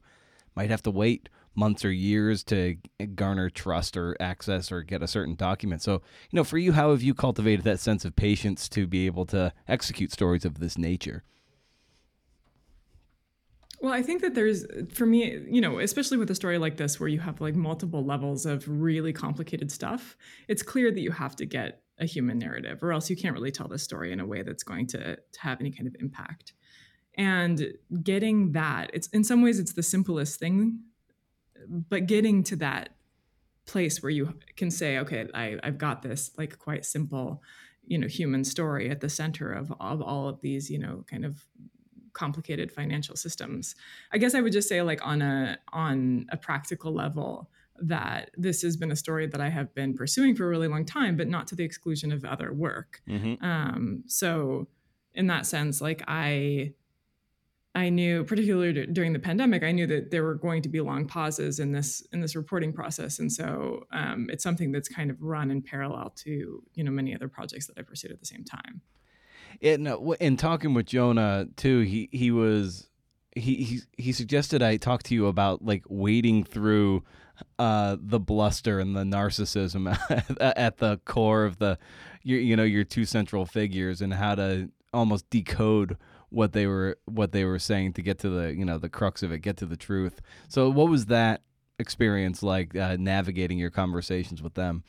might 0.55 0.69
have 0.69 0.81
to 0.83 0.91
wait 0.91 1.29
months 1.53 1.83
or 1.83 1.91
years 1.91 2.43
to 2.43 2.77
garner 3.15 3.49
trust 3.49 3.97
or 3.97 4.15
access 4.19 4.71
or 4.71 4.83
get 4.83 5.01
a 5.01 5.07
certain 5.07 5.35
document. 5.35 5.81
So, 5.81 5.93
you 5.93 6.37
know, 6.37 6.43
for 6.43 6.57
you, 6.57 6.73
how 6.73 6.91
have 6.91 7.01
you 7.01 7.13
cultivated 7.13 7.65
that 7.65 7.79
sense 7.79 8.05
of 8.05 8.15
patience 8.15 8.69
to 8.69 8.85
be 8.85 9.07
able 9.07 9.25
to 9.27 9.51
execute 9.67 10.11
stories 10.11 10.45
of 10.45 10.59
this 10.59 10.77
nature? 10.77 11.23
Well, 13.79 13.93
I 13.93 14.01
think 14.01 14.21
that 14.21 14.33
there's, 14.33 14.65
for 14.91 15.05
me, 15.05 15.39
you 15.47 15.61
know, 15.61 15.79
especially 15.79 16.17
with 16.17 16.31
a 16.31 16.35
story 16.35 16.57
like 16.57 16.77
this 16.77 16.99
where 16.99 17.09
you 17.09 17.19
have 17.19 17.39
like 17.39 17.55
multiple 17.55 18.03
levels 18.03 18.45
of 18.45 18.67
really 18.67 19.13
complicated 19.13 19.71
stuff, 19.71 20.17
it's 20.47 20.63
clear 20.63 20.91
that 20.91 20.99
you 20.99 21.11
have 21.11 21.35
to 21.35 21.45
get 21.45 21.83
a 21.99 22.05
human 22.05 22.39
narrative 22.39 22.81
or 22.81 22.91
else 22.91 23.09
you 23.09 23.15
can't 23.15 23.33
really 23.33 23.51
tell 23.51 23.67
the 23.67 23.77
story 23.77 24.11
in 24.11 24.19
a 24.19 24.25
way 24.25 24.41
that's 24.41 24.63
going 24.63 24.87
to, 24.87 25.15
to 25.15 25.39
have 25.39 25.59
any 25.59 25.71
kind 25.71 25.87
of 25.87 25.95
impact. 25.99 26.53
And 27.15 27.73
getting 28.03 28.51
that, 28.53 28.91
it's 28.93 29.07
in 29.07 29.23
some 29.23 29.41
ways, 29.41 29.59
it's 29.59 29.73
the 29.73 29.83
simplest 29.83 30.39
thing 30.39 30.79
but 31.67 32.07
getting 32.07 32.43
to 32.43 32.55
that 32.57 32.89
place 33.65 34.01
where 34.01 34.09
you 34.09 34.33
can 34.55 34.71
say, 34.71 34.97
okay, 34.99 35.27
I, 35.33 35.57
I've 35.63 35.77
got 35.77 36.01
this 36.01 36.31
like 36.37 36.57
quite 36.57 36.85
simple, 36.85 37.41
you 37.85 37.97
know, 37.97 38.07
human 38.07 38.43
story 38.43 38.89
at 38.89 39.01
the 39.01 39.09
center 39.09 39.51
of, 39.51 39.73
of 39.79 40.01
all 40.01 40.29
of 40.29 40.41
these, 40.41 40.69
you 40.69 40.79
know, 40.79 41.03
kind 41.09 41.25
of 41.25 41.45
complicated 42.17 42.71
financial 42.71 43.15
systems. 43.15 43.75
I 44.11 44.17
guess 44.17 44.33
I 44.33 44.41
would 44.41 44.51
just 44.51 44.67
say 44.67 44.81
like 44.81 45.05
on 45.05 45.21
a 45.21 45.57
on 45.71 46.25
a 46.31 46.37
practical 46.37 46.91
level 46.91 47.49
that 47.79 48.31
this 48.35 48.63
has 48.63 48.75
been 48.75 48.91
a 48.91 48.95
story 48.95 49.27
that 49.27 49.39
I 49.39 49.49
have 49.49 49.73
been 49.75 49.93
pursuing 49.93 50.35
for 50.35 50.45
a 50.45 50.49
really 50.49 50.67
long 50.67 50.83
time, 50.83 51.15
but 51.15 51.27
not 51.27 51.45
to 51.47 51.55
the 51.55 51.63
exclusion 51.63 52.11
of 52.11 52.25
other 52.25 52.51
work. 52.51 53.01
Mm-hmm. 53.07 53.45
Um, 53.45 54.03
so 54.07 54.67
in 55.13 55.27
that 55.27 55.45
sense, 55.45 55.79
like 55.79 56.01
I 56.07 56.73
I 57.75 57.89
knew, 57.89 58.23
particularly 58.23 58.87
during 58.87 59.13
the 59.13 59.19
pandemic, 59.19 59.61
I 59.61 59.71
knew 59.71 59.85
that 59.85 60.09
there 60.09 60.23
were 60.23 60.33
going 60.33 60.63
to 60.63 60.69
be 60.69 60.81
long 60.81 61.05
pauses 61.05 61.59
in 61.59 61.71
this 61.71 62.01
in 62.11 62.21
this 62.21 62.35
reporting 62.35 62.73
process, 62.73 63.19
and 63.19 63.31
so 63.31 63.85
um, 63.91 64.27
it's 64.31 64.43
something 64.43 64.71
that's 64.71 64.89
kind 64.89 65.11
of 65.11 65.21
run 65.21 65.51
in 65.51 65.61
parallel 65.61 66.09
to 66.23 66.63
you 66.73 66.83
know 66.83 66.89
many 66.89 67.13
other 67.13 67.27
projects 67.27 67.67
that 67.67 67.77
I 67.77 67.83
pursued 67.83 68.11
at 68.11 68.19
the 68.19 68.25
same 68.25 68.43
time. 68.43 68.81
In 69.61 69.87
in 70.19 70.37
talking 70.37 70.73
with 70.73 70.85
Jonah 70.85 71.47
too, 71.55 71.81
he 71.81 72.09
he 72.11 72.31
was 72.31 72.89
he 73.35 73.55
he 73.55 73.79
he 73.97 74.11
suggested 74.11 74.61
I 74.61 74.77
talk 74.77 75.03
to 75.03 75.15
you 75.15 75.27
about 75.27 75.63
like 75.63 75.83
wading 75.87 76.43
through 76.43 77.03
uh, 77.59 77.97
the 77.99 78.19
bluster 78.19 78.79
and 78.79 78.95
the 78.95 79.03
narcissism 79.03 79.87
at 80.41 80.77
the 80.77 80.99
core 81.05 81.45
of 81.45 81.57
the 81.59 81.77
you, 82.23 82.37
you 82.37 82.55
know 82.55 82.63
your 82.63 82.83
two 82.83 83.05
central 83.05 83.45
figures 83.45 84.01
and 84.01 84.13
how 84.13 84.35
to 84.35 84.69
almost 84.93 85.29
decode 85.29 85.97
what 86.29 86.53
they 86.53 86.67
were 86.67 86.97
what 87.05 87.31
they 87.31 87.45
were 87.45 87.59
saying 87.59 87.93
to 87.93 88.01
get 88.01 88.19
to 88.19 88.29
the 88.29 88.53
you 88.53 88.65
know 88.65 88.77
the 88.77 88.89
crux 88.89 89.23
of 89.23 89.31
it, 89.31 89.39
get 89.39 89.57
to 89.57 89.65
the 89.65 89.77
truth. 89.77 90.21
So, 90.47 90.69
what 90.69 90.89
was 90.89 91.07
that 91.07 91.41
experience 91.79 92.43
like 92.43 92.75
uh, 92.75 92.97
navigating 92.99 93.57
your 93.57 93.69
conversations 93.69 94.41
with 94.41 94.55
them? 94.55 94.83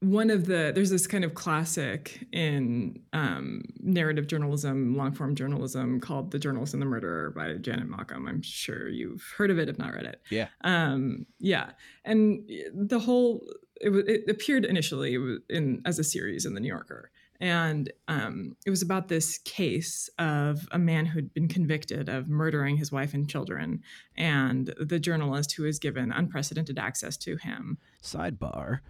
One 0.00 0.30
of 0.30 0.46
the 0.46 0.72
there's 0.74 0.90
this 0.90 1.06
kind 1.06 1.24
of 1.24 1.34
classic 1.34 2.26
in 2.32 3.02
um, 3.12 3.62
narrative 3.80 4.26
journalism, 4.26 4.96
long 4.96 5.12
form 5.12 5.34
journalism 5.34 6.00
called 6.00 6.30
"The 6.30 6.38
Journalist 6.38 6.72
and 6.72 6.80
the 6.80 6.86
Murderer" 6.86 7.30
by 7.30 7.52
Janet 7.54 7.88
Malcolm. 7.88 8.26
I'm 8.26 8.40
sure 8.40 8.88
you've 8.88 9.22
heard 9.36 9.50
of 9.50 9.58
it, 9.58 9.68
if 9.68 9.78
not 9.78 9.92
read 9.92 10.06
it. 10.06 10.22
Yeah. 10.30 10.48
Um, 10.62 11.26
yeah, 11.38 11.72
and 12.04 12.48
the 12.74 12.98
whole 12.98 13.46
it, 13.80 13.90
it 13.90 14.30
appeared 14.30 14.64
initially 14.64 15.18
in 15.50 15.82
as 15.84 15.98
a 15.98 16.04
series 16.04 16.46
in 16.46 16.54
the 16.54 16.60
New 16.60 16.68
Yorker 16.68 17.10
and 17.40 17.90
um, 18.06 18.56
it 18.66 18.70
was 18.70 18.82
about 18.82 19.08
this 19.08 19.38
case 19.38 20.10
of 20.18 20.68
a 20.72 20.78
man 20.78 21.06
who'd 21.06 21.32
been 21.32 21.48
convicted 21.48 22.08
of 22.08 22.28
murdering 22.28 22.76
his 22.76 22.92
wife 22.92 23.14
and 23.14 23.28
children, 23.28 23.82
and 24.16 24.74
the 24.78 24.98
journalist 24.98 25.52
who 25.52 25.62
was 25.62 25.78
given 25.78 26.12
unprecedented 26.12 26.78
access 26.78 27.16
to 27.16 27.36
him. 27.36 27.78
Sidebar 28.02 28.80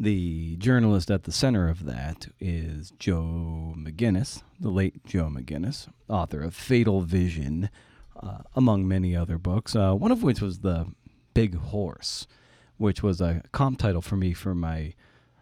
the 0.00 0.56
journalist 0.56 1.10
at 1.10 1.24
the 1.24 1.32
center 1.32 1.68
of 1.68 1.84
that 1.84 2.28
is 2.40 2.90
Joe 2.98 3.74
McGinniss, 3.76 4.42
the 4.58 4.70
late 4.70 5.04
Joe 5.04 5.26
McGinniss, 5.26 5.88
author 6.08 6.40
of 6.40 6.54
Fatal 6.54 7.02
Vision, 7.02 7.68
uh, 8.18 8.38
among 8.54 8.88
many 8.88 9.14
other 9.14 9.36
books, 9.36 9.76
uh, 9.76 9.92
one 9.92 10.10
of 10.10 10.22
which 10.22 10.40
was 10.40 10.60
The 10.60 10.86
Big 11.34 11.54
Horse, 11.54 12.26
which 12.78 13.02
was 13.02 13.20
a 13.20 13.42
comp 13.52 13.78
title 13.78 14.00
for 14.00 14.16
me 14.16 14.32
for 14.32 14.54
my 14.54 14.94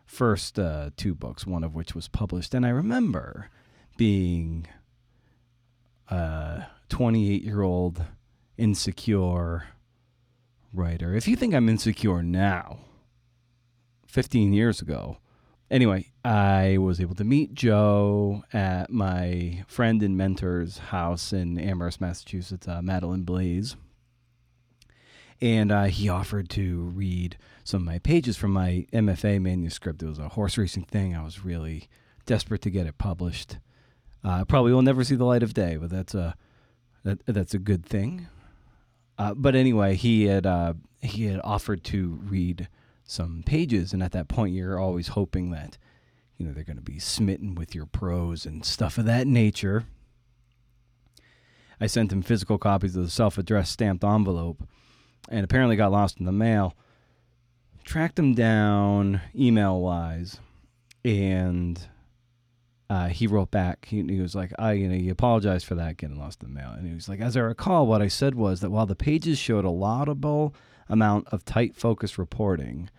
first 0.04 0.58
uh, 0.58 0.90
two 0.96 1.14
books, 1.14 1.46
one 1.46 1.62
of 1.62 1.76
which 1.76 1.94
was 1.94 2.08
published. 2.08 2.52
And 2.52 2.66
I 2.66 2.70
remember 2.70 3.50
being 3.96 4.66
a 6.08 6.66
28 6.88 7.44
year 7.44 7.62
old 7.62 8.02
insecure 8.56 9.68
writer. 10.72 11.14
If 11.14 11.28
you 11.28 11.36
think 11.36 11.54
I'm 11.54 11.68
insecure 11.68 12.24
now, 12.24 12.80
15 14.08 14.52
years 14.52 14.82
ago, 14.82 15.18
anyway, 15.70 16.10
I 16.24 16.78
was 16.78 17.00
able 17.00 17.14
to 17.14 17.24
meet 17.24 17.54
Joe 17.54 18.42
at 18.52 18.90
my 18.90 19.64
friend 19.68 20.02
and 20.02 20.18
mentor's 20.18 20.78
house 20.78 21.32
in 21.32 21.58
Amherst, 21.58 22.00
Massachusetts, 22.00 22.66
uh, 22.66 22.82
Madeleine 22.82 23.24
Blais 23.24 23.76
and 25.40 25.70
uh, 25.70 25.84
he 25.84 26.08
offered 26.08 26.48
to 26.50 26.80
read 26.94 27.36
some 27.64 27.82
of 27.82 27.86
my 27.86 27.98
pages 27.98 28.36
from 28.36 28.52
my 28.52 28.86
MFA 28.92 29.40
manuscript. 29.40 30.02
It 30.02 30.06
was 30.06 30.18
a 30.18 30.30
horse 30.30 30.58
racing 30.58 30.84
thing. 30.84 31.14
I 31.14 31.22
was 31.22 31.44
really 31.44 31.88
desperate 32.26 32.62
to 32.62 32.70
get 32.70 32.86
it 32.86 32.98
published. 32.98 33.58
Uh, 34.24 34.44
probably 34.44 34.72
will 34.72 34.82
never 34.82 35.04
see 35.04 35.14
the 35.14 35.24
light 35.24 35.42
of 35.42 35.54
day, 35.54 35.76
but 35.76 35.90
that's 35.90 36.14
a 36.14 36.34
that, 37.04 37.24
that's 37.26 37.54
a 37.54 37.58
good 37.58 37.86
thing. 37.86 38.26
Uh, 39.16 39.32
but 39.34 39.54
anyway, 39.54 39.94
he 39.94 40.24
had 40.24 40.44
uh, 40.44 40.74
he 41.00 41.26
had 41.26 41.40
offered 41.44 41.84
to 41.84 42.18
read 42.24 42.68
some 43.08 43.42
pages, 43.44 43.92
and 43.92 44.02
at 44.02 44.12
that 44.12 44.28
point, 44.28 44.54
you're 44.54 44.78
always 44.78 45.08
hoping 45.08 45.50
that 45.50 45.78
you 46.36 46.46
know 46.46 46.52
they're 46.52 46.62
going 46.62 46.76
to 46.76 46.82
be 46.82 46.98
smitten 46.98 47.54
with 47.54 47.74
your 47.74 47.86
prose 47.86 48.46
and 48.46 48.64
stuff 48.64 48.98
of 48.98 49.06
that 49.06 49.26
nature. 49.26 49.84
I 51.80 51.86
sent 51.86 52.12
him 52.12 52.22
physical 52.22 52.58
copies 52.58 52.96
of 52.96 53.04
the 53.04 53.10
self-addressed 53.10 53.72
stamped 53.72 54.04
envelope 54.04 54.62
and 55.28 55.42
apparently 55.42 55.76
got 55.76 55.92
lost 55.92 56.18
in 56.18 56.26
the 56.26 56.32
mail. 56.32 56.76
Tracked 57.84 58.18
him 58.18 58.34
down 58.34 59.22
email 59.34 59.80
wise, 59.80 60.38
and 61.02 61.80
uh, 62.90 63.08
he 63.08 63.26
wrote 63.26 63.50
back. 63.50 63.86
He, 63.86 64.02
he 64.02 64.20
was 64.20 64.34
like, 64.34 64.52
"I, 64.58 64.72
you 64.72 64.88
know, 64.88 64.96
he 64.96 65.08
apologized 65.08 65.64
for 65.64 65.76
that 65.76 65.96
getting 65.96 66.18
lost 66.18 66.42
in 66.42 66.52
the 66.52 66.60
mail." 66.60 66.72
And 66.76 66.86
he 66.86 66.94
was 66.94 67.08
like, 67.08 67.20
"As 67.20 67.38
I 67.38 67.40
recall, 67.40 67.86
what 67.86 68.02
I 68.02 68.08
said 68.08 68.34
was 68.34 68.60
that 68.60 68.70
while 68.70 68.86
the 68.86 68.94
pages 68.94 69.38
showed 69.38 69.64
a 69.64 69.70
laudable 69.70 70.54
amount 70.90 71.28
of 71.28 71.46
tight 71.46 71.74
focus 71.74 72.18
reporting, 72.18 72.90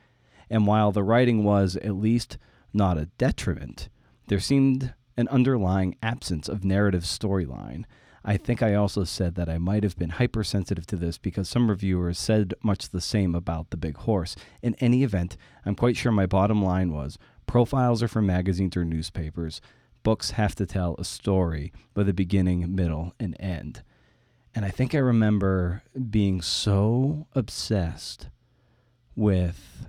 and 0.49 0.65
while 0.65 0.91
the 0.91 1.03
writing 1.03 1.43
was 1.43 1.75
at 1.77 1.95
least 1.95 2.37
not 2.73 2.97
a 2.97 3.09
detriment, 3.17 3.89
there 4.27 4.39
seemed 4.39 4.93
an 5.17 5.27
underlying 5.29 5.95
absence 6.01 6.47
of 6.47 6.63
narrative 6.63 7.03
storyline." 7.03 7.85
I 8.23 8.35
think 8.37 8.61
I 8.61 8.73
also 8.73 9.05
said 9.05 9.35
that 9.35 9.49
I 9.49 9.57
might 9.57 9.83
have 9.83 9.97
been 9.97 10.11
hypersensitive 10.11 10.85
to 10.87 10.97
this 10.97 11.17
because 11.17 11.47
some 11.47 11.69
reviewers 11.69 12.19
said 12.19 12.53
much 12.61 12.89
the 12.89 13.01
same 13.01 13.33
about 13.33 13.69
The 13.69 13.77
Big 13.77 13.97
Horse. 13.97 14.35
In 14.61 14.75
any 14.75 15.03
event, 15.03 15.37
I'm 15.65 15.75
quite 15.75 15.95
sure 15.95 16.11
my 16.11 16.25
bottom 16.25 16.61
line 16.61 16.91
was 16.91 17.17
profiles 17.47 18.03
are 18.03 18.07
for 18.07 18.21
magazines 18.21 18.75
or 18.75 18.83
newspapers. 18.83 19.61
Books 20.03 20.31
have 20.31 20.53
to 20.55 20.65
tell 20.65 20.95
a 20.97 21.05
story 21.05 21.71
with 21.95 22.09
a 22.09 22.13
beginning, 22.13 22.75
middle, 22.75 23.13
and 23.19 23.35
end. 23.39 23.83
And 24.53 24.65
I 24.65 24.69
think 24.69 24.93
I 24.93 24.99
remember 24.99 25.83
being 26.09 26.41
so 26.41 27.27
obsessed 27.33 28.29
with 29.15 29.87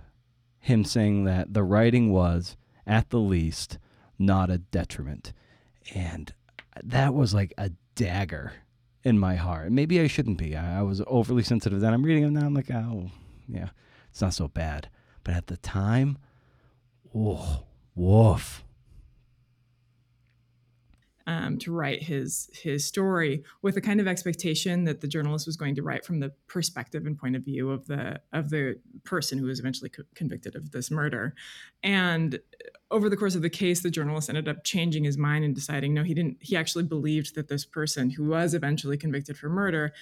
him 0.60 0.84
saying 0.84 1.24
that 1.24 1.52
the 1.54 1.64
writing 1.64 2.12
was, 2.12 2.56
at 2.86 3.10
the 3.10 3.18
least, 3.18 3.78
not 4.18 4.50
a 4.50 4.58
detriment. 4.58 5.32
And 5.94 6.32
that 6.84 7.14
was 7.14 7.34
like 7.34 7.52
a 7.58 7.70
dagger 7.94 8.52
in 9.02 9.18
my 9.18 9.36
heart. 9.36 9.72
Maybe 9.72 10.00
I 10.00 10.06
shouldn't 10.06 10.38
be. 10.38 10.54
I, 10.54 10.80
I 10.80 10.82
was 10.82 11.02
overly 11.06 11.42
sensitive 11.42 11.80
then. 11.80 11.94
I'm 11.94 12.02
reading 12.04 12.24
it 12.24 12.30
now. 12.30 12.46
I'm 12.46 12.54
like, 12.54 12.70
oh, 12.70 13.10
yeah, 13.48 13.70
it's 14.10 14.20
not 14.20 14.34
so 14.34 14.48
bad. 14.48 14.88
But 15.24 15.34
at 15.34 15.46
the 15.46 15.56
time, 15.56 16.18
oh, 17.14 17.64
woof. 17.94 18.64
Um, 21.26 21.58
to 21.58 21.72
write 21.72 22.02
his 22.02 22.50
his 22.52 22.84
story 22.84 23.44
with 23.62 23.76
a 23.76 23.80
kind 23.80 24.00
of 24.00 24.08
expectation 24.08 24.84
that 24.84 25.00
the 25.00 25.08
journalist 25.08 25.46
was 25.46 25.56
going 25.56 25.74
to 25.74 25.82
write 25.82 26.04
from 26.04 26.20
the 26.20 26.32
perspective 26.46 27.06
and 27.06 27.18
point 27.18 27.36
of 27.36 27.44
view 27.44 27.70
of 27.70 27.86
the 27.86 28.20
of 28.32 28.50
the 28.50 28.78
person 29.04 29.38
who 29.38 29.46
was 29.46 29.60
eventually 29.60 29.90
co- 29.90 30.02
convicted 30.14 30.54
of 30.56 30.70
this 30.72 30.90
murder. 30.90 31.34
And 31.82 32.40
over 32.90 33.08
the 33.08 33.16
course 33.16 33.34
of 33.34 33.42
the 33.42 33.50
case, 33.50 33.80
the 33.80 33.90
journalist 33.90 34.28
ended 34.28 34.48
up 34.48 34.64
changing 34.64 35.04
his 35.04 35.16
mind 35.16 35.44
and 35.44 35.54
deciding 35.54 35.94
no, 35.94 36.02
he 36.02 36.14
didn't. 36.14 36.38
He 36.40 36.56
actually 36.56 36.84
believed 36.84 37.34
that 37.34 37.48
this 37.48 37.64
person 37.64 38.10
who 38.10 38.24
was 38.24 38.54
eventually 38.54 38.96
convicted 38.96 39.36
for 39.36 39.48
murder 39.48 39.92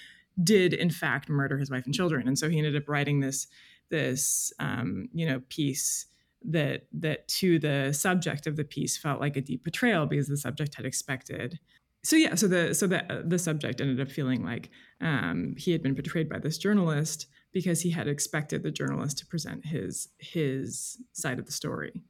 did 0.42 0.72
in 0.72 0.90
fact 0.90 1.28
murder 1.28 1.58
his 1.58 1.70
wife 1.70 1.84
and 1.84 1.94
children. 1.94 2.28
And 2.28 2.38
so 2.38 2.48
he 2.48 2.58
ended 2.58 2.76
up 2.76 2.88
writing 2.88 3.20
this 3.20 3.48
this 3.90 4.52
um, 4.58 5.08
you 5.12 5.26
know 5.26 5.42
piece 5.48 6.06
that 6.44 6.86
that 6.92 7.28
to 7.28 7.58
the 7.58 7.92
subject 7.92 8.46
of 8.46 8.56
the 8.56 8.64
piece 8.64 8.96
felt 8.96 9.20
like 9.20 9.36
a 9.36 9.40
deep 9.40 9.64
betrayal 9.64 10.06
because 10.06 10.28
the 10.28 10.36
subject 10.36 10.74
had 10.74 10.86
expected. 10.86 11.58
So 12.04 12.16
yeah 12.16 12.34
so 12.36 12.46
the 12.48 12.74
so 12.74 12.86
the 12.86 13.24
the 13.26 13.38
subject 13.38 13.80
ended 13.80 14.00
up 14.00 14.10
feeling 14.10 14.44
like 14.44 14.70
um, 15.00 15.54
he 15.58 15.72
had 15.72 15.82
been 15.82 15.94
betrayed 15.94 16.28
by 16.28 16.38
this 16.38 16.58
journalist 16.58 17.26
because 17.52 17.80
he 17.80 17.90
had 17.90 18.06
expected 18.06 18.62
the 18.62 18.70
journalist 18.70 19.18
to 19.18 19.26
present 19.26 19.66
his 19.66 20.08
his 20.18 20.98
side 21.12 21.38
of 21.38 21.46
the 21.46 21.52
story. 21.52 22.02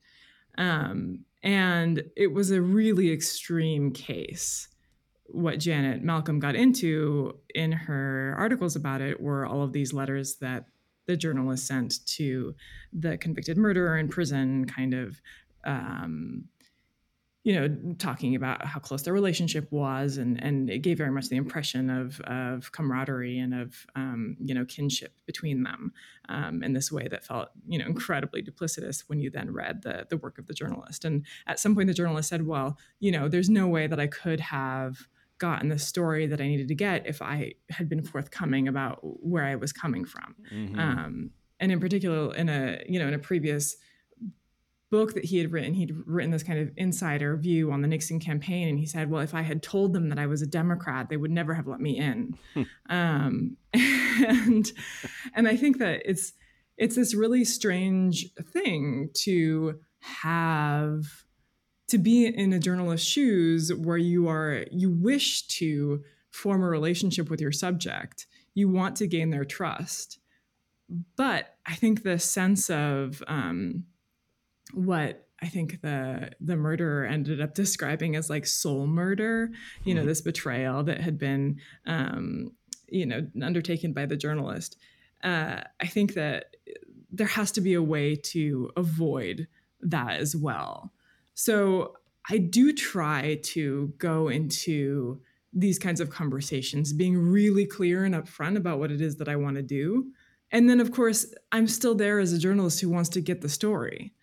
Um, 0.57 1.25
and 1.43 2.03
it 2.17 2.33
was 2.33 2.51
a 2.51 2.61
really 2.61 3.13
extreme 3.13 3.93
case. 3.93 4.69
What 5.31 5.59
janet 5.59 6.03
malcolm 6.03 6.39
got 6.41 6.55
into 6.55 7.39
in 7.55 7.73
her 7.73 8.35
articles 8.39 8.77
about 8.77 9.01
it 9.01 9.21
were 9.21 9.47
all 9.47 9.63
of 9.63 9.73
these 9.73 9.93
letters 9.93 10.37
that 10.37 10.67
the 11.09 11.17
journalist 11.17 11.67
sent 11.67 12.07
to 12.07 12.55
the 12.93 13.17
convicted 13.19 13.57
murderer 13.57 13.99
in 13.99 14.09
prison, 14.09 14.67
kind 14.67 14.95
of, 14.95 15.21
um, 15.65 16.45
you 17.45 17.55
know, 17.55 17.95
talking 17.99 18.35
about 18.35 18.63
how 18.67 18.79
close 18.79 19.03
their 19.03 19.15
relationship 19.15 19.73
was, 19.73 20.19
and 20.19 20.43
and 20.43 20.69
it 20.69 20.81
gave 20.81 20.99
very 20.99 21.11
much 21.11 21.31
the 21.31 21.37
impression 21.37 21.89
of 21.89 22.21
of 22.21 22.71
camaraderie 22.73 23.39
and 23.39 23.55
of 23.55 23.87
um, 23.97 24.37
you 24.39 24.55
know 24.55 24.67
kinship 24.67 25.15
between 25.25 25.63
them 25.63 25.93
um, 26.29 26.63
in 26.63 26.75
this 26.75 26.93
way 26.93 27.09
that 27.09 27.25
felt 27.25 27.49
you 27.67 27.79
know 27.79 27.87
incredibly 27.87 28.43
duplicitous 28.43 29.05
when 29.07 29.19
you 29.19 29.31
then 29.31 29.51
read 29.51 29.83
the 29.83 30.07
the 30.11 30.19
work 30.19 30.39
of 30.39 30.47
the 30.47 30.53
journalist. 30.53 31.07
And 31.07 31.25
at 31.47 31.59
some 31.59 31.75
point, 31.75 31.87
the 31.87 31.95
journalist 31.95 32.29
said, 32.29 32.47
"Well, 32.47 32.77
you 33.01 33.11
know, 33.11 33.29
there's 33.29 33.49
no 33.49 33.67
way 33.67 33.87
that 33.87 33.99
I 33.99 34.09
could 34.09 34.41
have." 34.41 35.09
Gotten 35.39 35.69
the 35.69 35.79
story 35.79 36.27
that 36.27 36.41
I 36.41 36.47
needed 36.47 36.69
to 36.69 36.75
get 36.75 37.07
if 37.07 37.23
I 37.23 37.55
had 37.71 37.89
been 37.89 38.03
forthcoming 38.03 38.69
about 38.69 38.99
where 39.03 39.45
I 39.45 39.55
was 39.55 39.73
coming 39.73 40.05
from. 40.05 40.35
Mm-hmm. 40.53 40.79
Um, 40.79 41.31
and 41.61 41.73
in 41.73 41.81
particular, 41.81 42.35
in 42.35 42.49
a 42.49 42.83
you 42.89 42.99
know 42.99 43.09
in 43.09 43.15
a 43.15 43.19
previous 43.19 43.77
book 44.91 45.15
that 45.15 45.25
he 45.25 45.39
had 45.39 45.53
written, 45.53 45.75
he'd 45.75 45.95
written 46.07 46.31
this 46.31 46.43
kind 46.43 46.59
of 46.59 46.71
insider 46.77 47.37
view 47.37 47.71
on 47.71 47.83
the 47.83 47.89
Nixon 47.89 48.21
campaign, 48.21 48.69
and 48.69 48.79
he 48.79 48.87
said, 48.87 49.11
"Well, 49.11 49.23
if 49.23 49.35
I 49.35 49.43
had 49.43 49.63
told 49.63 49.93
them 49.93 50.09
that 50.09 50.19
I 50.19 50.27
was 50.27 50.43
a 50.43 50.47
Democrat, 50.47 51.09
they 51.09 51.17
would 51.17 51.31
never 51.31 51.55
have 51.55 51.67
let 51.67 51.81
me 51.81 51.99
in." 51.99 52.39
Hmm. 52.55 52.63
um, 52.89 53.57
and 53.75 54.71
and 55.35 55.49
I 55.49 55.57
think 55.57 55.79
that 55.79 56.03
it's 56.05 56.33
it's 56.77 56.97
this 56.97 57.15
really 57.15 57.45
strange 57.45 58.33
thing 58.53 59.11
to 59.25 59.81
have 60.01 61.25
to 61.89 61.99
be 61.99 62.27
in 62.27 62.53
a 62.53 62.59
journalist's 62.59 63.07
shoes 63.07 63.73
where 63.73 63.97
you 63.97 64.29
are 64.29 64.65
you 64.71 64.91
wish 64.91 65.47
to 65.47 66.03
form 66.31 66.63
a 66.63 66.69
relationship 66.69 67.31
with 67.31 67.41
your 67.41 67.53
subject 67.53 68.27
you 68.55 68.69
want 68.69 68.97
to 68.97 69.07
gain 69.07 69.31
their 69.31 69.45
trust 69.45 70.19
but 71.17 71.57
i 71.67 71.75
think 71.75 72.03
the 72.03 72.19
sense 72.19 72.71
of 72.71 73.23
um, 73.27 73.85
what 74.73 75.29
I 75.41 75.47
think 75.47 75.83
the 75.83 76.33
the 76.41 76.57
murderer 76.57 77.05
ended 77.05 77.41
up 77.41 77.55
describing 77.55 78.17
as 78.17 78.29
like 78.29 78.47
soul 78.47 78.87
murder, 78.87 79.51
you 79.85 79.95
know, 79.95 80.01
mm-hmm. 80.01 80.09
this 80.09 80.21
betrayal 80.21 80.83
that 80.85 81.01
had 81.01 81.19
been, 81.19 81.61
um, 81.87 82.53
you 82.89 83.07
know, 83.07 83.27
undertaken 83.43 83.93
by 83.93 84.07
the 84.07 84.17
journalist. 84.17 84.77
Uh, 85.23 85.61
I 85.81 85.87
think 85.87 86.15
that 86.15 86.57
there 87.11 87.27
has 87.27 87.53
to 87.53 87.61
be 87.61 87.75
a 87.75 87.83
way 87.83 88.17
to 88.17 88.71
avoid 88.77 89.47
that 89.81 90.19
as 90.21 90.35
well. 90.35 90.93
So 91.39 91.95
I 92.29 92.39
do 92.39 92.73
try 92.73 93.39
to 93.45 93.93
go 93.99 94.27
into 94.27 95.21
these 95.53 95.79
kinds 95.79 96.01
of 96.01 96.11
conversations 96.11 96.93
being 96.93 97.17
really 97.17 97.65
clear 97.65 98.05
and 98.05 98.13
upfront 98.13 98.57
about 98.57 98.81
what 98.81 98.91
it 98.91 99.01
is 99.01 99.19
that 99.19 99.29
I 99.29 99.37
want 99.37 99.55
to 99.55 99.63
do. 99.63 100.11
And 100.51 100.69
then, 100.69 100.81
of 100.81 100.91
course, 100.91 101.33
I'm 101.53 101.69
still 101.69 101.95
there 101.95 102.19
as 102.19 102.33
a 102.33 102.41
journalist 102.41 102.81
who 102.81 102.89
wants 102.91 103.09
to 103.11 103.21
get 103.21 103.41
the 103.41 103.49
story. 103.49 104.15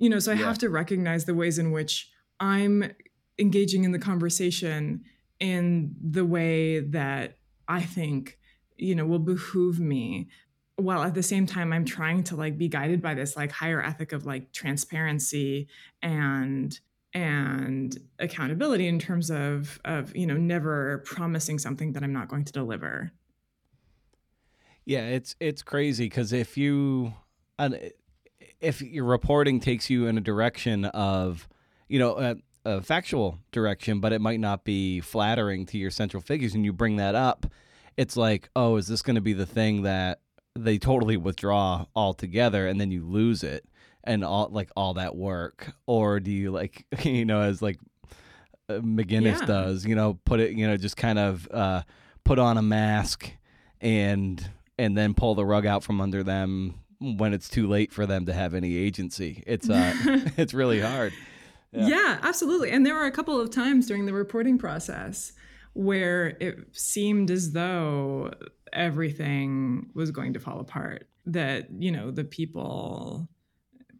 You 0.00 0.10
know, 0.10 0.18
so 0.18 0.32
I 0.32 0.34
yeah. 0.34 0.46
have 0.46 0.58
to 0.58 0.70
recognize 0.70 1.24
the 1.24 1.36
ways 1.36 1.60
in 1.60 1.70
which 1.70 2.10
I'm 2.40 2.94
engaging 3.38 3.84
in 3.84 3.92
the 3.92 4.00
conversation 4.00 5.04
in 5.38 5.94
the 6.02 6.24
way 6.24 6.80
that 6.80 7.38
I 7.68 7.82
think, 7.82 8.40
you 8.76 8.96
know, 8.96 9.06
will 9.06 9.20
behoove 9.20 9.78
me 9.78 10.30
while 10.80 11.02
at 11.02 11.14
the 11.14 11.22
same 11.22 11.46
time 11.46 11.72
i'm 11.72 11.84
trying 11.84 12.22
to 12.22 12.36
like 12.36 12.56
be 12.56 12.68
guided 12.68 13.00
by 13.02 13.14
this 13.14 13.36
like 13.36 13.50
higher 13.50 13.82
ethic 13.82 14.12
of 14.12 14.26
like 14.26 14.52
transparency 14.52 15.68
and 16.02 16.80
and 17.12 17.98
accountability 18.18 18.86
in 18.86 18.98
terms 18.98 19.30
of 19.30 19.80
of 19.84 20.14
you 20.14 20.26
know 20.26 20.36
never 20.36 20.98
promising 21.06 21.58
something 21.58 21.92
that 21.92 22.02
i'm 22.02 22.12
not 22.12 22.28
going 22.28 22.44
to 22.44 22.52
deliver. 22.52 23.12
Yeah 24.84 25.06
it's 25.06 25.34
it's 25.40 25.62
crazy 25.62 26.06
because 26.06 26.32
if 26.32 26.56
you 26.56 27.12
if 28.60 28.80
your 28.80 29.04
reporting 29.04 29.60
takes 29.60 29.90
you 29.90 30.06
in 30.06 30.16
a 30.18 30.20
direction 30.20 30.84
of 30.86 31.48
you 31.88 31.98
know 31.98 32.16
a, 32.16 32.36
a 32.64 32.80
factual 32.80 33.38
direction 33.52 34.00
but 34.00 34.12
it 34.12 34.20
might 34.20 34.40
not 34.40 34.64
be 34.64 35.00
flattering 35.00 35.66
to 35.66 35.78
your 35.78 35.90
central 35.90 36.20
figures 36.20 36.54
and 36.54 36.64
you 36.64 36.72
bring 36.72 36.96
that 36.96 37.14
up 37.14 37.46
it's 37.96 38.16
like 38.16 38.48
oh 38.56 38.76
is 38.76 38.86
this 38.86 39.02
going 39.02 39.16
to 39.16 39.20
be 39.20 39.32
the 39.32 39.46
thing 39.46 39.82
that 39.82 40.20
they 40.64 40.78
totally 40.78 41.16
withdraw 41.16 41.86
altogether 41.94 42.66
and 42.66 42.80
then 42.80 42.90
you 42.90 43.04
lose 43.04 43.42
it 43.42 43.64
and 44.04 44.24
all 44.24 44.48
like 44.50 44.70
all 44.76 44.94
that 44.94 45.16
work 45.16 45.72
or 45.86 46.20
do 46.20 46.30
you 46.30 46.50
like 46.50 46.84
you 47.02 47.24
know 47.24 47.42
as 47.42 47.60
like 47.60 47.78
uh, 48.68 48.74
McGinniss 48.74 49.40
yeah. 49.40 49.46
does 49.46 49.86
you 49.86 49.94
know 49.94 50.18
put 50.24 50.40
it 50.40 50.52
you 50.52 50.66
know 50.66 50.76
just 50.76 50.96
kind 50.96 51.18
of 51.18 51.48
uh, 51.50 51.82
put 52.24 52.38
on 52.38 52.56
a 52.56 52.62
mask 52.62 53.30
and 53.80 54.50
and 54.78 54.96
then 54.96 55.14
pull 55.14 55.34
the 55.34 55.44
rug 55.44 55.66
out 55.66 55.82
from 55.82 56.00
under 56.00 56.22
them 56.22 56.74
when 57.00 57.32
it's 57.32 57.48
too 57.48 57.66
late 57.66 57.92
for 57.92 58.06
them 58.06 58.26
to 58.26 58.32
have 58.32 58.54
any 58.54 58.76
agency 58.76 59.42
it's 59.46 59.68
uh 59.68 59.94
it's 60.36 60.54
really 60.54 60.80
hard 60.80 61.12
yeah. 61.72 61.86
yeah 61.86 62.18
absolutely 62.22 62.70
and 62.70 62.84
there 62.84 62.94
were 62.94 63.06
a 63.06 63.10
couple 63.10 63.40
of 63.40 63.50
times 63.50 63.86
during 63.86 64.06
the 64.06 64.12
reporting 64.12 64.58
process 64.58 65.32
where 65.72 66.36
it 66.40 66.68
seemed 66.72 67.30
as 67.30 67.52
though 67.52 68.32
everything 68.72 69.90
was 69.94 70.10
going 70.10 70.32
to 70.34 70.40
fall 70.40 70.60
apart. 70.60 71.08
That, 71.26 71.68
you 71.78 71.92
know, 71.92 72.10
the 72.10 72.24
people, 72.24 73.28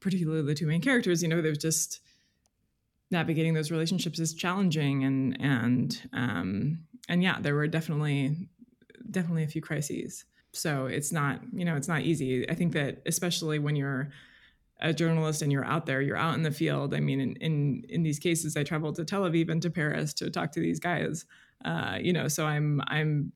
particularly 0.01 0.43
the 0.43 0.55
two 0.55 0.67
main 0.67 0.81
characters, 0.81 1.23
you 1.23 1.29
know, 1.29 1.41
there 1.41 1.51
was 1.51 1.59
just 1.59 2.01
navigating 3.11 3.55
those 3.55 3.71
relationships 3.71 4.21
is 4.21 4.35
challenging 4.35 5.03
and 5.03 5.37
and 5.41 6.09
um 6.13 6.79
and 7.09 7.23
yeah, 7.23 7.39
there 7.41 7.55
were 7.55 7.67
definitely 7.67 8.49
definitely 9.11 9.43
a 9.43 9.49
few 9.49 9.61
crises. 9.61 10.25
So 10.53 10.87
it's 10.87 11.13
not, 11.13 11.41
you 11.53 11.65
know, 11.65 11.77
it's 11.77 11.89
not 11.89 12.03
easy. 12.03 12.49
I 12.49 12.55
think 12.55 12.73
that 12.73 13.03
especially 13.07 13.59
when 13.59 13.77
you're 13.77 14.11
a 14.81 14.93
journalist 14.93 15.43
and 15.43 15.53
you're 15.53 15.65
out 15.65 15.87
there, 15.87 16.01
you're 16.01 16.17
out 16.17 16.35
in 16.35 16.43
the 16.43 16.51
field. 16.51 16.95
I 16.95 17.01
mean, 17.01 17.21
in 17.21 17.37
in, 17.37 17.85
in 17.89 18.03
these 18.03 18.19
cases, 18.19 18.57
I 18.57 18.63
traveled 18.65 18.97
to 18.97 19.05
Tel 19.05 19.23
Aviv 19.23 19.51
and 19.51 19.61
to 19.63 19.71
Paris 19.71 20.15
to 20.15 20.31
talk 20.31 20.53
to 20.53 20.61
these 20.61 20.81
guys. 20.81 21.27
Uh, 21.65 21.99
you 22.01 22.13
know, 22.13 22.29
so 22.29 22.47
I'm 22.47 22.81
I'm 22.87 23.33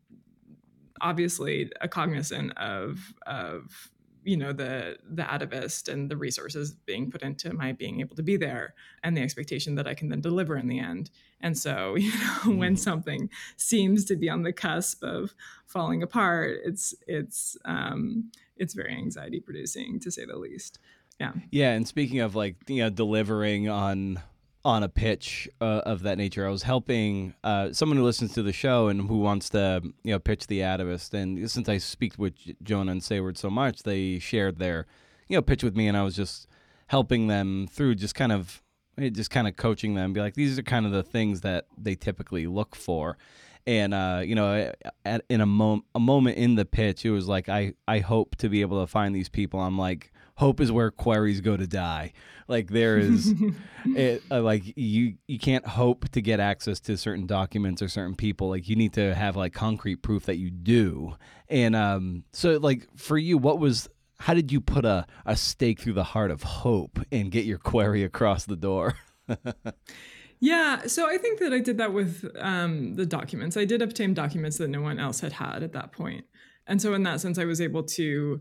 obviously 1.01 1.70
a 1.81 1.89
cognizant 1.89 2.57
of 2.57 3.14
of 3.27 3.91
you 4.25 4.37
know 4.37 4.53
the 4.53 4.97
the 5.09 5.22
atavist 5.22 5.93
and 5.93 6.11
the 6.11 6.16
resources 6.16 6.72
being 6.72 7.11
put 7.11 7.22
into 7.22 7.53
my 7.53 7.72
being 7.72 8.01
able 8.01 8.16
to 8.16 8.22
be 8.22 8.37
there 8.37 8.75
and 9.03 9.16
the 9.16 9.20
expectation 9.20 9.75
that 9.75 9.87
I 9.87 9.95
can 9.95 10.09
then 10.09 10.20
deliver 10.20 10.57
in 10.57 10.68
the 10.68 10.79
end. 10.79 11.11
And 11.41 11.57
so, 11.57 11.95
you 11.99 12.11
know, 12.12 12.57
when 12.57 12.72
mm-hmm. 12.72 12.77
something 12.77 13.31
seems 13.57 14.05
to 14.07 14.16
be 14.16 14.29
on 14.29 14.43
the 14.43 14.53
cusp 14.53 15.03
of 15.05 15.35
falling 15.66 16.03
apart, 16.03 16.59
it's 16.64 16.95
it's 17.07 17.57
um, 17.64 18.31
it's 18.57 18.75
very 18.75 18.95
anxiety 18.95 19.41
producing 19.41 20.01
to 20.01 20.11
say 20.11 20.25
the 20.25 20.37
least. 20.37 20.79
Yeah. 21.20 21.33
Yeah, 21.51 21.70
and 21.72 21.87
speaking 21.87 22.20
of 22.20 22.35
like 22.35 22.57
you 22.68 22.83
know 22.83 22.91
delivering 22.91 23.68
on 23.68 24.20
on 24.64 24.82
a 24.82 24.88
pitch 24.88 25.48
uh, 25.60 25.82
of 25.84 26.02
that 26.02 26.16
nature. 26.16 26.46
I 26.46 26.50
was 26.50 26.62
helping 26.62 27.34
uh, 27.44 27.72
someone 27.72 27.98
who 27.98 28.04
listens 28.04 28.32
to 28.34 28.42
the 28.42 28.52
show 28.52 28.88
and 28.88 29.08
who 29.08 29.18
wants 29.18 29.50
to, 29.50 29.82
you 30.02 30.12
know, 30.12 30.18
pitch 30.18 30.46
the 30.46 30.60
atavist. 30.60 31.12
And 31.12 31.50
since 31.50 31.68
I 31.68 31.78
speak 31.78 32.14
with 32.18 32.34
Jonah 32.62 32.92
and 32.92 33.02
Seyward 33.02 33.36
so 33.36 33.50
much, 33.50 33.82
they 33.82 34.18
shared 34.18 34.58
their, 34.58 34.86
you 35.28 35.36
know, 35.36 35.42
pitch 35.42 35.62
with 35.62 35.76
me, 35.76 35.86
and 35.86 35.96
I 35.96 36.02
was 36.02 36.16
just 36.16 36.48
helping 36.86 37.26
them 37.26 37.66
through, 37.70 37.96
just 37.96 38.14
kind 38.14 38.32
of, 38.32 38.62
eh, 38.98 39.10
just 39.10 39.30
kind 39.30 39.46
of 39.46 39.56
coaching 39.56 39.94
them, 39.94 40.14
be 40.14 40.20
like, 40.20 40.34
these 40.34 40.58
are 40.58 40.62
kind 40.62 40.86
of 40.86 40.92
the 40.92 41.02
things 41.02 41.42
that 41.42 41.66
they 41.76 41.94
typically 41.94 42.46
look 42.46 42.74
for. 42.74 43.18
And 43.66 43.94
uh, 43.94 44.22
you 44.24 44.34
know, 44.34 44.72
at, 45.04 45.24
in 45.28 45.40
a, 45.40 45.46
mom- 45.46 45.84
a 45.94 46.00
moment 46.00 46.36
in 46.36 46.54
the 46.54 46.66
pitch, 46.66 47.04
it 47.04 47.10
was 47.10 47.28
like 47.28 47.48
I 47.48 47.72
I 47.88 48.00
hope 48.00 48.36
to 48.36 48.50
be 48.50 48.60
able 48.60 48.80
to 48.82 48.86
find 48.86 49.14
these 49.14 49.30
people. 49.30 49.58
I'm 49.60 49.78
like 49.78 50.12
hope 50.37 50.61
is 50.61 50.70
where 50.72 50.91
queries 50.91 51.41
go 51.41 51.57
to 51.57 51.66
die. 51.66 52.12
Like 52.49 52.68
there 52.68 52.99
is, 52.99 53.32
it, 53.87 54.22
uh, 54.30 54.43
like 54.43 54.76
you 54.76 55.14
you 55.26 55.39
can't 55.39 55.66
hope 55.66 56.09
to 56.11 56.20
get 56.20 56.41
access 56.41 56.80
to 56.80 56.97
certain 56.97 57.26
documents 57.26 57.80
or 57.80 57.89
certain 57.89 58.14
people. 58.14 58.51
Like 58.51 58.68
you 58.68 58.76
need 58.76 58.93
to 58.95 59.14
have 59.14 59.37
like 59.37 59.53
concrete 59.53 59.97
proof 59.97 60.26
that 60.26 60.37
you 60.37 60.51
do. 60.51 61.14
And 61.49 61.74
um, 61.74 62.24
so 62.32 62.59
like 62.59 62.87
for 62.97 63.16
you, 63.16 63.39
what 63.39 63.59
was 63.59 63.89
how 64.18 64.35
did 64.35 64.53
you 64.53 64.61
put 64.61 64.85
a, 64.85 65.07
a 65.26 65.37
stake 65.37 65.80
through 65.80 65.95
the 65.95 66.05
heart 66.05 66.30
of 66.30 66.43
hope 66.43 66.99
and 67.11 67.30
get 67.30 67.45
your 67.45 67.59
query 67.59 68.05
across 68.05 68.45
the 68.45 68.57
door? 68.57 68.95
yeah, 70.41 70.87
so 70.87 71.09
I 71.09 71.18
think 71.18 71.41
that 71.41 71.53
I 71.53 71.61
did 71.61 71.78
that 71.78 71.93
with 71.93 72.30
um, 72.39 72.95
the 72.95 73.07
documents. 73.07 73.57
I 73.57 73.64
did 73.64 73.82
obtain 73.82 74.14
documents 74.14 74.59
that 74.59 74.68
no 74.68 74.80
one 74.80 74.99
else 74.99 75.20
had 75.20 75.32
had 75.32 75.62
at 75.62 75.72
that 75.72 75.93
point. 75.93 76.24
And 76.66 76.80
so, 76.80 76.95
in 76.95 77.03
that 77.03 77.20
sense, 77.20 77.39
I 77.39 77.45
was 77.45 77.61
able 77.61 77.82
to 77.82 78.41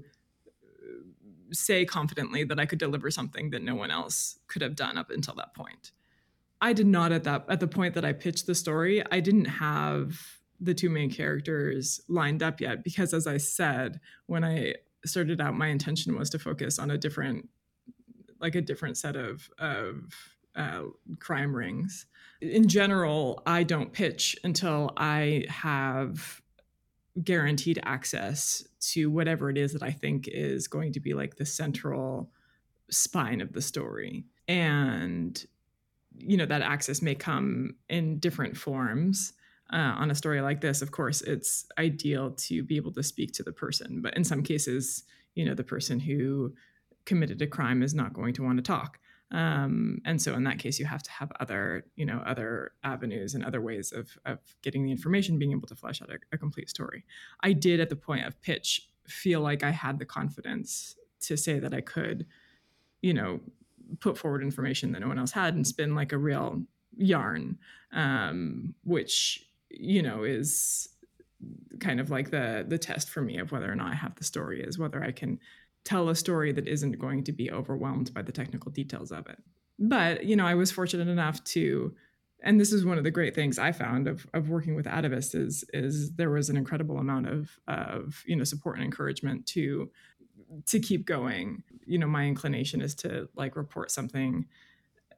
say 1.54 1.86
confidently 1.86 2.43
that 2.43 2.60
I 2.60 2.66
could 2.66 2.80
deliver 2.80 3.12
something 3.12 3.51
that 3.51 3.62
no 3.62 3.76
one 3.76 3.91
else 3.91 4.39
could 4.47 4.62
have 4.62 4.76
done 4.76 4.97
up 4.97 5.12
until 5.12 5.36
that 5.36 5.54
point. 5.54 5.91
I 6.62 6.74
did 6.74 6.88
not 6.88 7.12
at 7.12 7.24
that 7.26 7.45
at 7.49 7.60
the 7.60 7.68
point 7.68 7.93
that 7.95 8.06
I 8.06 8.14
pitched 8.14 8.45
the 8.45 8.56
story. 8.56 9.04
I 9.12 9.20
didn't 9.20 9.45
have 9.45 10.18
the 10.60 10.74
two 10.74 10.89
main 10.89 11.12
characters 11.12 11.99
lined 12.08 12.41
up 12.41 12.62
yet 12.62 12.84
because, 12.84 13.14
as 13.14 13.28
I 13.28 13.38
said, 13.38 13.99
when 14.28 14.43
I 14.43 14.76
started 15.06 15.41
out, 15.41 15.56
my 15.56 15.68
intention 15.68 16.18
was 16.18 16.30
to 16.30 16.39
focus 16.39 16.80
on 16.80 16.91
a 16.91 16.97
different, 16.97 17.49
like 18.39 18.56
a 18.56 18.62
different 18.62 18.97
set 18.97 19.18
of 19.18 19.49
of 19.58 20.14
uh, 20.56 20.84
crime 21.20 21.56
rings. 21.56 22.06
In 22.41 22.68
general, 22.68 23.41
I 23.45 23.64
don't 23.64 23.91
pitch 23.91 24.38
until 24.43 24.91
I 24.97 25.45
have 25.49 26.41
guaranteed 27.22 27.80
access 27.84 28.64
to 28.80 29.11
whatever 29.11 29.49
it 29.49 29.57
is 29.57 29.74
that 29.74 29.84
I 29.84 29.91
think 29.91 30.28
is 30.28 30.68
going 30.68 30.93
to 30.93 30.99
be 30.99 31.14
like 31.14 31.36
the 31.36 31.45
central 31.45 32.32
spine 32.89 33.41
of 33.41 33.53
the 33.53 33.61
story. 33.61 34.26
And, 34.47 35.43
you 36.18 36.38
know, 36.38 36.45
that 36.45 36.61
access 36.61 37.01
may 37.01 37.16
come 37.16 37.76
in 37.89 38.20
different 38.20 38.57
forms. 38.57 39.34
Uh, 39.72 39.95
on 39.97 40.11
a 40.11 40.16
story 40.16 40.41
like 40.41 40.61
this, 40.61 40.82
of 40.82 40.91
course, 40.91 41.22
it's 41.22 41.66
ideal 41.80 42.32
to 42.32 42.64
be 42.64 42.76
able 42.76 42.91
to 42.91 43.01
speak 43.01 43.32
to 43.34 43.43
the 43.43 43.51
person. 43.51 44.01
But 44.01 44.16
in 44.16 44.24
some 44.24 44.43
cases, 44.43 45.03
you 45.36 45.45
know, 45.45 45.55
the 45.55 45.64
person 45.64 45.99
who 45.99 46.53
committed 47.05 47.41
a 47.41 47.47
crime 47.47 47.82
is 47.82 47.93
not 47.93 48.14
going 48.14 48.34
to 48.36 48.43
want 48.43 48.57
to 48.57 48.64
talk. 48.64 48.99
Um, 49.34 50.00
and 50.06 50.22
so 50.22 50.36
in 50.36 50.44
that 50.44 50.60
case, 50.60 50.80
you 50.80 50.86
have 50.86 51.04
to 51.04 51.12
have 51.12 51.32
other, 51.40 51.86
you 51.96 52.06
know, 52.06 52.22
other 52.26 52.74
avenues 52.84 53.34
and 53.34 53.44
other 53.44 53.62
ways 53.62 53.92
of, 53.92 54.16
of 54.26 54.40
getting 54.62 54.84
the 54.84 54.92
information, 54.92 55.40
being 55.40 55.52
able 55.52 55.68
to 55.68 55.76
flesh 55.76 56.02
out 56.02 56.12
a, 56.12 56.20
a 56.32 56.38
complete 56.38 56.70
story. 56.70 57.04
I 57.42 57.54
did 57.54 57.80
at 57.80 57.90
the 57.90 57.96
point 57.96 58.26
of 58.26 58.40
pitch 58.42 58.88
feel 59.08 59.42
like 59.42 59.64
I 59.64 59.72
had 59.72 59.98
the 59.98 60.06
confidence 60.06 60.96
to 61.22 61.36
say 61.36 61.60
that 61.60 61.74
I 61.74 61.82
could, 61.82 62.28
you 63.02 63.14
know, 63.14 63.40
put 64.00 64.18
forward 64.18 64.44
information 64.44 64.92
that 64.92 65.02
no 65.02 65.08
one 65.08 65.20
else 65.20 65.32
had 65.32 65.56
and 65.56 65.66
spin 65.66 65.96
like 65.96 66.12
a 66.12 66.18
real 66.18 66.62
yarn, 66.96 67.58
um, 67.92 68.76
which 68.84 69.48
you 69.70 70.04
know 70.04 70.24
is 70.24 70.90
kind 71.80 72.00
of 72.00 72.10
like 72.10 72.30
the 72.30 72.64
the 72.68 72.78
test 72.78 73.10
for 73.10 73.22
me 73.22 73.38
of 73.38 73.52
whether 73.52 73.70
or 73.72 73.76
not 73.76 73.92
I 73.92 73.96
have 73.96 74.16
the 74.16 74.24
story 74.24 74.62
is 74.62 74.78
whether 74.78 75.04
I 75.04 75.12
can 75.12 75.40
tell 75.84 76.10
a 76.10 76.16
story 76.16 76.52
that 76.52 76.68
isn't 76.68 77.00
going 77.00 77.24
to 77.26 77.32
be 77.32 77.52
overwhelmed 77.52 78.14
by 78.14 78.22
the 78.22 78.32
technical 78.32 78.72
details 78.72 79.12
of 79.12 79.28
it. 79.28 79.38
But, 79.80 80.26
you 80.26 80.36
know, 80.36 80.46
I 80.46 80.56
was 80.56 80.72
fortunate 80.72 81.08
enough 81.08 81.44
to 81.46 81.94
and 82.44 82.60
this 82.60 82.74
is 82.74 82.86
one 82.86 82.98
of 82.98 83.06
the 83.06 83.12
great 83.12 83.34
things 83.34 83.58
I 83.58 83.72
found 83.72 84.08
of, 84.08 84.28
of 84.34 84.50
working 84.50 84.76
with 84.76 84.86
Atavist 84.86 85.34
is 85.34 85.64
is 85.74 86.12
there 86.16 86.30
was 86.30 86.50
an 86.50 86.58
incredible 86.58 86.98
amount 86.98 87.28
of 87.28 87.58
of 87.68 88.22
you 88.28 88.36
know 88.36 88.44
support 88.44 88.76
and 88.76 88.86
encouragement 88.86 89.46
to 89.48 89.90
to 90.68 90.80
keep 90.80 91.06
going. 91.06 91.64
You 91.86 91.98
know, 91.98 92.08
my 92.08 92.26
inclination 92.26 92.82
is 92.82 92.94
to 92.96 93.30
like 93.36 93.56
report 93.56 93.92
something 93.92 94.46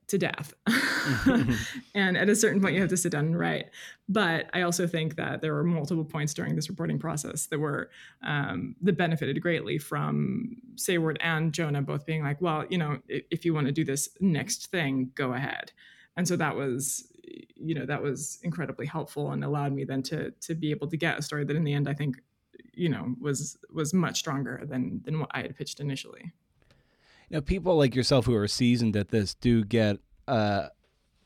to 0.07 0.17
death. 0.17 0.53
and 1.95 2.17
at 2.17 2.29
a 2.29 2.35
certain 2.35 2.61
point, 2.61 2.75
you 2.75 2.81
have 2.81 2.89
to 2.89 2.97
sit 2.97 3.11
down 3.11 3.25
and 3.25 3.39
write. 3.39 3.69
But 4.07 4.49
I 4.53 4.61
also 4.61 4.87
think 4.87 5.15
that 5.15 5.41
there 5.41 5.53
were 5.53 5.63
multiple 5.63 6.05
points 6.05 6.33
during 6.33 6.55
this 6.55 6.69
reporting 6.69 6.99
process 6.99 7.47
that 7.47 7.59
were 7.59 7.89
um, 8.23 8.75
that 8.81 8.97
benefited 8.97 9.41
greatly 9.41 9.77
from 9.77 10.57
Seyward 10.75 11.17
and 11.21 11.53
Jonah 11.53 11.81
both 11.81 12.05
being 12.05 12.23
like, 12.23 12.41
well, 12.41 12.65
you 12.69 12.77
know, 12.77 12.99
if, 13.07 13.23
if 13.31 13.45
you 13.45 13.53
want 13.53 13.67
to 13.67 13.73
do 13.73 13.83
this 13.83 14.09
next 14.19 14.67
thing, 14.67 15.11
go 15.15 15.33
ahead. 15.33 15.71
And 16.17 16.27
so 16.27 16.35
that 16.35 16.55
was, 16.55 17.07
you 17.55 17.75
know, 17.75 17.85
that 17.85 18.01
was 18.01 18.39
incredibly 18.43 18.85
helpful 18.85 19.31
and 19.31 19.43
allowed 19.43 19.73
me 19.73 19.83
then 19.83 20.03
to 20.03 20.31
to 20.31 20.55
be 20.55 20.71
able 20.71 20.87
to 20.87 20.97
get 20.97 21.17
a 21.17 21.21
story 21.21 21.43
that 21.45 21.55
in 21.55 21.63
the 21.63 21.73
end 21.73 21.89
I 21.89 21.93
think, 21.93 22.21
you 22.73 22.89
know, 22.89 23.15
was 23.19 23.57
was 23.73 23.93
much 23.93 24.19
stronger 24.19 24.61
than 24.65 25.01
than 25.03 25.19
what 25.19 25.31
I 25.33 25.41
had 25.41 25.57
pitched 25.57 25.79
initially 25.79 26.31
you 27.29 27.37
know, 27.37 27.41
people 27.41 27.75
like 27.77 27.95
yourself 27.95 28.25
who 28.25 28.35
are 28.35 28.47
seasoned 28.47 28.95
at 28.95 29.09
this 29.09 29.35
do 29.35 29.63
get 29.63 29.97
uh, 30.27 30.67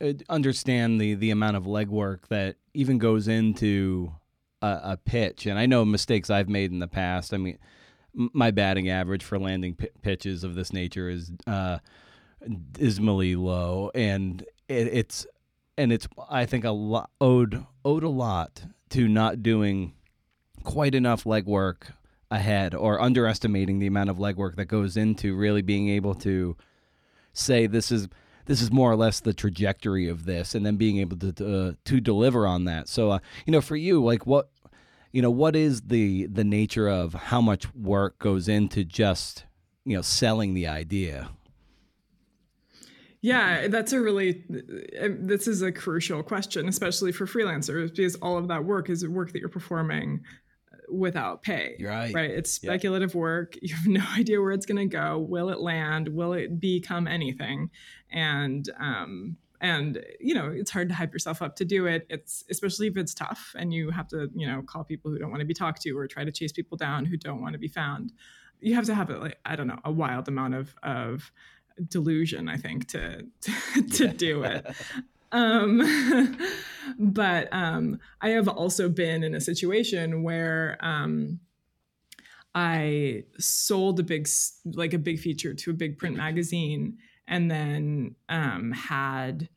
uh, 0.01 0.13
understand 0.29 0.99
the 0.99 1.15
the 1.15 1.31
amount 1.31 1.57
of 1.57 1.63
legwork 1.63 2.27
that 2.29 2.55
even 2.73 2.97
goes 2.97 3.27
into 3.27 4.13
a, 4.61 4.79
a, 4.83 4.97
pitch. 4.97 5.45
And 5.45 5.59
I 5.59 5.65
know 5.65 5.83
mistakes 5.83 6.29
I've 6.29 6.49
made 6.49 6.71
in 6.71 6.79
the 6.79 6.87
past. 6.87 7.33
I 7.33 7.37
mean, 7.37 7.57
my 8.13 8.51
batting 8.51 8.89
average 8.89 9.23
for 9.23 9.39
landing 9.39 9.75
p- 9.75 9.89
pitches 10.01 10.43
of 10.43 10.55
this 10.55 10.73
nature 10.73 11.09
is 11.09 11.31
uh, 11.47 11.79
dismally 12.71 13.35
low, 13.35 13.91
and 13.93 14.41
it, 14.67 14.87
it's 14.87 15.27
and 15.77 15.91
it's 15.91 16.07
I 16.29 16.45
think 16.45 16.65
a 16.65 16.71
lot 16.71 17.09
owed 17.19 17.65
owed 17.83 18.03
a 18.03 18.09
lot 18.09 18.63
to 18.91 19.07
not 19.07 19.43
doing 19.43 19.93
quite 20.63 20.95
enough 20.95 21.23
legwork 21.23 21.93
ahead 22.31 22.75
or 22.75 23.01
underestimating 23.01 23.79
the 23.79 23.87
amount 23.87 24.09
of 24.09 24.17
legwork 24.17 24.55
that 24.55 24.65
goes 24.65 24.95
into 24.95 25.35
really 25.35 25.61
being 25.61 25.89
able 25.89 26.13
to 26.13 26.55
say 27.33 27.67
this 27.67 27.91
is 27.91 28.07
this 28.45 28.61
is 28.61 28.71
more 28.71 28.91
or 28.91 28.95
less 28.95 29.19
the 29.19 29.33
trajectory 29.33 30.07
of 30.07 30.25
this 30.25 30.55
and 30.55 30.65
then 30.65 30.75
being 30.75 30.97
able 30.97 31.17
to 31.17 31.29
uh, 31.29 31.71
to 31.85 31.99
deliver 31.99 32.47
on 32.47 32.65
that. 32.65 32.87
So 32.87 33.11
uh, 33.11 33.19
you 33.45 33.51
know 33.51 33.61
for 33.61 33.75
you 33.75 34.03
like 34.03 34.25
what 34.25 34.49
you 35.11 35.21
know 35.21 35.31
what 35.31 35.55
is 35.55 35.81
the 35.81 36.27
the 36.27 36.43
nature 36.43 36.87
of 36.87 37.13
how 37.13 37.41
much 37.41 37.73
work 37.73 38.19
goes 38.19 38.47
into 38.47 38.83
just 38.83 39.45
you 39.85 39.95
know 39.95 40.01
selling 40.01 40.53
the 40.53 40.67
idea? 40.67 41.29
Yeah, 43.21 43.67
that's 43.67 43.91
a 43.91 43.99
really 43.99 44.43
uh, 45.01 45.09
this 45.19 45.47
is 45.47 45.61
a 45.61 45.71
crucial 45.71 46.23
question, 46.23 46.69
especially 46.69 47.11
for 47.11 47.25
freelancers, 47.25 47.89
because 47.89 48.15
all 48.15 48.37
of 48.37 48.47
that 48.47 48.63
work 48.63 48.89
is 48.89 49.05
work 49.07 49.33
that 49.33 49.39
you're 49.39 49.49
performing 49.49 50.23
without 50.91 51.41
pay. 51.41 51.75
right. 51.81 52.13
Right. 52.13 52.31
It's 52.31 52.51
speculative 52.51 53.15
work. 53.15 53.57
You 53.61 53.75
have 53.75 53.87
no 53.87 54.03
idea 54.17 54.41
where 54.41 54.51
it's 54.51 54.65
going 54.65 54.89
to 54.89 54.97
go. 54.97 55.19
Will 55.19 55.49
it 55.49 55.59
land? 55.59 56.07
Will 56.07 56.33
it 56.33 56.59
become 56.59 57.07
anything? 57.07 57.69
And, 58.11 58.67
um, 58.79 59.37
and 59.61 60.03
you 60.19 60.33
know 60.33 60.49
it's 60.49 60.71
hard 60.71 60.89
to 60.89 60.95
hype 60.95 61.13
yourself 61.13 61.41
up 61.41 61.55
to 61.55 61.65
do 61.65 61.85
it 61.85 62.05
it's 62.09 62.43
especially 62.49 62.87
if 62.87 62.97
it's 62.97 63.13
tough 63.13 63.53
and 63.57 63.73
you 63.73 63.89
have 63.89 64.07
to 64.07 64.29
you 64.33 64.47
know 64.47 64.61
call 64.61 64.83
people 64.83 65.11
who 65.11 65.17
don't 65.17 65.29
want 65.29 65.41
to 65.41 65.45
be 65.45 65.53
talked 65.53 65.81
to 65.81 65.97
or 65.97 66.07
try 66.07 66.23
to 66.23 66.31
chase 66.31 66.51
people 66.51 66.77
down 66.77 67.05
who 67.05 67.17
don't 67.17 67.41
want 67.41 67.53
to 67.53 67.59
be 67.59 67.67
found 67.67 68.13
you 68.61 68.75
have 68.75 68.85
to 68.85 68.95
have 68.95 69.09
a, 69.09 69.17
like 69.17 69.37
i 69.45 69.55
don't 69.55 69.67
know 69.67 69.79
a 69.83 69.91
wild 69.91 70.27
amount 70.27 70.53
of 70.53 70.75
of 70.83 71.31
delusion 71.89 72.47
i 72.47 72.57
think 72.57 72.87
to 72.87 73.25
to, 73.41 73.81
to 73.89 74.07
do 74.07 74.43
it 74.43 74.65
um, 75.31 76.37
but 76.99 77.47
um, 77.51 77.99
I 78.21 78.29
have 78.29 78.47
also 78.47 78.89
been 78.89 79.23
in 79.23 79.35
a 79.35 79.41
situation 79.41 80.23
where 80.23 80.77
um, 80.81 81.39
I 82.55 83.23
sold 83.37 83.99
a 83.99 84.03
big, 84.03 84.27
like 84.65 84.93
a 84.93 84.99
big 84.99 85.19
feature 85.19 85.53
to 85.53 85.71
a 85.71 85.73
big 85.73 85.97
print 85.97 86.17
magazine, 86.17 86.97
and 87.27 87.49
then 87.49 88.15
um, 88.27 88.71
had 88.71 89.49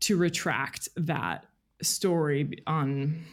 to 0.00 0.16
retract 0.16 0.88
that 0.96 1.46
story 1.82 2.50
on 2.66 3.24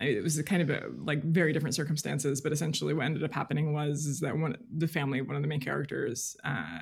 it 0.00 0.22
was 0.22 0.38
a 0.38 0.44
kind 0.44 0.60
of 0.60 0.70
a, 0.70 0.82
like 1.04 1.22
very 1.22 1.52
different 1.52 1.74
circumstances 1.74 2.40
but 2.40 2.52
essentially 2.52 2.92
what 2.92 3.04
ended 3.04 3.24
up 3.24 3.32
happening 3.32 3.72
was 3.72 4.06
is 4.06 4.20
that 4.20 4.36
one 4.36 4.56
the 4.76 4.86
family 4.86 5.22
one 5.22 5.36
of 5.36 5.42
the 5.42 5.48
main 5.48 5.60
characters 5.60 6.36
uh, 6.44 6.80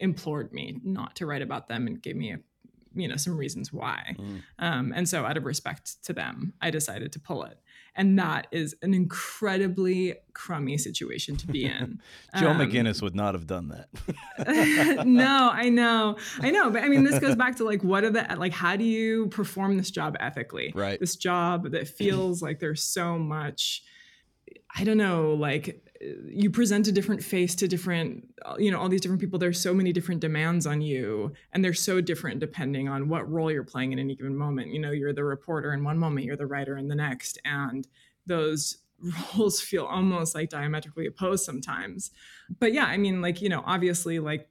implored 0.00 0.52
me 0.52 0.80
not 0.82 1.16
to 1.16 1.26
write 1.26 1.42
about 1.42 1.68
them 1.68 1.86
and 1.86 2.02
gave 2.02 2.16
me 2.16 2.32
a 2.32 2.38
you 2.94 3.06
know 3.06 3.16
some 3.16 3.36
reasons 3.36 3.72
why. 3.72 4.16
Mm. 4.18 4.42
um, 4.58 4.92
and 4.94 5.08
so 5.08 5.24
out 5.24 5.36
of 5.36 5.44
respect 5.44 6.02
to 6.04 6.12
them 6.12 6.52
i 6.60 6.70
decided 6.70 7.12
to 7.12 7.20
pull 7.20 7.44
it. 7.44 7.58
And 7.96 8.18
that 8.20 8.46
is 8.52 8.76
an 8.82 8.94
incredibly 8.94 10.14
crummy 10.32 10.78
situation 10.78 11.36
to 11.38 11.46
be 11.46 11.64
in. 11.76 12.00
Joe 12.38 12.50
um, 12.50 12.58
mcginniss 12.58 13.02
would 13.02 13.14
not 13.14 13.34
have 13.34 13.46
done 13.46 13.68
that. 13.68 15.06
No 15.06 15.50
i 15.52 15.68
know. 15.68 16.16
I 16.40 16.50
know 16.50 16.70
but 16.70 16.82
i 16.82 16.88
mean 16.88 17.04
this 17.04 17.18
goes 17.18 17.36
back 17.36 17.56
to 17.56 17.64
like 17.64 17.84
what 17.84 18.04
are 18.04 18.10
the 18.10 18.26
like 18.38 18.52
how 18.52 18.76
do 18.76 18.84
you 18.84 19.28
perform 19.28 19.76
this 19.76 19.90
job 19.90 20.16
ethically? 20.18 20.72
Right. 20.74 20.98
This 20.98 21.16
job 21.16 21.70
that 21.70 21.86
feels 21.86 22.42
like 22.42 22.58
there's 22.58 22.82
so 22.82 23.18
much 23.18 23.84
i 24.76 24.82
don't 24.84 24.98
know 24.98 25.34
like 25.34 25.89
you 26.00 26.50
present 26.50 26.86
a 26.86 26.92
different 26.92 27.22
face 27.22 27.54
to 27.54 27.68
different 27.68 28.26
you 28.58 28.70
know 28.70 28.78
all 28.78 28.88
these 28.88 29.02
different 29.02 29.20
people 29.20 29.38
there's 29.38 29.60
so 29.60 29.74
many 29.74 29.92
different 29.92 30.20
demands 30.20 30.66
on 30.66 30.80
you 30.80 31.32
and 31.52 31.62
they're 31.62 31.74
so 31.74 32.00
different 32.00 32.40
depending 32.40 32.88
on 32.88 33.08
what 33.08 33.30
role 33.30 33.50
you're 33.50 33.62
playing 33.62 33.92
in 33.92 33.98
any 33.98 34.14
given 34.14 34.34
moment 34.34 34.68
you 34.68 34.78
know 34.78 34.92
you're 34.92 35.12
the 35.12 35.22
reporter 35.22 35.74
in 35.74 35.84
one 35.84 35.98
moment 35.98 36.24
you're 36.24 36.36
the 36.36 36.46
writer 36.46 36.78
in 36.78 36.88
the 36.88 36.94
next 36.94 37.38
and 37.44 37.86
those 38.26 38.78
roles 39.36 39.60
feel 39.60 39.84
almost 39.84 40.34
like 40.34 40.50
diametrically 40.50 41.06
opposed 41.06 41.44
sometimes. 41.44 42.10
But 42.58 42.72
yeah, 42.72 42.84
I 42.84 42.96
mean, 42.96 43.22
like, 43.22 43.40
you 43.40 43.48
know, 43.48 43.62
obviously, 43.64 44.18
like, 44.18 44.48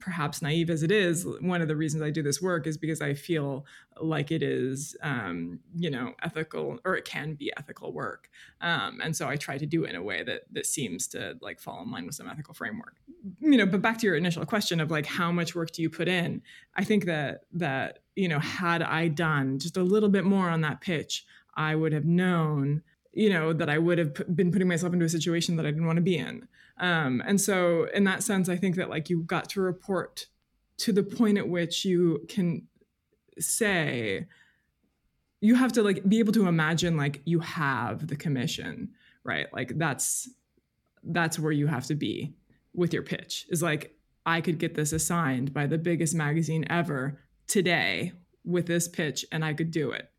perhaps 0.00 0.42
naive 0.42 0.70
as 0.70 0.82
it 0.82 0.90
is, 0.90 1.26
one 1.40 1.62
of 1.62 1.68
the 1.68 1.76
reasons 1.76 2.02
I 2.02 2.10
do 2.10 2.22
this 2.22 2.40
work 2.40 2.66
is 2.66 2.76
because 2.76 3.00
I 3.00 3.14
feel 3.14 3.66
like 4.00 4.30
it 4.30 4.42
is, 4.42 4.96
um, 5.02 5.60
you 5.76 5.90
know, 5.90 6.14
ethical 6.22 6.78
or 6.84 6.96
it 6.96 7.04
can 7.04 7.34
be 7.34 7.52
ethical 7.56 7.92
work, 7.92 8.28
um, 8.60 9.00
and 9.02 9.16
so 9.16 9.28
I 9.28 9.36
try 9.36 9.58
to 9.58 9.66
do 9.66 9.84
it 9.84 9.90
in 9.90 9.96
a 9.96 10.02
way 10.02 10.22
that 10.22 10.42
that 10.52 10.66
seems 10.66 11.06
to 11.08 11.36
like 11.40 11.60
fall 11.60 11.82
in 11.82 11.90
line 11.90 12.06
with 12.06 12.14
some 12.14 12.28
ethical 12.28 12.54
framework. 12.54 12.96
You 13.40 13.58
know, 13.58 13.66
but 13.66 13.82
back 13.82 13.98
to 13.98 14.06
your 14.06 14.16
initial 14.16 14.44
question 14.46 14.80
of 14.80 14.90
like 14.90 15.06
how 15.06 15.32
much 15.32 15.54
work 15.54 15.72
do 15.72 15.82
you 15.82 15.90
put 15.90 16.08
in? 16.08 16.42
I 16.76 16.84
think 16.84 17.04
that 17.06 17.42
that 17.52 18.00
you 18.14 18.28
know, 18.28 18.38
had 18.38 18.82
I 18.82 19.08
done 19.08 19.58
just 19.58 19.76
a 19.76 19.82
little 19.82 20.08
bit 20.08 20.24
more 20.24 20.48
on 20.48 20.60
that 20.62 20.80
pitch, 20.80 21.24
I 21.54 21.74
would 21.74 21.92
have 21.92 22.04
known 22.04 22.82
you 23.12 23.30
know 23.30 23.52
that 23.52 23.68
i 23.68 23.78
would 23.78 23.98
have 23.98 24.14
been 24.36 24.52
putting 24.52 24.68
myself 24.68 24.92
into 24.92 25.04
a 25.04 25.08
situation 25.08 25.56
that 25.56 25.66
i 25.66 25.70
didn't 25.70 25.86
want 25.86 25.96
to 25.96 26.02
be 26.02 26.16
in 26.16 26.46
um, 26.80 27.22
and 27.26 27.40
so 27.40 27.86
in 27.94 28.04
that 28.04 28.22
sense 28.22 28.48
i 28.48 28.56
think 28.56 28.76
that 28.76 28.90
like 28.90 29.08
you 29.10 29.22
got 29.22 29.48
to 29.48 29.60
report 29.60 30.26
to 30.76 30.92
the 30.92 31.02
point 31.02 31.38
at 31.38 31.48
which 31.48 31.84
you 31.84 32.24
can 32.28 32.66
say 33.38 34.26
you 35.40 35.54
have 35.54 35.72
to 35.72 35.82
like 35.82 36.06
be 36.08 36.18
able 36.18 36.32
to 36.32 36.46
imagine 36.48 36.96
like 36.96 37.22
you 37.24 37.40
have 37.40 38.06
the 38.06 38.16
commission 38.16 38.90
right 39.24 39.46
like 39.52 39.76
that's 39.76 40.28
that's 41.04 41.38
where 41.38 41.52
you 41.52 41.66
have 41.66 41.86
to 41.86 41.94
be 41.94 42.34
with 42.74 42.92
your 42.92 43.02
pitch 43.02 43.46
is 43.50 43.62
like 43.62 43.94
i 44.26 44.40
could 44.40 44.58
get 44.58 44.74
this 44.74 44.92
assigned 44.92 45.52
by 45.52 45.66
the 45.66 45.78
biggest 45.78 46.14
magazine 46.14 46.64
ever 46.68 47.20
today 47.46 48.12
with 48.44 48.66
this 48.66 48.88
pitch 48.88 49.24
and 49.30 49.44
i 49.44 49.52
could 49.52 49.70
do 49.70 49.90
it 49.92 50.10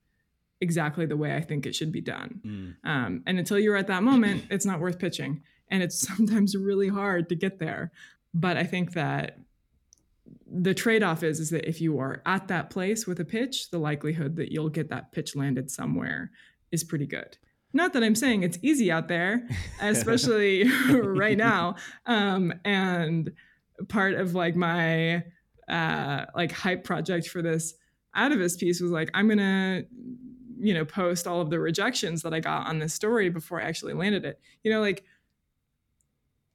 exactly 0.62 1.06
the 1.06 1.18
way 1.18 1.36
I 1.36 1.42
think 1.42 1.66
it 1.66 1.76
should 1.76 1.92
be 1.92 2.02
done. 2.02 2.42
Mm. 2.46 2.90
Um, 2.90 3.24
and 3.26 3.40
until 3.40 3.60
you're 3.60 3.78
at 3.78 3.88
that 3.88 4.04
moment, 4.04 4.46
it's 4.50 4.66
not 4.66 4.80
worth 4.80 5.00
pitching. 5.00 5.42
And 5.70 5.84
it's 5.84 6.00
sometimes 6.08 6.56
really 6.56 6.90
hard 6.90 7.30
to 7.30 7.36
get 7.36 7.60
there. 7.60 7.92
But 8.34 8.58
I 8.58 8.64
think 8.64 8.94
that 8.94 9.40
the 10.52 10.74
trade-off 10.74 11.24
is 11.24 11.40
is 11.40 11.50
that 11.52 11.68
if 11.68 11.82
you 11.82 12.00
are 12.00 12.22
at 12.26 12.48
that 12.48 12.70
place 12.70 13.08
with 13.08 13.20
a 13.20 13.26
pitch, 13.26 13.70
the 13.70 13.78
likelihood 13.78 14.36
that 14.36 14.52
you'll 14.52 14.70
get 14.70 14.90
that 14.90 15.12
pitch 15.12 15.36
landed 15.36 15.70
somewhere 15.70 16.32
is 16.72 16.84
pretty 16.84 17.06
good. 17.06 17.38
Not 17.72 17.94
that 17.94 18.04
I'm 18.04 18.16
saying 18.16 18.44
it's 18.44 18.58
easy 18.62 18.92
out 18.92 19.08
there, 19.08 19.48
especially 19.82 20.70
right 20.92 21.38
now. 21.38 21.76
Um, 22.06 22.54
and 22.66 23.32
part 23.88 24.16
of 24.16 24.34
like 24.34 24.56
my 24.56 25.24
uh, 25.68 26.26
like 26.36 26.52
hype 26.52 26.84
project 26.84 27.28
for 27.28 27.42
this 27.42 27.76
Atavist 28.16 28.60
piece 28.60 28.82
was 28.82 28.92
like, 28.92 29.12
I'm 29.14 29.28
gonna 29.28 29.84
you 30.62 30.74
know, 30.74 30.84
post 30.84 31.26
all 31.26 31.40
of 31.42 31.50
the 31.50 31.60
rejections 31.60 32.22
that 32.22 32.34
I 32.34 32.42
got 32.42 32.68
on 32.68 32.80
this 32.80 32.94
story 32.94 33.30
before 33.30 33.62
I 33.62 33.66
actually 33.66 33.94
landed 33.94 34.26
it. 34.26 34.40
You 34.64 34.72
know, 34.72 34.82
like 34.82 35.06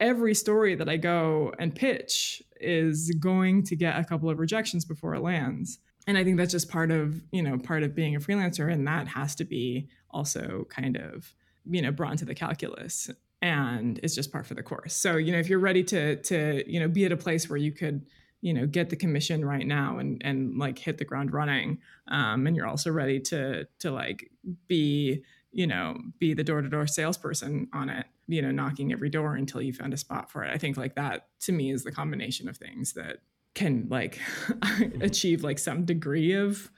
every 0.01 0.35
story 0.35 0.75
that 0.75 0.89
I 0.89 0.97
go 0.97 1.53
and 1.59 1.75
pitch 1.75 2.43
is 2.61 3.11
going 3.21 3.63
to 3.65 3.77
get 3.77 3.99
a 3.99 4.05
couple 4.05 4.31
of 4.31 4.39
rejections 4.39 4.85
before 4.85 5.15
it 5.15 5.21
lands. 5.21 5.79
And 6.07 6.19
I 6.19 6.25
think 6.25 6.37
that's 6.37 6.53
just 6.53 6.69
part 6.69 6.91
of, 6.91 7.23
you 7.33 7.43
know, 7.43 7.59
part 7.59 7.83
of 7.83 7.95
being 7.95 8.17
a 8.17 8.21
freelancer. 8.21 8.71
And 8.71 8.87
that 8.87 9.09
has 9.09 9.35
to 9.37 9.45
be 9.45 9.89
also 10.11 10.67
kind 10.69 10.97
of, 10.97 11.35
you 11.65 11.81
know, 11.81 11.91
brought 11.91 12.13
into 12.13 12.25
the 12.25 12.35
calculus 12.35 13.11
and 13.41 14.01
it's 14.03 14.15
just 14.15 14.33
part 14.33 14.47
for 14.47 14.55
the 14.55 14.63
course. 14.63 14.95
So, 14.95 15.17
you 15.17 15.33
know, 15.33 15.39
if 15.39 15.49
you're 15.49 15.59
ready 15.59 15.85
to 15.85 16.17
to, 16.17 16.65
you 16.71 16.81
know, 16.81 16.89
be 16.89 17.05
at 17.05 17.13
a 17.13 17.17
place 17.17 17.49
where 17.49 17.57
you 17.57 17.73
could 17.73 18.07
you 18.45 18.53
know 18.53 18.67
get 18.67 18.91
the 18.91 18.97
commission 18.97 19.43
right 19.43 19.67
now 19.67 19.99
and 19.99 20.21
and 20.23 20.59
like 20.59 20.79
hit 20.79 20.99
the 20.99 21.05
ground 21.05 21.33
running 21.33 21.79
um, 22.09 22.47
and 22.47 22.55
you're 22.55 22.67
also 22.67 22.91
ready 22.91 23.19
to 23.19 23.67
to 23.79 23.91
like 23.91 24.31
be 24.69 25.25
you 25.55 25.67
know 25.67 25.97
be 26.19 26.35
the 26.35 26.45
door-to-door 26.45 26.87
salesperson 26.87 27.69
on 27.73 27.89
it 27.89 28.07
you 28.27 28.43
know 28.43 28.51
knocking 28.51 28.93
every 28.93 29.09
door 29.09 29.37
until 29.37 29.63
you 29.63 29.73
found 29.73 29.95
a 29.95 29.97
spot 29.97 30.31
for 30.31 30.45
it. 30.45 30.53
I 30.53 30.59
think 30.59 30.77
like 30.77 30.97
that 30.97 31.29
to 31.41 31.53
me 31.53 31.71
is 31.71 31.85
the 31.85 31.93
combination 31.93 32.49
of 32.49 32.57
things 32.57 32.93
that 32.95 33.19
can 33.55 33.87
like 33.89 34.21
achieve 35.01 35.45
like 35.45 35.61
some 35.61 35.85
degree 35.85 36.33
of 36.33 36.71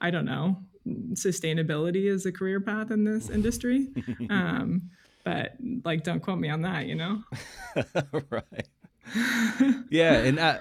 i 0.00 0.10
don't 0.10 0.24
know 0.24 0.56
sustainability 1.12 2.12
as 2.12 2.26
a 2.26 2.32
career 2.32 2.60
path 2.60 2.90
in 2.90 3.04
this 3.04 3.30
industry. 3.30 3.88
Um, 4.30 4.90
but 5.24 5.54
like 5.84 6.04
don't 6.04 6.20
quote 6.20 6.38
me 6.38 6.50
on 6.50 6.62
that 6.62 6.86
you 6.86 6.94
know? 6.94 7.22
Right. 8.30 8.68
Yeah 9.90 10.14
and 10.14 10.40
I, 10.40 10.58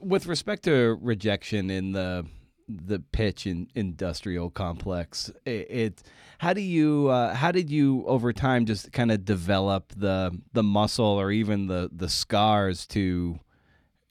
with 0.00 0.26
respect 0.26 0.64
to 0.64 0.98
rejection 1.00 1.70
in 1.70 1.92
the 1.92 2.26
the 2.68 2.98
pitch 2.98 3.46
in 3.46 3.68
industrial 3.74 4.50
complex. 4.50 5.30
It, 5.44 5.70
it 5.70 6.02
how 6.38 6.52
do 6.52 6.60
you 6.60 7.08
uh, 7.08 7.34
how 7.34 7.52
did 7.52 7.70
you 7.70 8.04
over 8.06 8.32
time 8.32 8.66
just 8.66 8.92
kind 8.92 9.10
of 9.10 9.24
develop 9.24 9.92
the 9.96 10.38
the 10.52 10.62
muscle 10.62 11.04
or 11.04 11.30
even 11.30 11.66
the 11.66 11.90
the 11.92 12.08
scars 12.08 12.86
to 12.88 13.38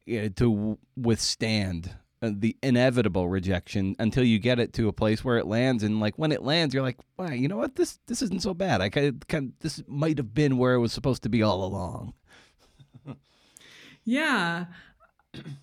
you 0.06 0.22
know, 0.22 0.28
to 0.30 0.78
withstand 0.96 1.96
uh, 2.22 2.32
the 2.34 2.56
inevitable 2.62 3.28
rejection 3.28 3.96
until 4.00 4.24
you 4.24 4.40
get 4.40 4.60
it 4.60 4.74
to 4.74 4.88
a 4.88 4.94
place 4.94 5.24
where 5.24 5.38
it 5.38 5.48
lands? 5.48 5.84
And 5.84 6.00
like 6.00 6.18
when 6.18 6.32
it 6.32 6.44
lands 6.44 6.74
you're 6.74 6.84
like 6.84 7.00
wow 7.18 7.32
you 7.32 7.48
know 7.48 7.58
what? 7.58 7.76
This 7.76 8.00
this 8.08 8.22
isn't 8.22 8.42
so 8.42 8.54
bad. 8.54 8.82
I 8.82 8.90
kind 8.90 9.24
of, 9.32 9.60
this 9.60 9.82
might 9.88 10.18
have 10.18 10.34
been 10.34 10.58
where 10.58 10.74
it 10.76 10.80
was 10.80 10.94
supposed 10.94 11.24
to 11.24 11.30
be 11.30 11.42
all 11.44 11.64
along. 11.64 12.14
Yeah 14.06 14.66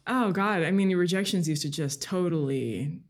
oh 0.07 0.33
god 0.33 0.62
i 0.62 0.71
mean 0.71 0.89
the 0.89 0.95
rejections 0.95 1.49
used 1.49 1.62
to 1.62 1.71
just 1.71 2.03
totally 2.03 3.01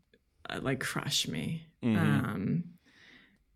uh, 0.49 0.59
like 0.61 0.79
crush 0.79 1.27
me 1.27 1.63
mm-hmm. 1.83 1.97
um 1.97 2.63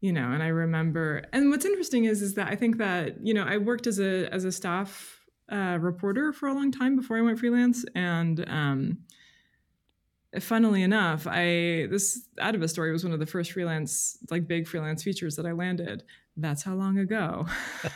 you 0.01 0.11
know 0.11 0.31
and 0.31 0.41
i 0.41 0.47
remember 0.47 1.23
and 1.33 1.49
what's 1.49 1.65
interesting 1.65 2.05
is 2.05 2.21
is 2.21 2.33
that 2.33 2.47
i 2.47 2.55
think 2.55 2.77
that 2.77 3.23
you 3.25 3.33
know 3.33 3.43
i 3.43 3.57
worked 3.57 3.87
as 3.87 3.99
a 3.99 4.27
as 4.33 4.43
a 4.43 4.51
staff 4.51 5.21
uh, 5.51 5.77
reporter 5.79 6.33
for 6.33 6.47
a 6.47 6.53
long 6.53 6.71
time 6.71 6.95
before 6.95 7.17
i 7.17 7.21
went 7.21 7.37
freelance 7.37 7.85
and 7.93 8.43
um 8.49 8.97
funnily 10.39 10.83
enough, 10.83 11.27
I 11.27 11.87
this 11.89 12.27
Atavist 12.39 12.71
story 12.71 12.91
was 12.91 13.03
one 13.03 13.13
of 13.13 13.19
the 13.19 13.25
first 13.25 13.51
freelance, 13.51 14.17
like 14.29 14.47
big 14.47 14.67
freelance 14.67 15.03
features 15.03 15.35
that 15.35 15.45
I 15.45 15.51
landed. 15.51 16.03
That's 16.37 16.63
how 16.63 16.73
long 16.75 16.97
ago 16.97 17.47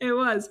it 0.00 0.12
was. 0.12 0.48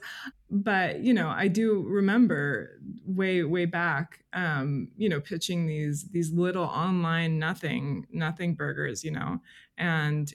But 0.49 1.01
you 1.01 1.13
know, 1.13 1.29
I 1.29 1.47
do 1.47 1.83
remember 1.87 2.79
way, 3.05 3.43
way 3.43 3.65
back, 3.65 4.23
um, 4.33 4.89
you 4.95 5.09
know, 5.09 5.19
pitching 5.19 5.67
these 5.67 6.05
these 6.11 6.31
little 6.31 6.63
online 6.63 7.37
nothing, 7.39 8.07
nothing 8.11 8.55
burgers, 8.55 9.03
you 9.03 9.11
know, 9.11 9.41
and 9.77 10.33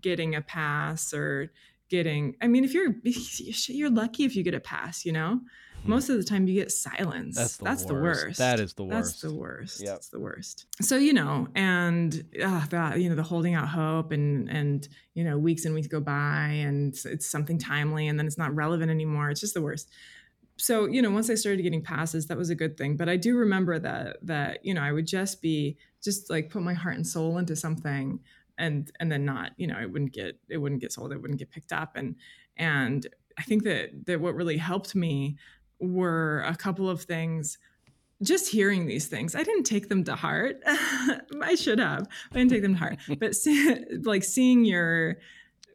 getting 0.00 0.34
a 0.34 0.40
pass 0.42 1.12
or 1.14 1.52
getting 1.90 2.34
i 2.40 2.48
mean 2.48 2.64
if 2.64 2.72
you're 2.72 2.94
you're 3.68 3.90
lucky 3.90 4.24
if 4.24 4.34
you 4.34 4.42
get 4.42 4.54
a 4.54 4.60
pass 4.60 5.04
you 5.04 5.12
know 5.12 5.38
Hmm. 5.84 5.90
most 5.90 6.08
of 6.08 6.16
the 6.16 6.24
time 6.24 6.48
you 6.48 6.54
get 6.54 6.72
silence. 6.72 7.36
That's 7.36 7.56
the, 7.58 7.64
That's 7.64 7.84
worst. 7.84 7.88
the 7.88 7.94
worst. 7.94 8.38
That 8.38 8.60
is 8.60 8.72
the 8.74 8.84
worst. 8.84 8.94
That's 8.94 9.20
the 9.20 9.34
worst. 9.34 9.80
Yep. 9.80 9.88
That's 9.88 10.08
the 10.08 10.20
worst. 10.20 10.66
So 10.80 10.96
you 10.96 11.12
know, 11.12 11.48
and 11.54 12.24
uh, 12.42 12.66
that 12.66 13.00
you 13.00 13.08
know, 13.08 13.14
the 13.14 13.22
holding 13.22 13.54
out 13.54 13.68
hope, 13.68 14.10
and 14.12 14.48
and 14.48 14.88
you 15.14 15.24
know, 15.24 15.38
weeks 15.38 15.64
and 15.64 15.74
weeks 15.74 15.86
go 15.86 16.00
by, 16.00 16.48
and 16.48 16.98
it's 17.04 17.26
something 17.26 17.58
timely, 17.58 18.08
and 18.08 18.18
then 18.18 18.26
it's 18.26 18.38
not 18.38 18.54
relevant 18.54 18.90
anymore. 18.90 19.30
It's 19.30 19.40
just 19.40 19.54
the 19.54 19.62
worst. 19.62 19.90
So 20.56 20.86
you 20.86 21.02
know, 21.02 21.10
once 21.10 21.28
I 21.30 21.34
started 21.34 21.62
getting 21.62 21.82
passes, 21.82 22.26
that 22.28 22.38
was 22.38 22.50
a 22.50 22.54
good 22.54 22.76
thing. 22.76 22.96
But 22.96 23.08
I 23.08 23.16
do 23.16 23.36
remember 23.36 23.78
that 23.78 24.18
that 24.22 24.64
you 24.64 24.72
know, 24.74 24.82
I 24.82 24.92
would 24.92 25.06
just 25.06 25.42
be 25.42 25.76
just 26.02 26.30
like 26.30 26.50
put 26.50 26.62
my 26.62 26.74
heart 26.74 26.96
and 26.96 27.06
soul 27.06 27.38
into 27.38 27.56
something, 27.56 28.20
and 28.56 28.90
and 29.00 29.10
then 29.12 29.24
not, 29.24 29.52
you 29.56 29.66
know, 29.66 29.78
it 29.78 29.90
wouldn't 29.90 30.12
get 30.12 30.38
it 30.48 30.58
wouldn't 30.58 30.80
get 30.80 30.92
sold, 30.92 31.12
it 31.12 31.20
wouldn't 31.20 31.38
get 31.38 31.50
picked 31.50 31.72
up, 31.72 31.96
and 31.96 32.16
and 32.56 33.06
I 33.36 33.42
think 33.42 33.64
that 33.64 34.06
that 34.06 34.20
what 34.20 34.34
really 34.34 34.56
helped 34.56 34.94
me 34.94 35.36
were 35.84 36.42
a 36.46 36.56
couple 36.56 36.88
of 36.88 37.02
things. 37.02 37.58
Just 38.22 38.48
hearing 38.48 38.86
these 38.86 39.06
things 39.06 39.34
i 39.34 39.42
didn't 39.42 39.64
take 39.64 39.88
them 39.88 40.04
to 40.04 40.14
heart. 40.14 40.62
I 40.66 41.54
should 41.56 41.78
have. 41.78 42.06
I 42.32 42.38
didn't 42.38 42.50
take 42.50 42.62
them 42.62 42.74
to 42.74 42.78
heart. 42.78 42.98
But 43.18 43.34
see, 43.34 43.76
like 44.02 44.24
seeing 44.24 44.64
your 44.64 45.18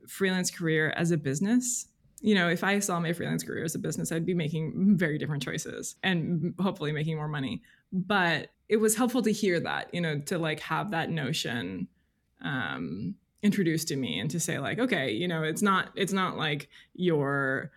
freelance 0.08 0.50
career 0.50 0.92
as 0.98 1.12
a 1.12 1.18
business 1.18 1.86
you 2.22 2.34
know 2.36 2.50
if 2.50 2.64
i 2.64 2.80
saw 2.80 3.00
my 3.00 3.14
freelance 3.14 3.44
career 3.44 3.64
as 3.64 3.76
a 3.76 3.80
business 3.80 4.12
i'd 4.12 4.26
be 4.26 4.34
making 4.34 4.98
very 4.98 5.18
different 5.18 5.44
choices 5.44 5.96
and 6.04 6.54
hopefully 6.60 6.92
making 6.92 7.16
more 7.16 7.28
money. 7.28 7.62
But 7.94 8.50
it 8.68 8.78
was 8.78 8.96
helpful 8.96 9.24
to 9.24 9.32
hear 9.32 9.60
that 9.60 9.94
you 9.94 10.00
know 10.00 10.20
to 10.20 10.38
like 10.38 10.60
have 10.62 10.92
that 10.92 11.10
notion 11.10 11.88
um 12.42 13.16
introduced 13.42 13.88
to 13.88 13.96
me 13.96 14.20
and 14.20 14.30
to 14.30 14.40
say 14.40 14.60
like 14.60 14.80
okay 14.80 15.12
you 15.12 15.28
know 15.28 15.44
it's 15.44 15.62
not 15.62 15.90
it's 15.96 16.14
not 16.14 16.38
like 16.38 16.70
your 16.94 17.72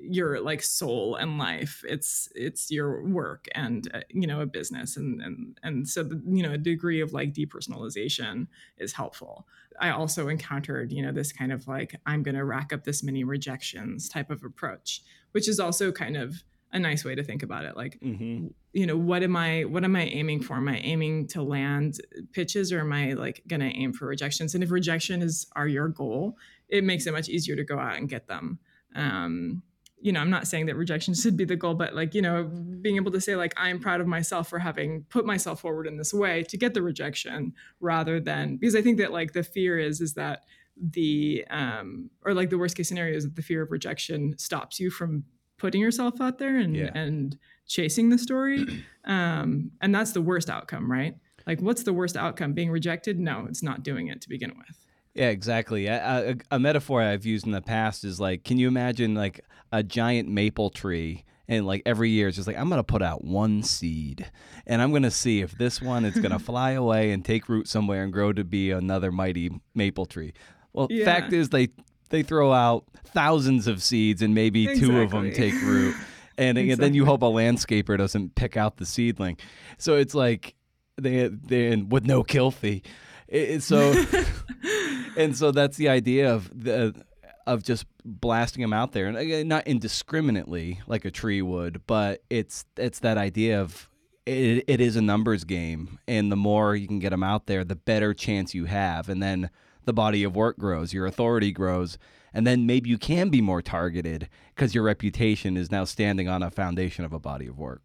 your 0.00 0.40
like 0.40 0.62
soul 0.62 1.16
and 1.16 1.38
life 1.38 1.82
it's 1.88 2.28
it's 2.34 2.70
your 2.70 3.04
work 3.04 3.46
and 3.54 3.90
uh, 3.92 4.00
you 4.10 4.26
know 4.26 4.40
a 4.40 4.46
business 4.46 4.96
and 4.96 5.20
and 5.20 5.58
and 5.62 5.88
so 5.88 6.02
the, 6.04 6.22
you 6.26 6.42
know 6.42 6.52
a 6.52 6.58
degree 6.58 7.00
of 7.00 7.12
like 7.12 7.32
depersonalization 7.34 8.46
is 8.78 8.92
helpful 8.92 9.46
i 9.80 9.90
also 9.90 10.28
encountered 10.28 10.92
you 10.92 11.02
know 11.02 11.12
this 11.12 11.32
kind 11.32 11.52
of 11.52 11.66
like 11.66 11.96
i'm 12.06 12.22
going 12.22 12.34
to 12.36 12.44
rack 12.44 12.72
up 12.72 12.84
this 12.84 13.02
many 13.02 13.24
rejections 13.24 14.08
type 14.08 14.30
of 14.30 14.44
approach 14.44 15.02
which 15.32 15.48
is 15.48 15.58
also 15.58 15.90
kind 15.90 16.16
of 16.16 16.42
a 16.72 16.78
nice 16.78 17.02
way 17.02 17.14
to 17.14 17.22
think 17.22 17.42
about 17.42 17.64
it. 17.64 17.78
Like, 17.78 17.98
Mm-hmm. 18.00 18.48
you 18.74 18.86
know, 18.86 18.96
what 18.96 19.22
am 19.22 19.36
I 19.36 19.62
what 19.64 19.84
am 19.84 19.96
I 19.96 20.04
aiming 20.04 20.42
for? 20.42 20.56
Am 20.56 20.68
I 20.68 20.78
aiming 20.80 21.26
to 21.28 21.42
land 21.42 21.98
pitches 22.32 22.72
or 22.72 22.80
am 22.80 22.92
I 22.92 23.14
like 23.14 23.42
gonna 23.48 23.70
aim 23.74 23.94
for 23.94 24.06
rejections? 24.06 24.54
And 24.54 24.62
if 24.62 24.70
rejection 24.70 25.22
is 25.22 25.46
are 25.56 25.66
your 25.66 25.88
goal, 25.88 26.36
it 26.68 26.84
makes 26.84 27.06
it 27.06 27.12
much 27.12 27.30
easier 27.30 27.56
to 27.56 27.64
go 27.64 27.78
out 27.78 27.96
and 27.96 28.06
get 28.06 28.26
them. 28.26 28.58
Um, 28.94 29.62
you 30.00 30.12
know, 30.12 30.20
I'm 30.20 30.30
not 30.30 30.46
saying 30.46 30.66
that 30.66 30.76
rejection 30.76 31.14
should 31.22 31.36
be 31.36 31.44
the 31.44 31.56
goal, 31.56 31.74
but 31.74 31.94
like, 31.94 32.14
you 32.14 32.22
know, 32.22 32.44
being 32.80 32.96
able 32.96 33.10
to 33.12 33.20
say, 33.20 33.34
like, 33.36 33.52
I'm 33.56 33.80
proud 33.80 34.00
of 34.00 34.06
myself 34.06 34.48
for 34.48 34.58
having 34.58 35.04
put 35.08 35.26
myself 35.26 35.60
forward 35.60 35.86
in 35.86 35.96
this 35.96 36.14
way 36.14 36.42
to 36.44 36.56
get 36.56 36.74
the 36.74 36.82
rejection 36.82 37.52
rather 37.80 38.20
than 38.20 38.56
because 38.56 38.76
I 38.76 38.82
think 38.82 38.98
that 38.98 39.12
like 39.12 39.32
the 39.32 39.42
fear 39.42 39.78
is 39.78 40.00
is 40.00 40.14
that 40.14 40.44
the 40.80 41.44
um 41.50 42.08
or 42.24 42.34
like 42.34 42.50
the 42.50 42.58
worst 42.58 42.76
case 42.76 42.86
scenario 42.88 43.16
is 43.16 43.24
that 43.24 43.34
the 43.34 43.42
fear 43.42 43.62
of 43.62 43.72
rejection 43.72 44.38
stops 44.38 44.78
you 44.78 44.90
from 44.90 45.24
putting 45.58 45.80
yourself 45.80 46.20
out 46.20 46.38
there 46.38 46.56
and 46.56 46.76
Yeah. 46.76 46.90
and 46.94 47.36
chasing 47.66 48.08
the 48.10 48.18
story. 48.18 48.64
Um, 49.04 49.70
and 49.80 49.94
that's 49.94 50.12
the 50.12 50.20
worst 50.20 50.50
outcome, 50.50 50.90
right? 50.92 51.14
Like, 51.46 51.62
what's 51.62 51.82
the 51.82 51.94
worst 51.94 52.14
outcome? 52.14 52.52
Being 52.52 52.70
rejected? 52.70 53.18
No, 53.18 53.46
it's 53.48 53.62
not 53.62 53.82
doing 53.82 54.08
it 54.08 54.20
to 54.20 54.28
begin 54.28 54.52
with. 54.58 54.86
Yeah, 55.18 55.30
exactly. 55.30 55.86
A, 55.86 56.30
a, 56.30 56.34
a 56.52 56.58
metaphor 56.60 57.02
I've 57.02 57.26
used 57.26 57.44
in 57.44 57.52
the 57.52 57.60
past 57.60 58.04
is 58.04 58.20
like, 58.20 58.44
can 58.44 58.56
you 58.58 58.68
imagine 58.68 59.14
like 59.14 59.44
a 59.72 59.82
giant 59.82 60.28
maple 60.28 60.70
tree? 60.70 61.24
And 61.48 61.66
like 61.66 61.82
every 61.86 62.10
year, 62.10 62.28
it's 62.28 62.36
just 62.36 62.46
like 62.46 62.58
I'm 62.58 62.68
gonna 62.68 62.84
put 62.84 63.00
out 63.02 63.24
one 63.24 63.62
seed, 63.62 64.30
and 64.66 64.82
I'm 64.82 64.92
gonna 64.92 65.10
see 65.10 65.40
if 65.40 65.52
this 65.56 65.80
one 65.80 66.04
is 66.04 66.14
gonna 66.18 66.38
fly 66.50 66.72
away 66.72 67.10
and 67.10 67.24
take 67.24 67.48
root 67.48 67.66
somewhere 67.68 68.02
and 68.04 68.12
grow 68.12 68.34
to 68.34 68.44
be 68.44 68.70
another 68.70 69.10
mighty 69.10 69.50
maple 69.74 70.04
tree. 70.04 70.34
Well, 70.74 70.88
Yeah. 70.90 71.06
fact 71.06 71.32
is 71.32 71.48
they 71.48 71.68
they 72.10 72.22
throw 72.22 72.52
out 72.52 72.84
thousands 73.06 73.66
of 73.66 73.82
seeds, 73.82 74.20
and 74.20 74.34
maybe 74.34 74.78
two 74.78 75.00
of 75.00 75.10
them 75.10 75.32
take 75.32 75.54
root, 75.62 75.96
and 76.38 76.58
again, 76.58 76.78
then 76.78 76.92
you 76.92 77.06
hope 77.06 77.22
a 77.22 77.26
landscaper 77.26 77.96
doesn't 77.96 78.34
pick 78.34 78.58
out 78.58 78.76
the 78.76 78.84
seedling. 78.84 79.38
So 79.78 79.96
it's 79.96 80.14
like 80.14 80.54
they 81.00 81.28
they 81.28 81.74
with 81.76 82.04
no 82.04 82.22
kill 82.24 82.50
fee. 82.50 82.82
It- 83.26 83.62
so 83.62 83.94
and 85.18 85.36
so 85.36 85.50
that's 85.50 85.76
the 85.76 85.88
idea 85.88 86.32
of 86.32 86.50
the 86.54 86.94
of 87.46 87.62
just 87.62 87.86
blasting 88.04 88.60
them 88.60 88.72
out 88.72 88.92
there. 88.92 89.06
And 89.06 89.16
again, 89.16 89.48
not 89.48 89.66
indiscriminately 89.66 90.80
like 90.86 91.04
a 91.04 91.10
tree 91.10 91.42
would 91.42 91.86
but 91.86 92.22
it's 92.30 92.64
it's 92.76 93.00
that 93.00 93.18
idea 93.18 93.60
of 93.60 93.88
it, 94.26 94.64
it 94.66 94.80
is 94.80 94.96
a 94.96 95.02
numbers 95.02 95.44
game. 95.44 95.98
And 96.06 96.30
the 96.30 96.36
more 96.36 96.76
you 96.76 96.86
can 96.86 96.98
get 96.98 97.10
them 97.10 97.22
out 97.22 97.46
there 97.46 97.64
the 97.64 97.76
better 97.76 98.14
chance 98.14 98.54
you 98.54 98.66
have. 98.66 99.08
And 99.08 99.22
then 99.22 99.50
the 99.84 99.92
body 99.92 100.22
of 100.22 100.36
work 100.36 100.58
grows 100.58 100.92
your 100.92 101.06
authority 101.06 101.52
grows. 101.52 101.98
And 102.32 102.46
then 102.46 102.66
maybe 102.66 102.90
you 102.90 102.98
can 102.98 103.30
be 103.30 103.40
more 103.40 103.62
targeted 103.62 104.28
because 104.54 104.74
your 104.74 104.84
reputation 104.84 105.56
is 105.56 105.70
now 105.70 105.84
standing 105.84 106.28
on 106.28 106.42
a 106.42 106.50
foundation 106.50 107.04
of 107.04 107.12
a 107.12 107.18
body 107.18 107.46
of 107.46 107.58
work. 107.58 107.80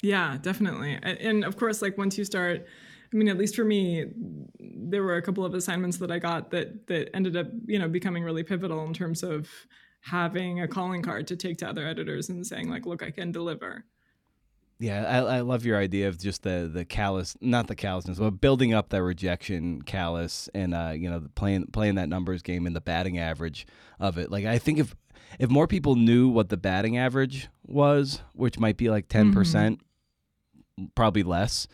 Yeah, 0.00 0.38
definitely. 0.40 0.98
And 1.02 1.44
of 1.44 1.56
course, 1.56 1.82
like 1.82 1.98
once 1.98 2.16
you 2.16 2.24
start, 2.24 2.66
I 3.12 3.16
mean, 3.16 3.28
at 3.28 3.38
least 3.38 3.56
for 3.56 3.64
me, 3.64 4.06
there 4.58 5.02
were 5.02 5.16
a 5.16 5.22
couple 5.22 5.44
of 5.44 5.54
assignments 5.54 5.96
that 5.98 6.10
I 6.10 6.18
got 6.18 6.50
that 6.50 6.86
that 6.88 7.14
ended 7.14 7.36
up, 7.36 7.46
you 7.66 7.78
know, 7.78 7.88
becoming 7.88 8.24
really 8.24 8.42
pivotal 8.42 8.84
in 8.84 8.92
terms 8.92 9.22
of 9.22 9.48
having 10.00 10.60
a 10.60 10.68
calling 10.68 11.02
card 11.02 11.26
to 11.28 11.36
take 11.36 11.58
to 11.58 11.68
other 11.68 11.86
editors 11.86 12.28
and 12.28 12.46
saying 12.46 12.68
like, 12.68 12.86
look, 12.86 13.02
I 13.02 13.10
can 13.10 13.32
deliver. 13.32 13.84
Yeah, 14.80 15.04
I, 15.04 15.38
I 15.38 15.40
love 15.40 15.64
your 15.64 15.76
idea 15.76 16.06
of 16.06 16.18
just 16.18 16.44
the 16.44 16.70
the 16.72 16.84
callous, 16.84 17.36
not 17.40 17.66
the 17.66 17.74
callousness, 17.74 18.18
but 18.18 18.40
building 18.40 18.74
up 18.74 18.90
that 18.90 19.02
rejection 19.02 19.82
callous 19.82 20.48
and 20.54 20.72
uh, 20.72 20.92
you 20.94 21.10
know 21.10 21.26
playing 21.34 21.66
playing 21.72 21.96
that 21.96 22.08
numbers 22.08 22.42
game 22.42 22.66
and 22.66 22.76
the 22.76 22.80
batting 22.80 23.18
average 23.18 23.66
of 23.98 24.18
it. 24.18 24.30
Like 24.30 24.44
I 24.44 24.58
think 24.58 24.78
if 24.78 24.94
if 25.40 25.50
more 25.50 25.66
people 25.66 25.96
knew 25.96 26.28
what 26.28 26.48
the 26.48 26.56
batting 26.56 26.96
average 26.96 27.48
was, 27.66 28.22
which 28.34 28.58
might 28.58 28.76
be 28.76 28.88
like 28.88 29.08
10 29.08 29.32
percent, 29.32 29.80
probably 30.94 31.24
less, 31.24 31.66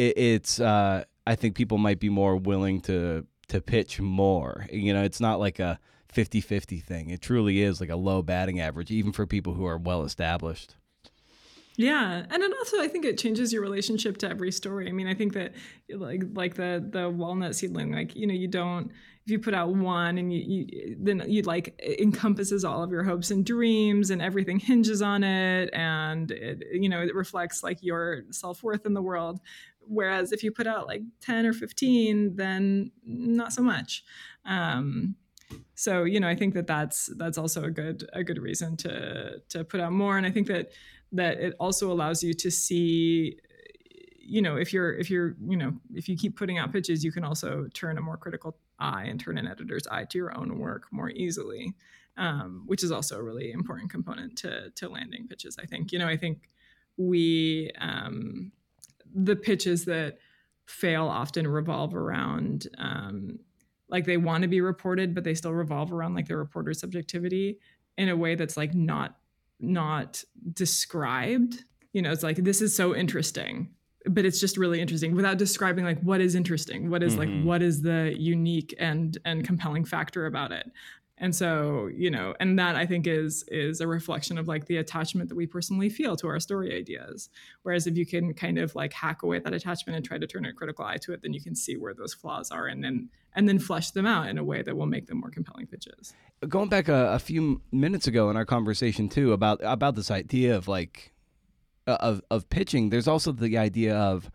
it, 0.00 0.16
it's 0.16 0.60
uh, 0.60 1.04
I 1.26 1.34
think 1.34 1.54
people 1.54 1.78
might 1.78 2.00
be 2.00 2.08
more 2.08 2.36
willing 2.36 2.80
to 2.82 3.26
to 3.48 3.60
pitch 3.60 4.00
more. 4.00 4.66
You 4.72 4.94
know, 4.94 5.02
it's 5.02 5.20
not 5.20 5.40
like 5.40 5.58
a 5.58 5.78
50-50 6.14 6.82
thing. 6.82 7.10
It 7.10 7.20
truly 7.20 7.62
is 7.62 7.80
like 7.80 7.90
a 7.90 7.96
low 7.96 8.22
batting 8.22 8.60
average, 8.60 8.90
even 8.90 9.12
for 9.12 9.26
people 9.26 9.54
who 9.54 9.66
are 9.66 9.78
well 9.78 10.04
established. 10.04 10.76
Yeah, 11.76 12.26
and 12.28 12.42
then 12.42 12.52
also 12.52 12.80
I 12.80 12.88
think 12.88 13.04
it 13.04 13.16
changes 13.16 13.52
your 13.52 13.62
relationship 13.62 14.18
to 14.18 14.28
every 14.28 14.52
story. 14.52 14.88
I 14.88 14.92
mean, 14.92 15.06
I 15.06 15.14
think 15.14 15.32
that 15.34 15.54
like 15.88 16.22
like 16.34 16.54
the 16.54 16.84
the 16.86 17.08
walnut 17.08 17.56
seedling, 17.56 17.92
like 17.92 18.14
you 18.14 18.26
know, 18.26 18.34
you 18.34 18.48
don't 18.48 18.90
if 19.24 19.30
you 19.30 19.38
put 19.38 19.54
out 19.54 19.68
one 19.68 20.18
and 20.18 20.32
you, 20.32 20.40
you 20.40 20.96
then 20.98 21.22
you 21.26 21.42
like 21.42 21.80
encompasses 21.98 22.64
all 22.64 22.82
of 22.82 22.90
your 22.90 23.02
hopes 23.02 23.30
and 23.30 23.44
dreams 23.44 24.10
and 24.10 24.20
everything 24.20 24.58
hinges 24.58 25.02
on 25.02 25.22
it 25.22 25.70
and 25.72 26.30
it 26.30 26.62
you 26.72 26.88
know 26.88 27.00
it 27.00 27.14
reflects 27.14 27.62
like 27.62 27.82
your 27.82 28.24
self 28.30 28.62
worth 28.62 28.86
in 28.86 28.94
the 28.94 29.02
world. 29.02 29.40
Whereas 29.86 30.32
if 30.32 30.42
you 30.42 30.52
put 30.52 30.66
out 30.66 30.86
like 30.86 31.02
ten 31.20 31.46
or 31.46 31.52
fifteen, 31.52 32.36
then 32.36 32.92
not 33.04 33.52
so 33.52 33.62
much. 33.62 34.04
Um, 34.44 35.16
so 35.74 36.04
you 36.04 36.20
know 36.20 36.28
i 36.28 36.34
think 36.34 36.54
that 36.54 36.66
that's 36.66 37.06
that's 37.16 37.38
also 37.38 37.64
a 37.64 37.70
good 37.70 38.08
a 38.12 38.22
good 38.22 38.38
reason 38.38 38.76
to 38.76 39.40
to 39.48 39.64
put 39.64 39.80
out 39.80 39.92
more 39.92 40.16
and 40.16 40.26
i 40.26 40.30
think 40.30 40.46
that 40.46 40.70
that 41.12 41.38
it 41.38 41.54
also 41.58 41.90
allows 41.90 42.22
you 42.22 42.32
to 42.32 42.50
see 42.50 43.36
you 44.18 44.40
know 44.40 44.56
if 44.56 44.72
you're 44.72 44.92
if 44.94 45.10
you're 45.10 45.34
you 45.44 45.56
know 45.56 45.72
if 45.94 46.08
you 46.08 46.16
keep 46.16 46.36
putting 46.36 46.58
out 46.58 46.72
pitches 46.72 47.04
you 47.04 47.10
can 47.10 47.24
also 47.24 47.66
turn 47.74 47.98
a 47.98 48.00
more 48.00 48.16
critical 48.16 48.56
eye 48.78 49.04
and 49.04 49.20
turn 49.20 49.38
an 49.38 49.46
editor's 49.46 49.86
eye 49.88 50.04
to 50.04 50.18
your 50.18 50.36
own 50.36 50.58
work 50.58 50.86
more 50.92 51.10
easily 51.10 51.74
um, 52.16 52.64
which 52.66 52.84
is 52.84 52.92
also 52.92 53.18
a 53.18 53.22
really 53.22 53.50
important 53.50 53.90
component 53.90 54.36
to 54.36 54.70
to 54.70 54.88
landing 54.88 55.26
pitches 55.26 55.56
i 55.60 55.66
think 55.66 55.92
you 55.92 55.98
know 55.98 56.08
i 56.08 56.16
think 56.16 56.48
we 56.96 57.70
um, 57.78 58.52
the 59.14 59.36
pitches 59.36 59.84
that 59.86 60.18
fail 60.66 61.06
often 61.06 61.46
revolve 61.46 61.94
around 61.94 62.68
um, 62.78 63.38
like 63.88 64.04
they 64.06 64.16
want 64.16 64.42
to 64.42 64.48
be 64.48 64.60
reported 64.60 65.14
but 65.14 65.24
they 65.24 65.34
still 65.34 65.52
revolve 65.52 65.92
around 65.92 66.14
like 66.14 66.28
the 66.28 66.36
reporter's 66.36 66.78
subjectivity 66.80 67.58
in 67.98 68.08
a 68.08 68.16
way 68.16 68.34
that's 68.36 68.56
like 68.56 68.74
not 68.74 69.16
not 69.58 70.22
described 70.52 71.64
you 71.92 72.00
know 72.00 72.12
it's 72.12 72.22
like 72.22 72.36
this 72.36 72.60
is 72.62 72.74
so 72.74 72.94
interesting 72.94 73.68
but 74.06 74.24
it's 74.24 74.40
just 74.40 74.56
really 74.56 74.80
interesting 74.80 75.14
without 75.14 75.36
describing 75.38 75.84
like 75.84 76.00
what 76.02 76.20
is 76.20 76.34
interesting 76.34 76.88
what 76.88 77.02
is 77.02 77.14
Mhm. 77.14 77.18
like 77.18 77.44
what 77.44 77.62
is 77.62 77.82
the 77.82 78.14
unique 78.16 78.74
and 78.78 79.18
and 79.24 79.44
compelling 79.44 79.84
factor 79.84 80.26
about 80.26 80.52
it 80.52 80.70
and 81.20 81.34
so 81.34 81.88
you 81.94 82.10
know 82.10 82.34
and 82.40 82.58
that 82.58 82.74
i 82.74 82.84
think 82.84 83.06
is 83.06 83.44
is 83.48 83.80
a 83.80 83.86
reflection 83.86 84.38
of 84.38 84.48
like 84.48 84.66
the 84.66 84.78
attachment 84.78 85.28
that 85.28 85.36
we 85.36 85.46
personally 85.46 85.88
feel 85.88 86.16
to 86.16 86.26
our 86.26 86.40
story 86.40 86.76
ideas. 86.76 87.28
Whereas 87.62 87.86
if 87.86 87.96
you 87.96 88.06
can 88.06 88.34
kind 88.34 88.58
of 88.58 88.74
like 88.74 88.92
hack 88.92 89.22
away 89.22 89.36
at 89.36 89.44
that 89.44 89.54
attachment 89.54 89.96
and 89.96 90.04
try 90.04 90.18
to 90.18 90.26
turn 90.26 90.44
a 90.44 90.52
critical 90.52 90.84
eye 90.84 90.96
to 90.98 91.12
it 91.12 91.22
then 91.22 91.32
you 91.32 91.40
can 91.40 91.54
see 91.54 91.76
where 91.76 91.94
those 91.94 92.14
flaws 92.14 92.50
are 92.50 92.66
and 92.66 92.82
then 92.82 93.08
and 93.34 93.48
then 93.48 93.58
flesh 93.58 93.92
them 93.92 94.06
out 94.06 94.28
in 94.28 94.38
a 94.38 94.44
way 94.44 94.62
that 94.62 94.76
will 94.76 94.86
make 94.86 95.06
them 95.06 95.20
more 95.20 95.30
compelling 95.30 95.66
pitches 95.66 96.14
going 96.48 96.68
back 96.68 96.88
a, 96.88 97.12
a 97.12 97.18
few 97.18 97.60
minutes 97.70 98.06
ago 98.06 98.30
in 98.30 98.36
our 98.36 98.44
conversation 98.44 99.08
too 99.08 99.32
about 99.32 99.60
about 99.62 99.94
this 99.94 100.10
idea 100.10 100.56
of 100.56 100.66
like 100.68 101.12
of 101.86 102.22
of 102.30 102.48
pitching 102.48 102.90
there's 102.90 103.08
also 103.08 103.30
the 103.32 103.58
idea 103.58 103.96
of 103.96 104.30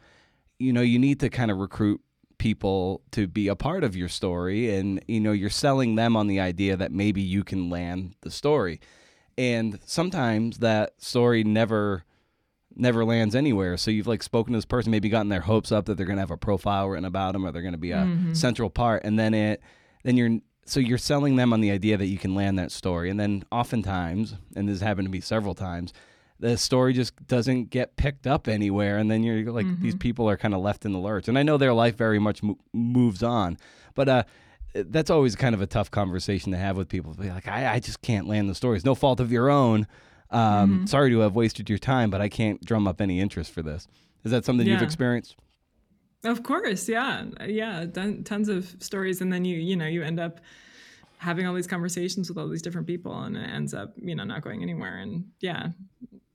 you 0.60 0.72
know 0.72 0.82
you 0.82 1.00
need 1.00 1.20
to 1.20 1.30
kind 1.30 1.52
of 1.52 1.58
recruit 1.58 2.02
people 2.38 3.02
to 3.12 3.28
be 3.28 3.48
a 3.48 3.56
part 3.56 3.84
of 3.84 3.96
your 3.96 4.10
story 4.10 4.74
and 4.76 5.04
you 5.08 5.20
know 5.20 5.32
you're 5.32 5.50
selling 5.50 5.96
them 5.96 6.16
on 6.16 6.28
the 6.28 6.40
idea 6.40 6.76
that 6.76 6.92
maybe 6.92 7.22
you 7.22 7.44
can 7.44 7.70
land 7.70 8.16
the 8.22 8.32
story. 8.32 8.80
And 9.38 9.80
sometimes 9.86 10.60
that 10.60 10.94
story 11.02 11.44
never 11.44 12.04
never 12.76 13.06
lands 13.06 13.36
anywhere. 13.36 13.78
So 13.78 13.92
you've 13.92 14.08
like 14.08 14.22
spoken 14.22 14.54
to 14.54 14.58
this 14.58 14.66
person 14.66 14.92
maybe 14.92 15.10
gotten 15.10 15.30
their 15.30 15.42
hopes 15.42 15.72
up 15.72 15.86
that 15.86 15.96
they're 15.96 16.06
going 16.06 16.18
to 16.18 16.22
have 16.22 16.32
a 16.32 16.38
profile 16.38 16.90
written 16.90 17.06
about 17.06 17.34
them 17.34 17.46
or 17.46 17.52
they're 17.52 17.62
going 17.62 17.74
to 17.74 17.78
be 17.78 17.92
a 17.92 18.00
mm-hmm. 18.00 18.34
central 18.34 18.70
part. 18.70 19.04
And 19.06 19.18
then 19.18 19.34
it 19.34 19.62
then 20.04 20.18
you're 20.18 20.40
so 20.66 20.80
you're 20.80 20.98
selling 20.98 21.36
them 21.36 21.54
on 21.54 21.62
the 21.62 21.72
idea 21.72 21.96
that 21.98 22.08
you 22.08 22.18
can 22.18 22.36
land 22.36 22.60
that 22.60 22.72
story. 22.72 23.10
And 23.10 23.20
then 23.20 23.44
oftentimes 23.52 24.36
and 24.56 24.68
this 24.68 24.82
happened 24.82 25.08
to 25.08 25.12
me 25.12 25.22
several 25.22 25.54
times 25.54 25.94
the 26.40 26.58
story 26.58 26.94
just 26.94 27.14
doesn't 27.28 27.70
get 27.70 27.96
picked 27.96 28.28
up 28.28 28.48
anywhere 28.48 28.98
and 28.98 29.10
then 29.10 29.24
you're 29.24 29.52
like 29.52 29.66
these 29.80 29.96
people 29.96 30.30
are 30.30 30.38
kind 30.38 30.54
of 30.54 30.62
left 30.62 30.86
in 30.86 30.92
the 30.92 31.00
lurch. 31.00 31.28
And 31.28 31.38
i 31.38 31.44
know 31.44 31.58
their 31.58 31.74
life 31.74 31.96
very 31.96 32.20
much 32.20 32.44
mo- 32.44 32.58
moves 32.74 33.24
on 33.24 33.58
but 33.94 34.10
uh 34.10 34.24
that's 34.74 35.10
always 35.10 35.36
kind 35.38 35.56
of 35.56 35.62
a 35.62 35.68
tough 35.68 35.90
conversation 35.90 36.52
to 36.52 36.58
have 36.58 36.76
with 36.76 36.90
people 36.90 37.14
to 37.14 37.22
be 37.22 37.30
like 37.30 37.48
I, 37.48 37.76
I 37.76 37.80
just 37.80 38.02
can't 38.02 38.28
land 38.28 38.50
the 38.50 38.56
story 38.56 38.76
it's 38.76 38.86
no 38.86 38.96
fault 38.96 39.20
of 39.20 39.32
your 39.32 39.50
own 39.50 39.88
um, 40.32 40.86
sorry 40.88 41.12
to 41.12 41.20
have 41.20 41.36
wasted 41.36 41.70
your 41.70 41.78
time 41.80 42.10
but 42.10 42.20
i 42.20 42.28
can't 42.28 42.64
drum 42.66 42.88
up 42.88 43.00
any 43.00 43.20
interest 43.22 43.52
for 43.52 43.62
this. 43.62 43.88
Is 44.26 44.32
that 44.32 44.44
something 44.44 44.66
you've 44.66 44.82
experienced? 44.82 45.36
Of 46.24 46.42
course, 46.42 46.90
yeah, 46.90 47.26
yeah, 47.46 47.86
ton- 47.86 48.24
tons 48.24 48.50
of 48.50 48.76
stories, 48.80 49.22
and 49.22 49.32
then 49.32 49.46
you 49.46 49.58
you 49.58 49.76
know 49.76 49.86
you 49.86 50.02
end 50.02 50.20
up 50.20 50.40
having 51.20 51.46
all 51.46 51.54
these 51.54 51.68
conversations 51.68 52.28
with 52.28 52.38
all 52.40 52.50
these 52.50 52.64
different 52.64 52.88
people, 52.88 53.14
and 53.22 53.38
it 53.38 53.48
ends 53.48 53.76
up 53.76 53.94
you 54.02 54.16
know 54.16 54.24
not 54.24 54.42
going 54.42 54.64
anywhere, 54.64 54.98
and 54.98 55.26
yeah, 55.42 55.68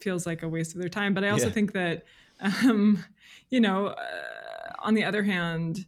feels 0.01 0.27
like 0.27 0.43
a 0.43 0.49
waste 0.49 0.75
of 0.75 0.81
their 0.81 0.89
time. 0.89 1.15
But 1.15 1.25
I 1.25 1.31
also 1.31 1.49
Yeah. 1.49 1.55
think 1.55 1.73
that 1.73 2.05
um, 2.41 3.05
you 3.51 3.61
know, 3.61 3.89
uh, 3.89 4.73
on 4.81 4.95
the 4.95 5.05
other 5.05 5.23
hand, 5.23 5.87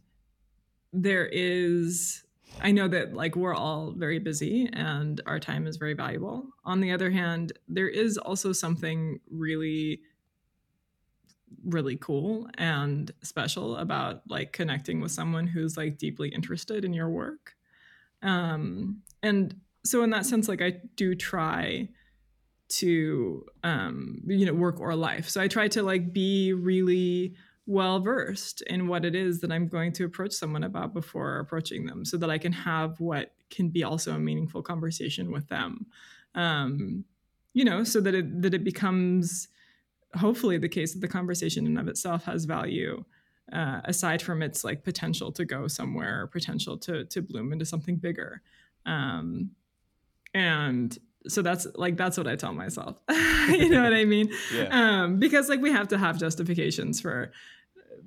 there 0.91 1.25
is 1.27 2.23
I 2.61 2.71
know 2.71 2.87
that 2.87 3.13
like 3.13 3.35
we're 3.35 3.55
all 3.55 3.91
very 3.91 4.19
busy 4.19 4.69
and 4.71 5.19
our 5.25 5.39
time 5.39 5.67
is 5.67 5.77
very 5.77 5.93
valuable. 5.95 6.47
On 6.65 6.79
the 6.79 6.91
other 6.91 7.09
hand, 7.11 7.51
there 7.67 7.89
is 7.89 8.17
also 8.17 8.53
something 8.53 9.19
really 9.29 10.01
really 11.65 11.95
cool 11.95 12.47
and 12.57 13.11
special 13.21 13.77
about 13.77 14.21
like 14.29 14.51
connecting 14.51 14.99
with 14.99 15.11
someone 15.11 15.47
who's 15.47 15.77
like 15.77 15.97
deeply 15.97 16.29
interested 16.29 16.83
in 16.83 16.93
your 16.93 17.09
work. 17.09 17.55
Um 18.21 19.03
and 19.21 19.59
so 19.85 20.03
in 20.03 20.09
that 20.11 20.25
sense 20.25 20.47
like 20.47 20.61
I 20.61 20.81
do 20.95 21.15
try 21.15 21.89
to 22.79 23.45
um 23.63 24.19
you 24.25 24.45
know 24.45 24.53
work 24.53 24.79
or 24.79 24.95
life. 24.95 25.29
So 25.29 25.41
I 25.41 25.47
try 25.47 25.67
to 25.69 25.83
like 25.83 26.13
be 26.13 26.53
really 26.53 27.35
well 27.65 27.99
versed 27.99 28.61
in 28.63 28.87
what 28.87 29.05
it 29.05 29.15
is 29.15 29.39
that 29.41 29.51
I'm 29.51 29.67
going 29.67 29.93
to 29.93 30.05
approach 30.05 30.33
someone 30.33 30.63
about 30.63 30.93
before 30.93 31.39
approaching 31.39 31.85
them 31.85 32.03
so 32.03 32.17
that 32.17 32.29
I 32.29 32.37
can 32.37 32.51
have 32.51 32.99
what 32.99 33.33
can 33.49 33.69
be 33.69 33.83
also 33.83 34.13
a 34.13 34.19
meaningful 34.19 34.61
conversation 34.61 35.31
with 35.31 35.47
them. 35.47 35.85
Um, 36.35 37.05
you 37.53 37.63
know, 37.63 37.83
so 37.83 38.01
that 38.01 38.15
it 38.15 38.41
that 38.41 38.53
it 38.53 38.63
becomes 38.63 39.47
hopefully 40.15 40.57
the 40.57 40.69
case 40.69 40.93
that 40.93 40.99
the 40.99 41.07
conversation 41.07 41.65
in 41.65 41.77
of 41.77 41.87
itself 41.87 42.25
has 42.25 42.45
value. 42.45 43.03
Uh, 43.51 43.81
aside 43.83 44.21
from 44.21 44.41
its 44.41 44.63
like 44.63 44.85
potential 44.85 45.29
to 45.29 45.43
go 45.43 45.67
somewhere, 45.67 46.27
potential 46.27 46.77
to 46.77 47.03
to 47.05 47.21
bloom 47.21 47.51
into 47.51 47.65
something 47.65 47.97
bigger, 47.97 48.41
um, 48.85 49.51
and 50.33 50.97
so 51.27 51.41
that's 51.41 51.67
like 51.75 51.97
that's 51.97 52.17
what 52.17 52.27
I 52.27 52.35
tell 52.35 52.53
myself. 52.53 52.97
you 53.49 53.69
know 53.69 53.83
what 53.83 53.93
I 53.93 54.05
mean? 54.05 54.29
Yeah. 54.53 54.67
Um, 54.71 55.19
because 55.19 55.49
like 55.49 55.61
we 55.61 55.71
have 55.71 55.87
to 55.89 55.97
have 55.97 56.17
justifications 56.17 57.01
for 57.01 57.31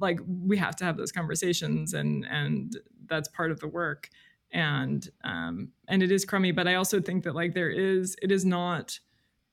like 0.00 0.20
we 0.26 0.56
have 0.56 0.76
to 0.76 0.84
have 0.84 0.96
those 0.96 1.12
conversations 1.12 1.94
and 1.94 2.26
and 2.26 2.76
that's 3.06 3.28
part 3.28 3.50
of 3.50 3.60
the 3.60 3.68
work. 3.68 4.08
And 4.52 5.08
um 5.24 5.68
and 5.88 6.02
it 6.02 6.10
is 6.10 6.24
crummy, 6.24 6.52
but 6.52 6.68
I 6.68 6.74
also 6.74 7.00
think 7.00 7.24
that 7.24 7.34
like 7.34 7.54
there 7.54 7.70
is 7.70 8.16
it 8.22 8.30
is 8.30 8.44
not 8.44 8.98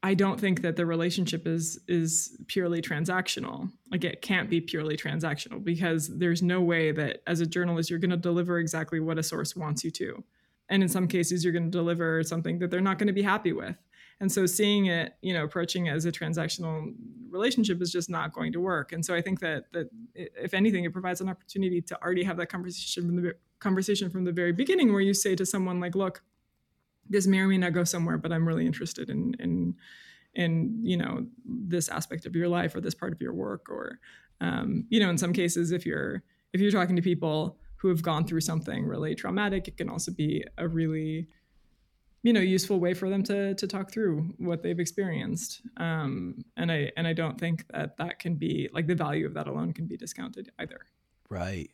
I 0.05 0.15
don't 0.15 0.37
think 0.37 0.61
that 0.63 0.75
the 0.75 0.85
relationship 0.85 1.47
is 1.47 1.79
is 1.87 2.37
purely 2.47 2.81
transactional. 2.81 3.71
Like 3.89 4.03
it 4.03 4.21
can't 4.21 4.49
be 4.49 4.59
purely 4.59 4.97
transactional 4.97 5.63
because 5.63 6.09
there's 6.17 6.41
no 6.41 6.61
way 6.61 6.91
that 6.91 7.21
as 7.25 7.39
a 7.39 7.45
journalist 7.45 7.89
you're 7.89 7.99
going 7.99 8.11
to 8.11 8.17
deliver 8.17 8.59
exactly 8.59 8.99
what 8.99 9.17
a 9.17 9.23
source 9.23 9.55
wants 9.55 9.83
you 9.83 9.91
to 9.91 10.23
and 10.69 10.83
in 10.83 10.89
some 10.89 11.07
cases 11.07 11.43
you're 11.43 11.53
going 11.53 11.65
to 11.65 11.71
deliver 11.71 12.23
something 12.23 12.59
that 12.59 12.71
they're 12.71 12.81
not 12.81 12.97
going 12.97 13.07
to 13.07 13.13
be 13.13 13.21
happy 13.21 13.53
with. 13.53 13.75
And 14.19 14.31
so 14.31 14.45
seeing 14.45 14.85
it 14.87 15.15
you 15.21 15.33
know 15.33 15.43
approaching 15.43 15.87
it 15.87 15.91
as 15.91 16.05
a 16.05 16.11
transactional 16.11 16.93
relationship 17.29 17.81
is 17.81 17.91
just 17.91 18.09
not 18.09 18.33
going 18.33 18.53
to 18.53 18.59
work. 18.59 18.91
And 18.91 19.05
so 19.05 19.13
i 19.15 19.21
think 19.21 19.39
that 19.39 19.71
that 19.73 19.89
if 20.15 20.53
anything 20.53 20.83
it 20.83 20.93
provides 20.93 21.21
an 21.21 21.29
opportunity 21.29 21.81
to 21.81 22.01
already 22.01 22.23
have 22.23 22.37
that 22.37 22.47
conversation 22.47 23.05
from 23.05 23.15
the 23.21 23.33
conversation 23.59 24.09
from 24.09 24.25
the 24.25 24.31
very 24.31 24.51
beginning 24.51 24.91
where 24.91 25.01
you 25.01 25.13
say 25.13 25.35
to 25.35 25.45
someone 25.45 25.79
like 25.79 25.95
look 25.95 26.21
this 27.09 27.25
may 27.25 27.39
or 27.39 27.47
may 27.47 27.57
not 27.57 27.73
go 27.73 27.83
somewhere 27.83 28.17
but 28.17 28.31
i'm 28.31 28.45
really 28.45 28.65
interested 28.65 29.09
in 29.09 29.33
in 29.39 29.73
in 30.35 30.79
you 30.83 30.97
know 30.97 31.25
this 31.45 31.89
aspect 31.89 32.25
of 32.25 32.35
your 32.35 32.47
life 32.47 32.75
or 32.75 32.81
this 32.81 32.93
part 32.93 33.13
of 33.13 33.21
your 33.21 33.33
work 33.33 33.69
or 33.69 33.99
um, 34.41 34.85
you 34.89 34.99
know 34.99 35.09
in 35.09 35.17
some 35.17 35.31
cases 35.31 35.71
if 35.71 35.85
you're 35.85 36.23
if 36.51 36.59
you're 36.59 36.71
talking 36.71 36.95
to 36.95 37.01
people 37.01 37.57
who 37.83 37.89
have 37.89 38.01
gone 38.01 38.25
through 38.25 38.39
something 38.39 38.85
really 38.85 39.13
traumatic. 39.13 39.67
It 39.67 39.75
can 39.75 39.89
also 39.89 40.09
be 40.09 40.41
a 40.57 40.65
really 40.65 41.27
you 42.23 42.31
know 42.31 42.39
useful 42.39 42.79
way 42.79 42.93
for 42.93 43.09
them 43.09 43.21
to 43.23 43.53
to 43.55 43.67
talk 43.67 43.91
through 43.91 44.33
what 44.37 44.63
they've 44.63 44.79
experienced. 44.79 45.61
Um, 45.75 46.45
and 46.55 46.71
i 46.71 46.89
and 46.95 47.05
i 47.05 47.11
don't 47.11 47.37
think 47.37 47.65
that 47.73 47.97
that 47.97 48.19
can 48.19 48.35
be 48.35 48.69
like 48.73 48.87
the 48.87 48.95
value 48.95 49.25
of 49.25 49.33
that 49.33 49.47
alone 49.47 49.73
can 49.73 49.85
be 49.85 49.97
discounted 49.97 50.49
either. 50.57 50.79
Right. 51.29 51.69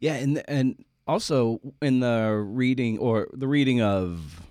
Yeah 0.00 0.14
and 0.14 0.42
and 0.48 0.84
also 1.06 1.60
in 1.80 2.00
the 2.00 2.44
reading 2.44 2.98
or 2.98 3.28
the 3.32 3.46
reading 3.46 3.80
of 3.80 4.42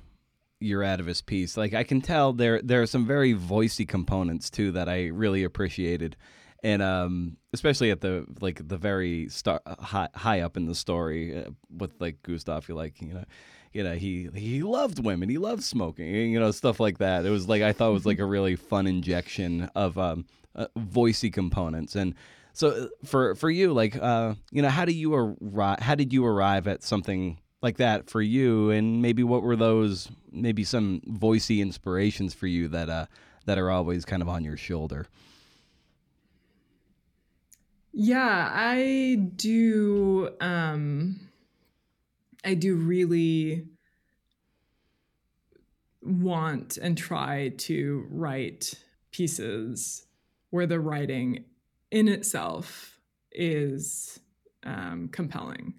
your 0.61 0.83
Atavist 0.83 1.25
piece 1.25 1.57
like 1.57 1.73
i 1.73 1.83
can 1.83 1.99
tell 2.01 2.31
there 2.31 2.61
there 2.61 2.81
are 2.81 2.87
some 2.87 3.05
very 3.05 3.33
voicey 3.33 3.85
components 3.85 4.49
too 4.49 4.71
that 4.71 4.87
i 4.87 5.07
really 5.07 5.43
appreciated 5.43 6.15
and 6.63 6.81
um, 6.81 7.37
especially 7.53 7.91
at 7.91 8.01
the 8.01 8.25
like 8.39 8.67
the 8.67 8.77
very 8.77 9.29
start 9.29 9.61
high, 9.65 10.09
high 10.13 10.41
up 10.41 10.57
in 10.57 10.65
the 10.65 10.75
story 10.75 11.37
uh, 11.37 11.49
with 11.75 11.91
like 11.99 12.21
Gustav, 12.23 12.67
you 12.69 12.75
like 12.75 13.01
you 13.01 13.13
know, 13.13 13.23
you 13.73 13.83
know 13.83 13.93
he 13.93 14.29
he 14.35 14.61
loved 14.63 15.03
women, 15.03 15.29
he 15.29 15.37
loved 15.37 15.63
smoking, 15.63 16.31
you 16.31 16.39
know 16.39 16.51
stuff 16.51 16.79
like 16.79 16.99
that. 16.99 17.25
It 17.25 17.29
was 17.29 17.47
like 17.47 17.61
I 17.61 17.73
thought 17.73 17.89
it 17.89 17.93
was 17.93 18.05
like 18.05 18.19
a 18.19 18.25
really 18.25 18.55
fun 18.55 18.87
injection 18.87 19.69
of 19.75 19.97
um, 19.97 20.25
uh, 20.55 20.67
voicey 20.77 21.31
components 21.31 21.95
and. 21.95 22.15
So 22.53 22.67
uh, 22.67 22.87
for 23.05 23.33
for 23.35 23.49
you, 23.49 23.71
like 23.71 23.95
uh, 23.95 24.33
you 24.51 24.61
know, 24.61 24.67
how 24.67 24.83
do 24.83 24.91
you 24.91 25.13
arrive? 25.13 25.79
How 25.79 25.95
did 25.95 26.11
you 26.11 26.25
arrive 26.25 26.67
at 26.67 26.83
something 26.83 27.39
like 27.61 27.77
that 27.77 28.09
for 28.09 28.21
you? 28.21 28.71
And 28.71 29.01
maybe 29.01 29.23
what 29.23 29.41
were 29.41 29.55
those? 29.55 30.09
Maybe 30.33 30.65
some 30.65 30.99
voicey 31.07 31.61
inspirations 31.61 32.33
for 32.33 32.47
you 32.47 32.67
that 32.67 32.89
uh, 32.89 33.05
that 33.45 33.57
are 33.57 33.71
always 33.71 34.03
kind 34.03 34.21
of 34.21 34.27
on 34.27 34.43
your 34.43 34.57
shoulder. 34.57 35.07
Yeah, 37.93 38.49
I 38.53 39.15
do 39.35 40.29
um 40.39 41.19
I 42.43 42.53
do 42.53 42.75
really 42.75 43.67
want 46.01 46.77
and 46.77 46.97
try 46.97 47.49
to 47.57 48.07
write 48.09 48.73
pieces 49.11 50.05
where 50.49 50.65
the 50.65 50.79
writing 50.79 51.45
in 51.91 52.07
itself 52.07 52.99
is 53.31 54.19
um, 54.63 55.09
compelling. 55.11 55.75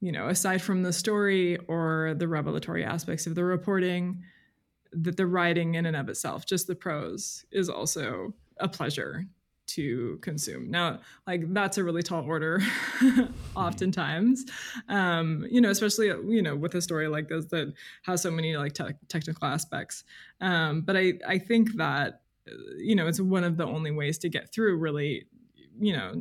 You 0.00 0.12
know, 0.12 0.28
aside 0.28 0.62
from 0.62 0.82
the 0.82 0.92
story 0.92 1.56
or 1.68 2.14
the 2.16 2.28
revelatory 2.28 2.84
aspects 2.84 3.26
of 3.26 3.34
the 3.34 3.44
reporting, 3.44 4.22
that 4.92 5.16
the 5.16 5.26
writing 5.26 5.74
in 5.74 5.86
and 5.86 5.96
of 5.96 6.08
itself, 6.08 6.46
just 6.46 6.66
the 6.66 6.74
prose, 6.74 7.44
is 7.50 7.68
also 7.68 8.34
a 8.58 8.68
pleasure 8.68 9.26
to 9.68 10.18
consume. 10.22 10.70
Now, 10.70 11.00
like 11.26 11.52
that's 11.52 11.78
a 11.78 11.84
really 11.84 12.02
tall 12.02 12.24
order, 12.24 12.60
oftentimes. 13.56 14.44
Um, 14.88 15.46
you 15.50 15.60
know, 15.60 15.70
especially 15.70 16.06
you 16.06 16.42
know 16.42 16.56
with 16.56 16.74
a 16.74 16.82
story 16.82 17.08
like 17.08 17.28
this 17.28 17.46
that 17.46 17.72
has 18.02 18.22
so 18.22 18.30
many 18.30 18.56
like 18.56 18.74
te- 18.74 18.94
technical 19.08 19.46
aspects. 19.46 20.04
Um, 20.40 20.82
but 20.82 20.96
I 20.96 21.14
I 21.26 21.38
think 21.38 21.76
that 21.76 22.22
you 22.76 22.94
know 22.94 23.06
it's 23.06 23.20
one 23.20 23.44
of 23.44 23.56
the 23.56 23.66
only 23.66 23.90
ways 23.90 24.18
to 24.18 24.28
get 24.28 24.52
through 24.52 24.76
really 24.76 25.26
you 25.78 25.92
know 25.92 26.20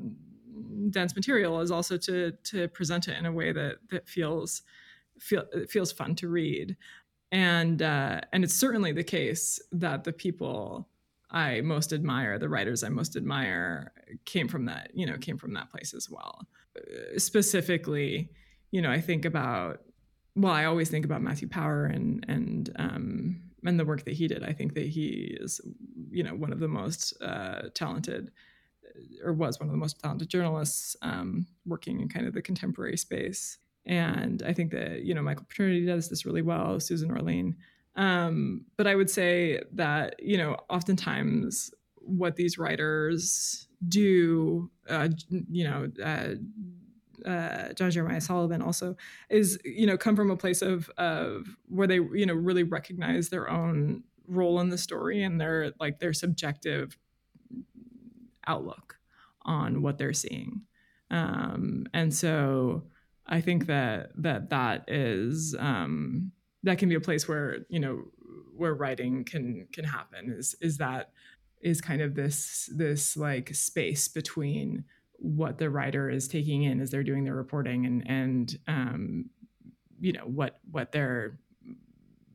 dense 0.89 1.15
material 1.15 1.61
is 1.61 1.71
also 1.71 1.97
to 1.97 2.31
to 2.43 2.67
present 2.69 3.07
it 3.07 3.17
in 3.17 3.25
a 3.25 3.31
way 3.31 3.51
that 3.51 3.75
that 3.89 4.07
feels 4.07 4.61
feel 5.19 5.45
feels 5.69 5.91
fun 5.91 6.15
to 6.15 6.27
read 6.27 6.75
and 7.31 7.81
uh, 7.81 8.21
and 8.31 8.43
it's 8.43 8.53
certainly 8.53 8.91
the 8.91 9.03
case 9.03 9.59
that 9.71 10.03
the 10.03 10.13
people 10.13 10.87
I 11.31 11.61
most 11.61 11.91
admire, 11.91 12.37
the 12.37 12.49
writers 12.49 12.83
I 12.83 12.89
most 12.89 13.15
admire, 13.15 13.91
came 14.25 14.47
from 14.47 14.65
that, 14.65 14.91
you 14.93 15.05
know, 15.05 15.17
came 15.17 15.37
from 15.37 15.53
that 15.53 15.71
place 15.71 15.93
as 15.93 16.09
well. 16.09 16.47
Uh, 16.77 17.17
specifically, 17.17 18.29
you 18.71 18.81
know, 18.81 18.91
I 18.91 19.01
think 19.01 19.25
about, 19.25 19.79
well, 20.35 20.53
I 20.53 20.65
always 20.65 20.89
think 20.89 21.05
about 21.05 21.21
Matthew 21.21 21.47
Power 21.47 21.85
and 21.85 22.25
and 22.27 22.69
um, 22.77 23.41
and 23.65 23.79
the 23.79 23.85
work 23.85 24.05
that 24.05 24.13
he 24.13 24.27
did. 24.27 24.43
I 24.43 24.53
think 24.53 24.73
that 24.75 24.87
he 24.87 25.37
is, 25.39 25.61
you 26.11 26.23
know, 26.23 26.35
one 26.35 26.51
of 26.51 26.59
the 26.59 26.67
most 26.67 27.13
uh, 27.21 27.69
talented, 27.73 28.31
or 29.23 29.33
was 29.33 29.59
one 29.59 29.69
of 29.69 29.71
the 29.71 29.77
most 29.77 29.99
talented 29.99 30.29
journalists 30.29 30.95
um, 31.01 31.47
working 31.65 32.01
in 32.01 32.09
kind 32.09 32.27
of 32.27 32.33
the 32.33 32.41
contemporary 32.41 32.97
space. 32.97 33.57
And 33.85 34.43
I 34.43 34.53
think 34.53 34.71
that 34.71 35.03
you 35.03 35.13
know 35.13 35.21
Michael 35.21 35.45
Paterniti 35.45 35.85
does 35.85 36.09
this 36.09 36.25
really 36.25 36.41
well. 36.41 36.79
Susan 36.79 37.11
Orlean. 37.11 37.55
Um, 37.95 38.65
but 38.77 38.87
I 38.87 38.95
would 38.95 39.09
say 39.09 39.61
that, 39.73 40.15
you 40.19 40.37
know, 40.37 40.57
oftentimes 40.69 41.71
what 41.95 42.35
these 42.35 42.57
writers 42.57 43.67
do, 43.87 44.69
uh, 44.89 45.09
you 45.29 45.63
know, 45.63 45.91
uh, 46.03 46.35
uh, 47.27 47.73
John 47.73 47.91
Jeremiah 47.91 48.21
Sullivan 48.21 48.61
also 48.61 48.95
is, 49.29 49.57
you 49.63 49.87
know, 49.87 49.97
come 49.97 50.15
from 50.15 50.29
a 50.29 50.37
place 50.37 50.61
of, 50.61 50.89
of 50.97 51.47
where 51.67 51.87
they, 51.87 51.95
you 51.95 52.25
know, 52.25 52.33
really 52.33 52.63
recognize 52.63 53.29
their 53.29 53.49
own 53.49 54.03
role 54.27 54.59
in 54.59 54.69
the 54.69 54.77
story 54.77 55.23
and 55.23 55.39
their 55.39 55.71
like 55.79 55.99
their 55.99 56.13
subjective 56.13 56.97
outlook 58.47 58.97
on 59.43 59.81
what 59.81 59.97
they're 59.97 60.13
seeing. 60.13 60.61
Um, 61.11 61.85
and 61.93 62.13
so 62.13 62.83
I 63.27 63.41
think 63.41 63.67
that 63.67 64.09
that 64.17 64.49
that 64.49 64.85
is 64.87 65.55
um, 65.57 66.31
that 66.65 66.77
can 66.79 66.89
be 66.89 66.95
a 66.95 66.99
place 66.99 67.27
where 67.27 67.59
you 67.69 67.79
know 67.79 68.03
where 68.55 68.73
writing 68.73 69.23
can 69.23 69.67
can 69.71 69.85
happen. 69.85 70.31
Is 70.31 70.55
is 70.61 70.77
that 70.77 71.11
is 71.61 71.79
kind 71.79 72.01
of 72.01 72.15
this 72.15 72.69
this 72.75 73.15
like 73.15 73.53
space 73.55 74.07
between 74.07 74.83
what 75.17 75.57
the 75.57 75.69
writer 75.69 76.09
is 76.09 76.27
taking 76.27 76.63
in 76.63 76.81
as 76.81 76.91
they're 76.91 77.03
doing 77.03 77.23
their 77.23 77.35
reporting 77.35 77.85
and 77.85 78.03
and 78.09 78.59
um, 78.67 79.29
you 79.99 80.11
know 80.11 80.25
what 80.25 80.59
what 80.71 80.91
they're 80.91 81.39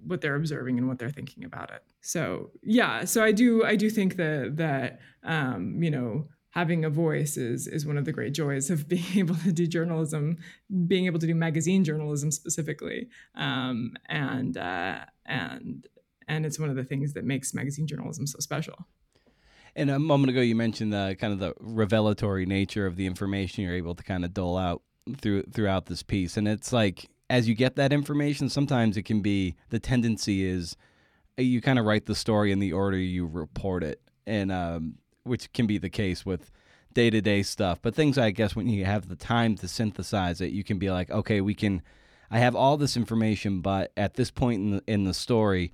what 0.06 0.22
they're 0.22 0.36
observing 0.36 0.78
and 0.78 0.88
what 0.88 0.98
they're 0.98 1.10
thinking 1.10 1.44
about 1.44 1.70
it. 1.70 1.82
So 2.00 2.52
yeah 2.62 3.04
so 3.04 3.22
i 3.22 3.32
do 3.32 3.62
i 3.64 3.76
do 3.76 3.90
think 3.90 4.16
that 4.16 4.56
that 4.56 5.00
um, 5.22 5.82
you 5.82 5.90
know 5.90 6.28
having 6.50 6.84
a 6.84 6.90
voice 6.90 7.36
is 7.36 7.66
is 7.66 7.86
one 7.86 7.96
of 7.96 8.04
the 8.04 8.12
great 8.12 8.34
joys 8.34 8.70
of 8.70 8.88
being 8.94 9.16
able 9.16 9.36
to 9.36 9.52
do 9.52 9.66
journalism, 9.66 10.38
being 10.86 11.06
able 11.06 11.18
to 11.18 11.26
do 11.26 11.34
magazine 11.34 11.84
journalism 11.84 12.30
specifically, 12.30 13.08
um, 13.34 13.94
and 14.08 14.56
uh, 14.56 14.98
and 15.26 15.86
and 16.28 16.46
it's 16.46 16.58
one 16.58 16.70
of 16.70 16.76
the 16.76 16.84
things 16.84 17.12
that 17.14 17.24
makes 17.24 17.54
magazine 17.54 17.86
journalism 17.86 18.26
so 18.26 18.38
special. 18.38 18.86
And 19.76 19.88
a 19.88 19.98
moment 19.98 20.30
ago, 20.30 20.40
you 20.40 20.56
mentioned 20.56 20.92
the 20.92 21.16
kind 21.18 21.32
of 21.32 21.38
the 21.38 21.54
revelatory 21.60 22.44
nature 22.44 22.86
of 22.86 22.96
the 22.96 23.06
information 23.06 23.64
you're 23.64 23.74
able 23.74 23.94
to 23.94 24.02
kind 24.02 24.24
of 24.24 24.34
dole 24.34 24.58
out 24.58 24.82
through 25.18 25.44
throughout 25.44 25.86
this 25.86 26.02
piece, 26.02 26.36
and 26.36 26.48
it's 26.48 26.72
like 26.72 27.08
as 27.28 27.48
you 27.48 27.54
get 27.54 27.76
that 27.76 27.92
information, 27.92 28.48
sometimes 28.48 28.96
it 28.96 29.04
can 29.04 29.20
be 29.20 29.54
the 29.68 29.78
tendency 29.78 30.44
is 30.44 30.76
you 31.36 31.60
kind 31.60 31.78
of 31.78 31.84
write 31.84 32.06
the 32.06 32.14
story 32.14 32.50
in 32.50 32.58
the 32.58 32.72
order 32.72 32.98
you 32.98 33.24
report 33.24 33.84
it, 33.84 34.00
and 34.26 34.50
um, 34.50 34.96
which 35.24 35.52
can 35.52 35.66
be 35.66 35.78
the 35.78 35.90
case 35.90 36.24
with 36.24 36.50
day 36.92 37.10
to 37.10 37.20
day 37.20 37.42
stuff. 37.42 37.80
But 37.82 37.94
things 37.94 38.18
I 38.18 38.30
guess 38.30 38.56
when 38.56 38.68
you 38.68 38.84
have 38.84 39.08
the 39.08 39.16
time 39.16 39.56
to 39.56 39.68
synthesize 39.68 40.40
it, 40.40 40.52
you 40.52 40.64
can 40.64 40.78
be 40.78 40.90
like, 40.90 41.10
okay, 41.10 41.40
we 41.40 41.54
can. 41.54 41.82
I 42.30 42.38
have 42.38 42.54
all 42.54 42.76
this 42.76 42.96
information, 42.96 43.60
but 43.60 43.92
at 43.96 44.14
this 44.14 44.30
point 44.30 44.60
in 44.60 44.70
the, 44.70 44.82
in 44.86 45.02
the 45.02 45.14
story, 45.14 45.72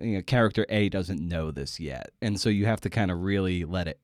you 0.00 0.14
know, 0.14 0.22
character 0.22 0.64
A 0.68 0.88
doesn't 0.88 1.20
know 1.20 1.50
this 1.50 1.80
yet, 1.80 2.10
and 2.22 2.40
so 2.40 2.48
you 2.48 2.66
have 2.66 2.80
to 2.82 2.90
kind 2.90 3.10
of 3.10 3.22
really 3.22 3.64
let 3.64 3.88
it 3.88 3.98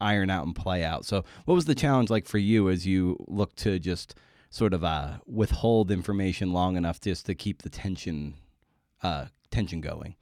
iron 0.00 0.30
out 0.30 0.46
and 0.46 0.54
play 0.54 0.84
out. 0.84 1.04
So, 1.04 1.24
what 1.44 1.54
was 1.54 1.64
the 1.64 1.74
challenge 1.74 2.10
like 2.10 2.26
for 2.26 2.38
you 2.38 2.68
as 2.68 2.86
you 2.86 3.16
look 3.26 3.54
to 3.56 3.78
just 3.78 4.14
sort 4.50 4.72
of 4.72 4.84
uh, 4.84 5.18
withhold 5.26 5.90
information 5.90 6.52
long 6.52 6.76
enough 6.76 7.00
just 7.00 7.26
to 7.26 7.34
keep 7.34 7.62
the 7.62 7.70
tension 7.70 8.34
uh, 9.02 9.26
tension 9.50 9.80
going? 9.80 10.16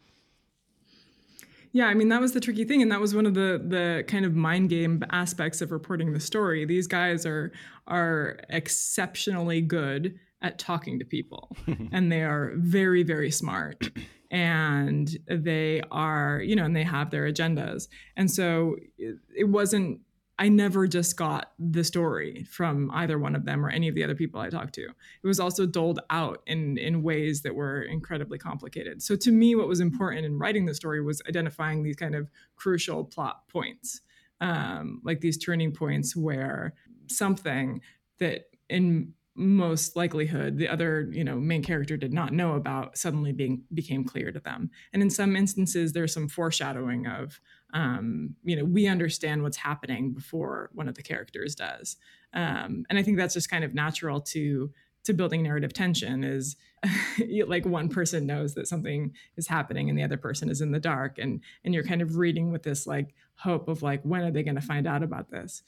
Yeah, 1.75 1.87
I 1.87 1.95
mean 1.95 2.09
that 2.11 2.21
was 2.21 2.31
the 2.33 2.41
tricky 2.41 2.65
thing, 2.65 2.83
and 2.83 2.93
that 2.93 3.01
was 3.01 3.17
one 3.17 3.27
of 3.27 3.35
the 3.35 3.61
the 3.67 4.05
kind 4.07 4.25
of 4.25 4.37
mind 4.37 4.71
game 4.71 5.03
aspects 5.11 5.61
of 5.61 5.73
reporting 5.73 6.13
the 6.13 6.21
story. 6.21 6.65
These 6.65 6.87
guys 6.87 7.27
are 7.27 7.51
are 7.89 8.39
exceptionally 8.49 9.61
good 9.61 10.17
at 10.41 10.61
talking 10.61 11.01
to 11.01 11.05
people, 11.05 11.55
and 11.93 12.13
they 12.13 12.23
are 12.23 12.53
very 12.59 13.03
very 13.03 13.33
smart, 13.33 13.91
and 14.31 15.19
they 15.29 15.83
are 15.91 16.41
you 16.43 16.55
know, 16.55 16.65
and 16.65 16.77
they 16.77 16.85
have 16.85 17.11
their 17.11 17.25
agendas, 17.25 17.89
and 18.17 18.31
so 18.31 18.77
it, 18.97 19.17
it 19.37 19.49
wasn't 19.49 19.99
I 20.39 20.49
never 20.49 20.89
just 20.89 21.17
got 21.17 21.53
the 21.59 21.85
story 21.85 22.45
from 22.51 22.91
either 22.93 23.19
one 23.19 23.37
of 23.37 23.45
them 23.45 23.65
or 23.65 23.71
any 23.71 23.89
of 23.89 23.95
the 23.95 24.03
other 24.03 24.17
people 24.17 24.41
I 24.41 24.51
talked 24.51 24.75
to. 24.75 24.83
It 24.83 25.27
was 25.27 25.39
also 25.39 25.65
doled 25.65 26.01
out 26.11 26.43
in 26.47 26.77
in 26.77 27.03
ways 27.03 27.43
that 27.43 27.55
were 27.55 27.83
incredibly 27.83 28.39
complicated. 28.39 29.03
So 29.03 29.15
to 29.17 29.31
me, 29.31 29.55
what 29.55 29.69
was 29.69 29.81
important 29.81 30.27
in 30.27 30.39
writing 30.39 30.67
the 30.67 30.75
story 30.75 31.01
was 31.01 31.23
identifying 31.29 31.83
these 31.83 31.97
kind 31.97 32.15
of 32.17 32.29
crucial 32.57 33.05
plot 33.05 33.49
points, 33.49 34.01
um, 34.41 35.01
like 35.05 35.21
these 35.21 35.39
turning 35.39 35.73
points 35.73 36.17
where 36.17 36.75
something 37.09 37.81
that 38.19 38.47
in 38.69 39.13
most 39.37 39.97
likelihood 39.97 40.59
the 40.59 40.69
other 40.69 41.09
you 41.11 41.25
know 41.25 41.37
main 41.41 41.63
character 41.63 41.97
did 41.97 42.13
not 42.13 42.33
know 42.33 42.55
about 42.55 42.97
suddenly 42.97 43.33
being 43.33 43.65
became 43.75 44.05
clear 44.05 44.31
to 44.31 44.39
them 44.39 44.71
and 44.93 45.03
in 45.03 45.11
some 45.11 45.35
instances 45.35 45.93
there's 45.93 46.15
some 46.15 46.29
foreshadowing 46.29 47.07
of 47.09 47.41
um, 47.75 48.35
you 48.43 48.57
know 48.57 48.65
we 48.65 48.87
understand 48.87 49.43
what's 49.43 49.59
happening 49.59 50.13
before 50.13 50.71
one 50.73 50.89
of 50.89 50.95
the 50.95 51.03
characters 51.03 51.55
does. 51.55 51.97
Um, 52.33 52.85
and 52.91 52.99
i 52.99 53.03
think 53.03 53.17
that's 53.17 53.35
just 53.35 53.49
kind 53.49 53.63
of 53.63 53.75
natural 53.75 54.21
to 54.21 54.73
to 55.05 55.13
building 55.13 55.43
narrative 55.43 55.73
tension 55.73 56.25
is 56.25 56.57
like 57.47 57.65
one 57.65 57.89
person 57.89 58.27
knows 58.27 58.55
that 58.55 58.67
something 58.67 59.13
is 59.37 59.47
happening 59.47 59.89
and 59.89 59.99
the 59.99 60.03
other 60.03 60.17
person 60.17 60.51
is 60.51 60.61
in 60.61 60.73
the 60.73 60.81
dark 60.81 61.19
and 61.19 61.41
and 61.65 61.75
you're 61.75 61.85
kind 61.85 62.03
of 62.03 62.17
reading 62.17 62.51
with 62.51 62.63
this 62.63 62.87
like 62.87 63.15
hope 63.37 63.69
of 63.69 63.83
like 63.83 64.03
when 64.03 64.23
are 64.23 64.31
they 64.31 64.43
going 64.43 64.55
to 64.55 64.61
find 64.61 64.87
out 64.87 65.03
about 65.03 65.31
this? 65.31 65.63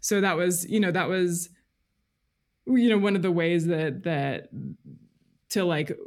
So 0.00 0.20
that 0.20 0.36
was 0.36 0.68
you 0.68 0.80
know 0.80 0.92
that 0.92 1.08
was 1.08 1.48
you 2.66 2.88
know 2.88 2.98
one 2.98 3.16
of 3.16 3.22
the 3.22 3.32
ways 3.32 3.66
that 3.66 4.04
that 4.04 4.48
to 5.50 5.64
like 5.64 5.98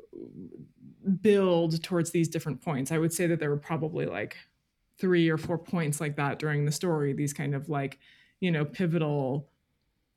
build 1.21 1.83
towards 1.83 2.11
these 2.11 2.27
different 2.27 2.61
points. 2.61 2.91
I 2.91 2.97
would 2.97 3.13
say 3.13 3.27
that 3.27 3.39
there 3.39 3.49
were 3.49 3.57
probably 3.57 4.05
like 4.05 4.37
three 4.97 5.29
or 5.29 5.37
four 5.37 5.57
points 5.57 5.99
like 5.99 6.15
that 6.15 6.39
during 6.39 6.65
the 6.65 6.71
story 6.71 7.13
these 7.13 7.33
kind 7.33 7.53
of 7.53 7.69
like 7.69 7.99
you 8.39 8.51
know 8.51 8.65
pivotal 8.65 9.49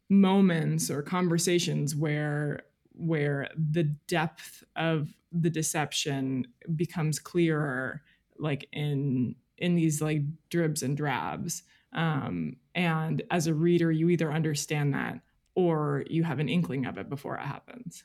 moments 0.09 0.91
or 0.91 1.03
conversations 1.03 1.95
where 1.95 2.63
where 2.93 3.49
the 3.57 3.85
depth 3.85 4.65
of 4.77 5.13
the 5.33 5.51
deception 5.51 6.47
becomes 6.75 7.19
clearer 7.19 8.03
like 8.39 8.69
in 8.73 9.35
in 9.59 9.75
these 9.75 10.01
like 10.01 10.23
dribs 10.51 10.83
and 10.83 10.97
drabs 10.97 11.63
um, 11.93 12.57
and 12.75 13.23
as 13.31 13.47
a 13.47 13.55
reader 13.55 13.91
you 13.91 14.09
either 14.09 14.33
understand 14.33 14.95
that 14.95 15.21
or 15.59 16.05
you 16.09 16.23
have 16.23 16.39
an 16.39 16.49
inkling 16.49 16.87
of 16.87 16.99
it 16.99 17.09
before 17.09 17.35
it 17.35 17.43
happens. 17.43 18.05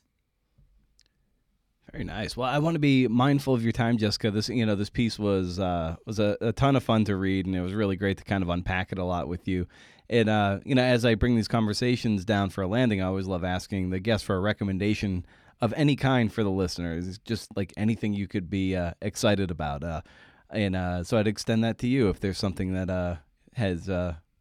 Very 1.93 2.05
nice. 2.05 2.35
Well, 2.35 2.49
I 2.49 2.57
want 2.57 2.73
to 2.73 2.79
be 2.79 3.07
mindful 3.07 3.53
of 3.53 3.61
your 3.61 3.71
time, 3.71 3.99
Jessica. 3.99 4.31
This, 4.31 4.49
you 4.49 4.65
know, 4.65 4.73
this 4.73 4.89
piece 4.89 5.19
was 5.19 5.59
uh, 5.59 5.95
was 6.07 6.17
a, 6.17 6.35
a, 6.41 6.51
ton 6.51 6.75
of 6.75 6.83
fun 6.83 7.05
to 7.05 7.15
read, 7.15 7.45
and 7.45 7.55
it 7.55 7.61
was 7.61 7.75
really 7.75 7.95
great 7.95 8.17
to 8.17 8.23
kind 8.23 8.41
of 8.41 8.49
unpack 8.49 8.91
it 8.91 8.97
a 8.97 9.03
lot 9.03 9.27
with 9.27 9.47
you. 9.47 9.67
And 10.09 10.27
uh, 10.27 10.59
you 10.65 10.73
know, 10.73 10.81
as 10.81 11.05
I 11.05 11.13
bring 11.13 11.35
these 11.35 11.47
conversations 11.47 12.25
down 12.25 12.49
for 12.49 12.63
a 12.63 12.67
landing, 12.67 12.99
I 12.99 13.05
always 13.05 13.27
love 13.27 13.43
asking 13.43 13.91
the 13.91 13.99
guests 13.99 14.25
for 14.25 14.35
a 14.35 14.39
recommendation 14.39 15.23
of 15.61 15.71
any 15.73 15.95
kind 15.95 16.33
for 16.33 16.43
the 16.43 16.49
listeners. 16.49 17.19
just 17.19 17.55
like 17.55 17.71
anything 17.77 18.15
you 18.15 18.27
could 18.27 18.49
be 18.49 18.75
uh, 18.75 18.93
excited 18.99 19.51
about. 19.51 19.83
Uh, 19.83 20.01
and 20.49 20.75
uh, 20.75 21.03
so 21.03 21.19
I'd 21.19 21.27
extend 21.27 21.63
that 21.63 21.77
to 21.79 21.87
you 21.87 22.09
if 22.09 22.19
there's 22.19 22.39
something 22.39 22.73
that 22.73 22.89
uh, 22.89 23.17
has 23.53 23.87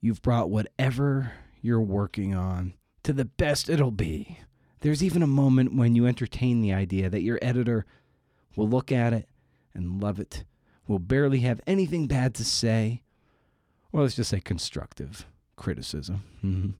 you've 0.00 0.22
brought 0.22 0.50
whatever 0.50 1.32
you're 1.66 1.80
working 1.80 2.34
on 2.34 2.72
to 3.02 3.12
the 3.12 3.24
best 3.24 3.68
it'll 3.68 3.90
be. 3.90 4.38
There's 4.80 5.02
even 5.02 5.22
a 5.22 5.26
moment 5.26 5.74
when 5.74 5.94
you 5.94 6.06
entertain 6.06 6.60
the 6.60 6.72
idea 6.72 7.10
that 7.10 7.22
your 7.22 7.38
editor 7.42 7.84
will 8.54 8.68
look 8.68 8.92
at 8.92 9.12
it 9.12 9.28
and 9.74 10.00
love 10.02 10.18
it, 10.20 10.44
will 10.86 10.98
barely 10.98 11.40
have 11.40 11.60
anything 11.66 12.06
bad 12.06 12.34
to 12.36 12.44
say, 12.44 13.02
or 13.92 14.02
let's 14.02 14.14
just 14.16 14.30
say 14.30 14.40
constructive 14.40 15.26
criticism. 15.56 16.22
Mhm. 16.42 16.74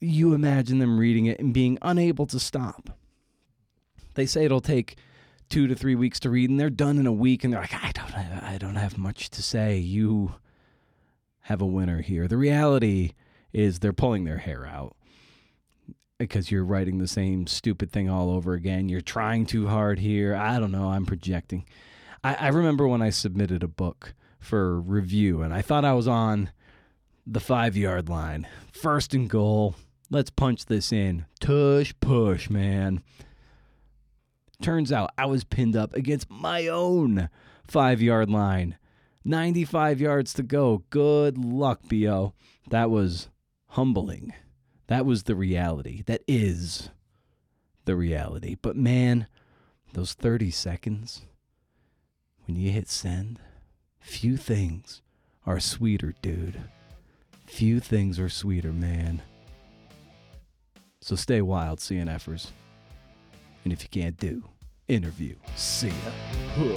You 0.00 0.32
imagine 0.34 0.78
them 0.78 0.98
reading 0.98 1.26
it 1.26 1.38
and 1.38 1.52
being 1.54 1.78
unable 1.82 2.26
to 2.26 2.40
stop. 2.40 2.98
They 4.14 4.26
say 4.26 4.44
it'll 4.44 4.60
take 4.60 4.96
two 5.48 5.66
to 5.66 5.74
three 5.74 5.94
weeks 5.94 6.18
to 6.20 6.30
read, 6.30 6.50
and 6.50 6.58
they're 6.58 6.70
done 6.70 6.98
in 6.98 7.06
a 7.06 7.12
week, 7.12 7.44
and 7.44 7.52
they're 7.52 7.60
like, 7.60 7.74
I 7.74 7.92
don't, 7.92 8.14
I 8.16 8.58
don't 8.58 8.76
have 8.76 8.98
much 8.98 9.30
to 9.30 9.42
say. 9.42 9.78
You 9.78 10.34
have 11.42 11.60
a 11.60 11.66
winner 11.66 12.00
here. 12.02 12.26
The 12.26 12.36
reality 12.36 13.12
is 13.52 13.78
they're 13.78 13.92
pulling 13.92 14.24
their 14.24 14.38
hair 14.38 14.66
out 14.66 14.96
because 16.18 16.50
you're 16.50 16.64
writing 16.64 16.98
the 16.98 17.08
same 17.08 17.46
stupid 17.46 17.92
thing 17.92 18.08
all 18.08 18.30
over 18.30 18.54
again. 18.54 18.88
You're 18.88 19.00
trying 19.00 19.46
too 19.46 19.66
hard 19.68 19.98
here. 19.98 20.34
I 20.34 20.58
don't 20.58 20.72
know. 20.72 20.88
I'm 20.88 21.06
projecting. 21.06 21.64
I, 22.24 22.34
I 22.34 22.48
remember 22.48 22.88
when 22.88 23.02
I 23.02 23.10
submitted 23.10 23.62
a 23.62 23.68
book 23.68 24.14
for 24.38 24.80
review, 24.80 25.42
and 25.42 25.52
I 25.52 25.62
thought 25.62 25.84
I 25.84 25.92
was 25.92 26.08
on 26.08 26.50
the 27.26 27.40
five 27.40 27.76
yard 27.76 28.08
line. 28.08 28.46
First 28.72 29.14
and 29.14 29.28
goal. 29.28 29.74
Let's 30.08 30.30
punch 30.30 30.66
this 30.66 30.92
in. 30.92 31.26
Tush 31.40 31.92
push, 32.00 32.48
man. 32.48 33.02
Turns 34.62 34.92
out 34.92 35.10
I 35.18 35.26
was 35.26 35.42
pinned 35.42 35.76
up 35.76 35.94
against 35.94 36.30
my 36.30 36.68
own 36.68 37.28
five 37.66 38.00
yard 38.00 38.30
line. 38.30 38.78
95 39.24 40.00
yards 40.00 40.32
to 40.34 40.44
go. 40.44 40.84
Good 40.90 41.36
luck, 41.36 41.80
BO. 41.88 42.32
That 42.70 42.90
was 42.90 43.28
humbling. 43.76 44.32
That 44.86 45.04
was 45.04 45.24
the 45.24 45.34
reality. 45.34 46.02
That 46.06 46.22
is 46.26 46.88
the 47.84 47.94
reality. 47.94 48.56
But 48.60 48.74
man, 48.74 49.26
those 49.92 50.14
30 50.14 50.50
seconds, 50.50 51.26
when 52.46 52.56
you 52.56 52.70
hit 52.70 52.88
send, 52.88 53.38
few 54.00 54.38
things 54.38 55.02
are 55.44 55.60
sweeter, 55.60 56.14
dude. 56.22 56.58
Few 57.44 57.78
things 57.78 58.18
are 58.18 58.30
sweeter, 58.30 58.72
man. 58.72 59.20
So 61.02 61.14
stay 61.14 61.42
wild, 61.42 61.80
CNFers. 61.80 62.52
And 63.62 63.74
if 63.74 63.82
you 63.82 63.90
can't 63.90 64.16
do, 64.16 64.42
interview. 64.88 65.36
See 65.54 65.88
ya. 65.88 66.76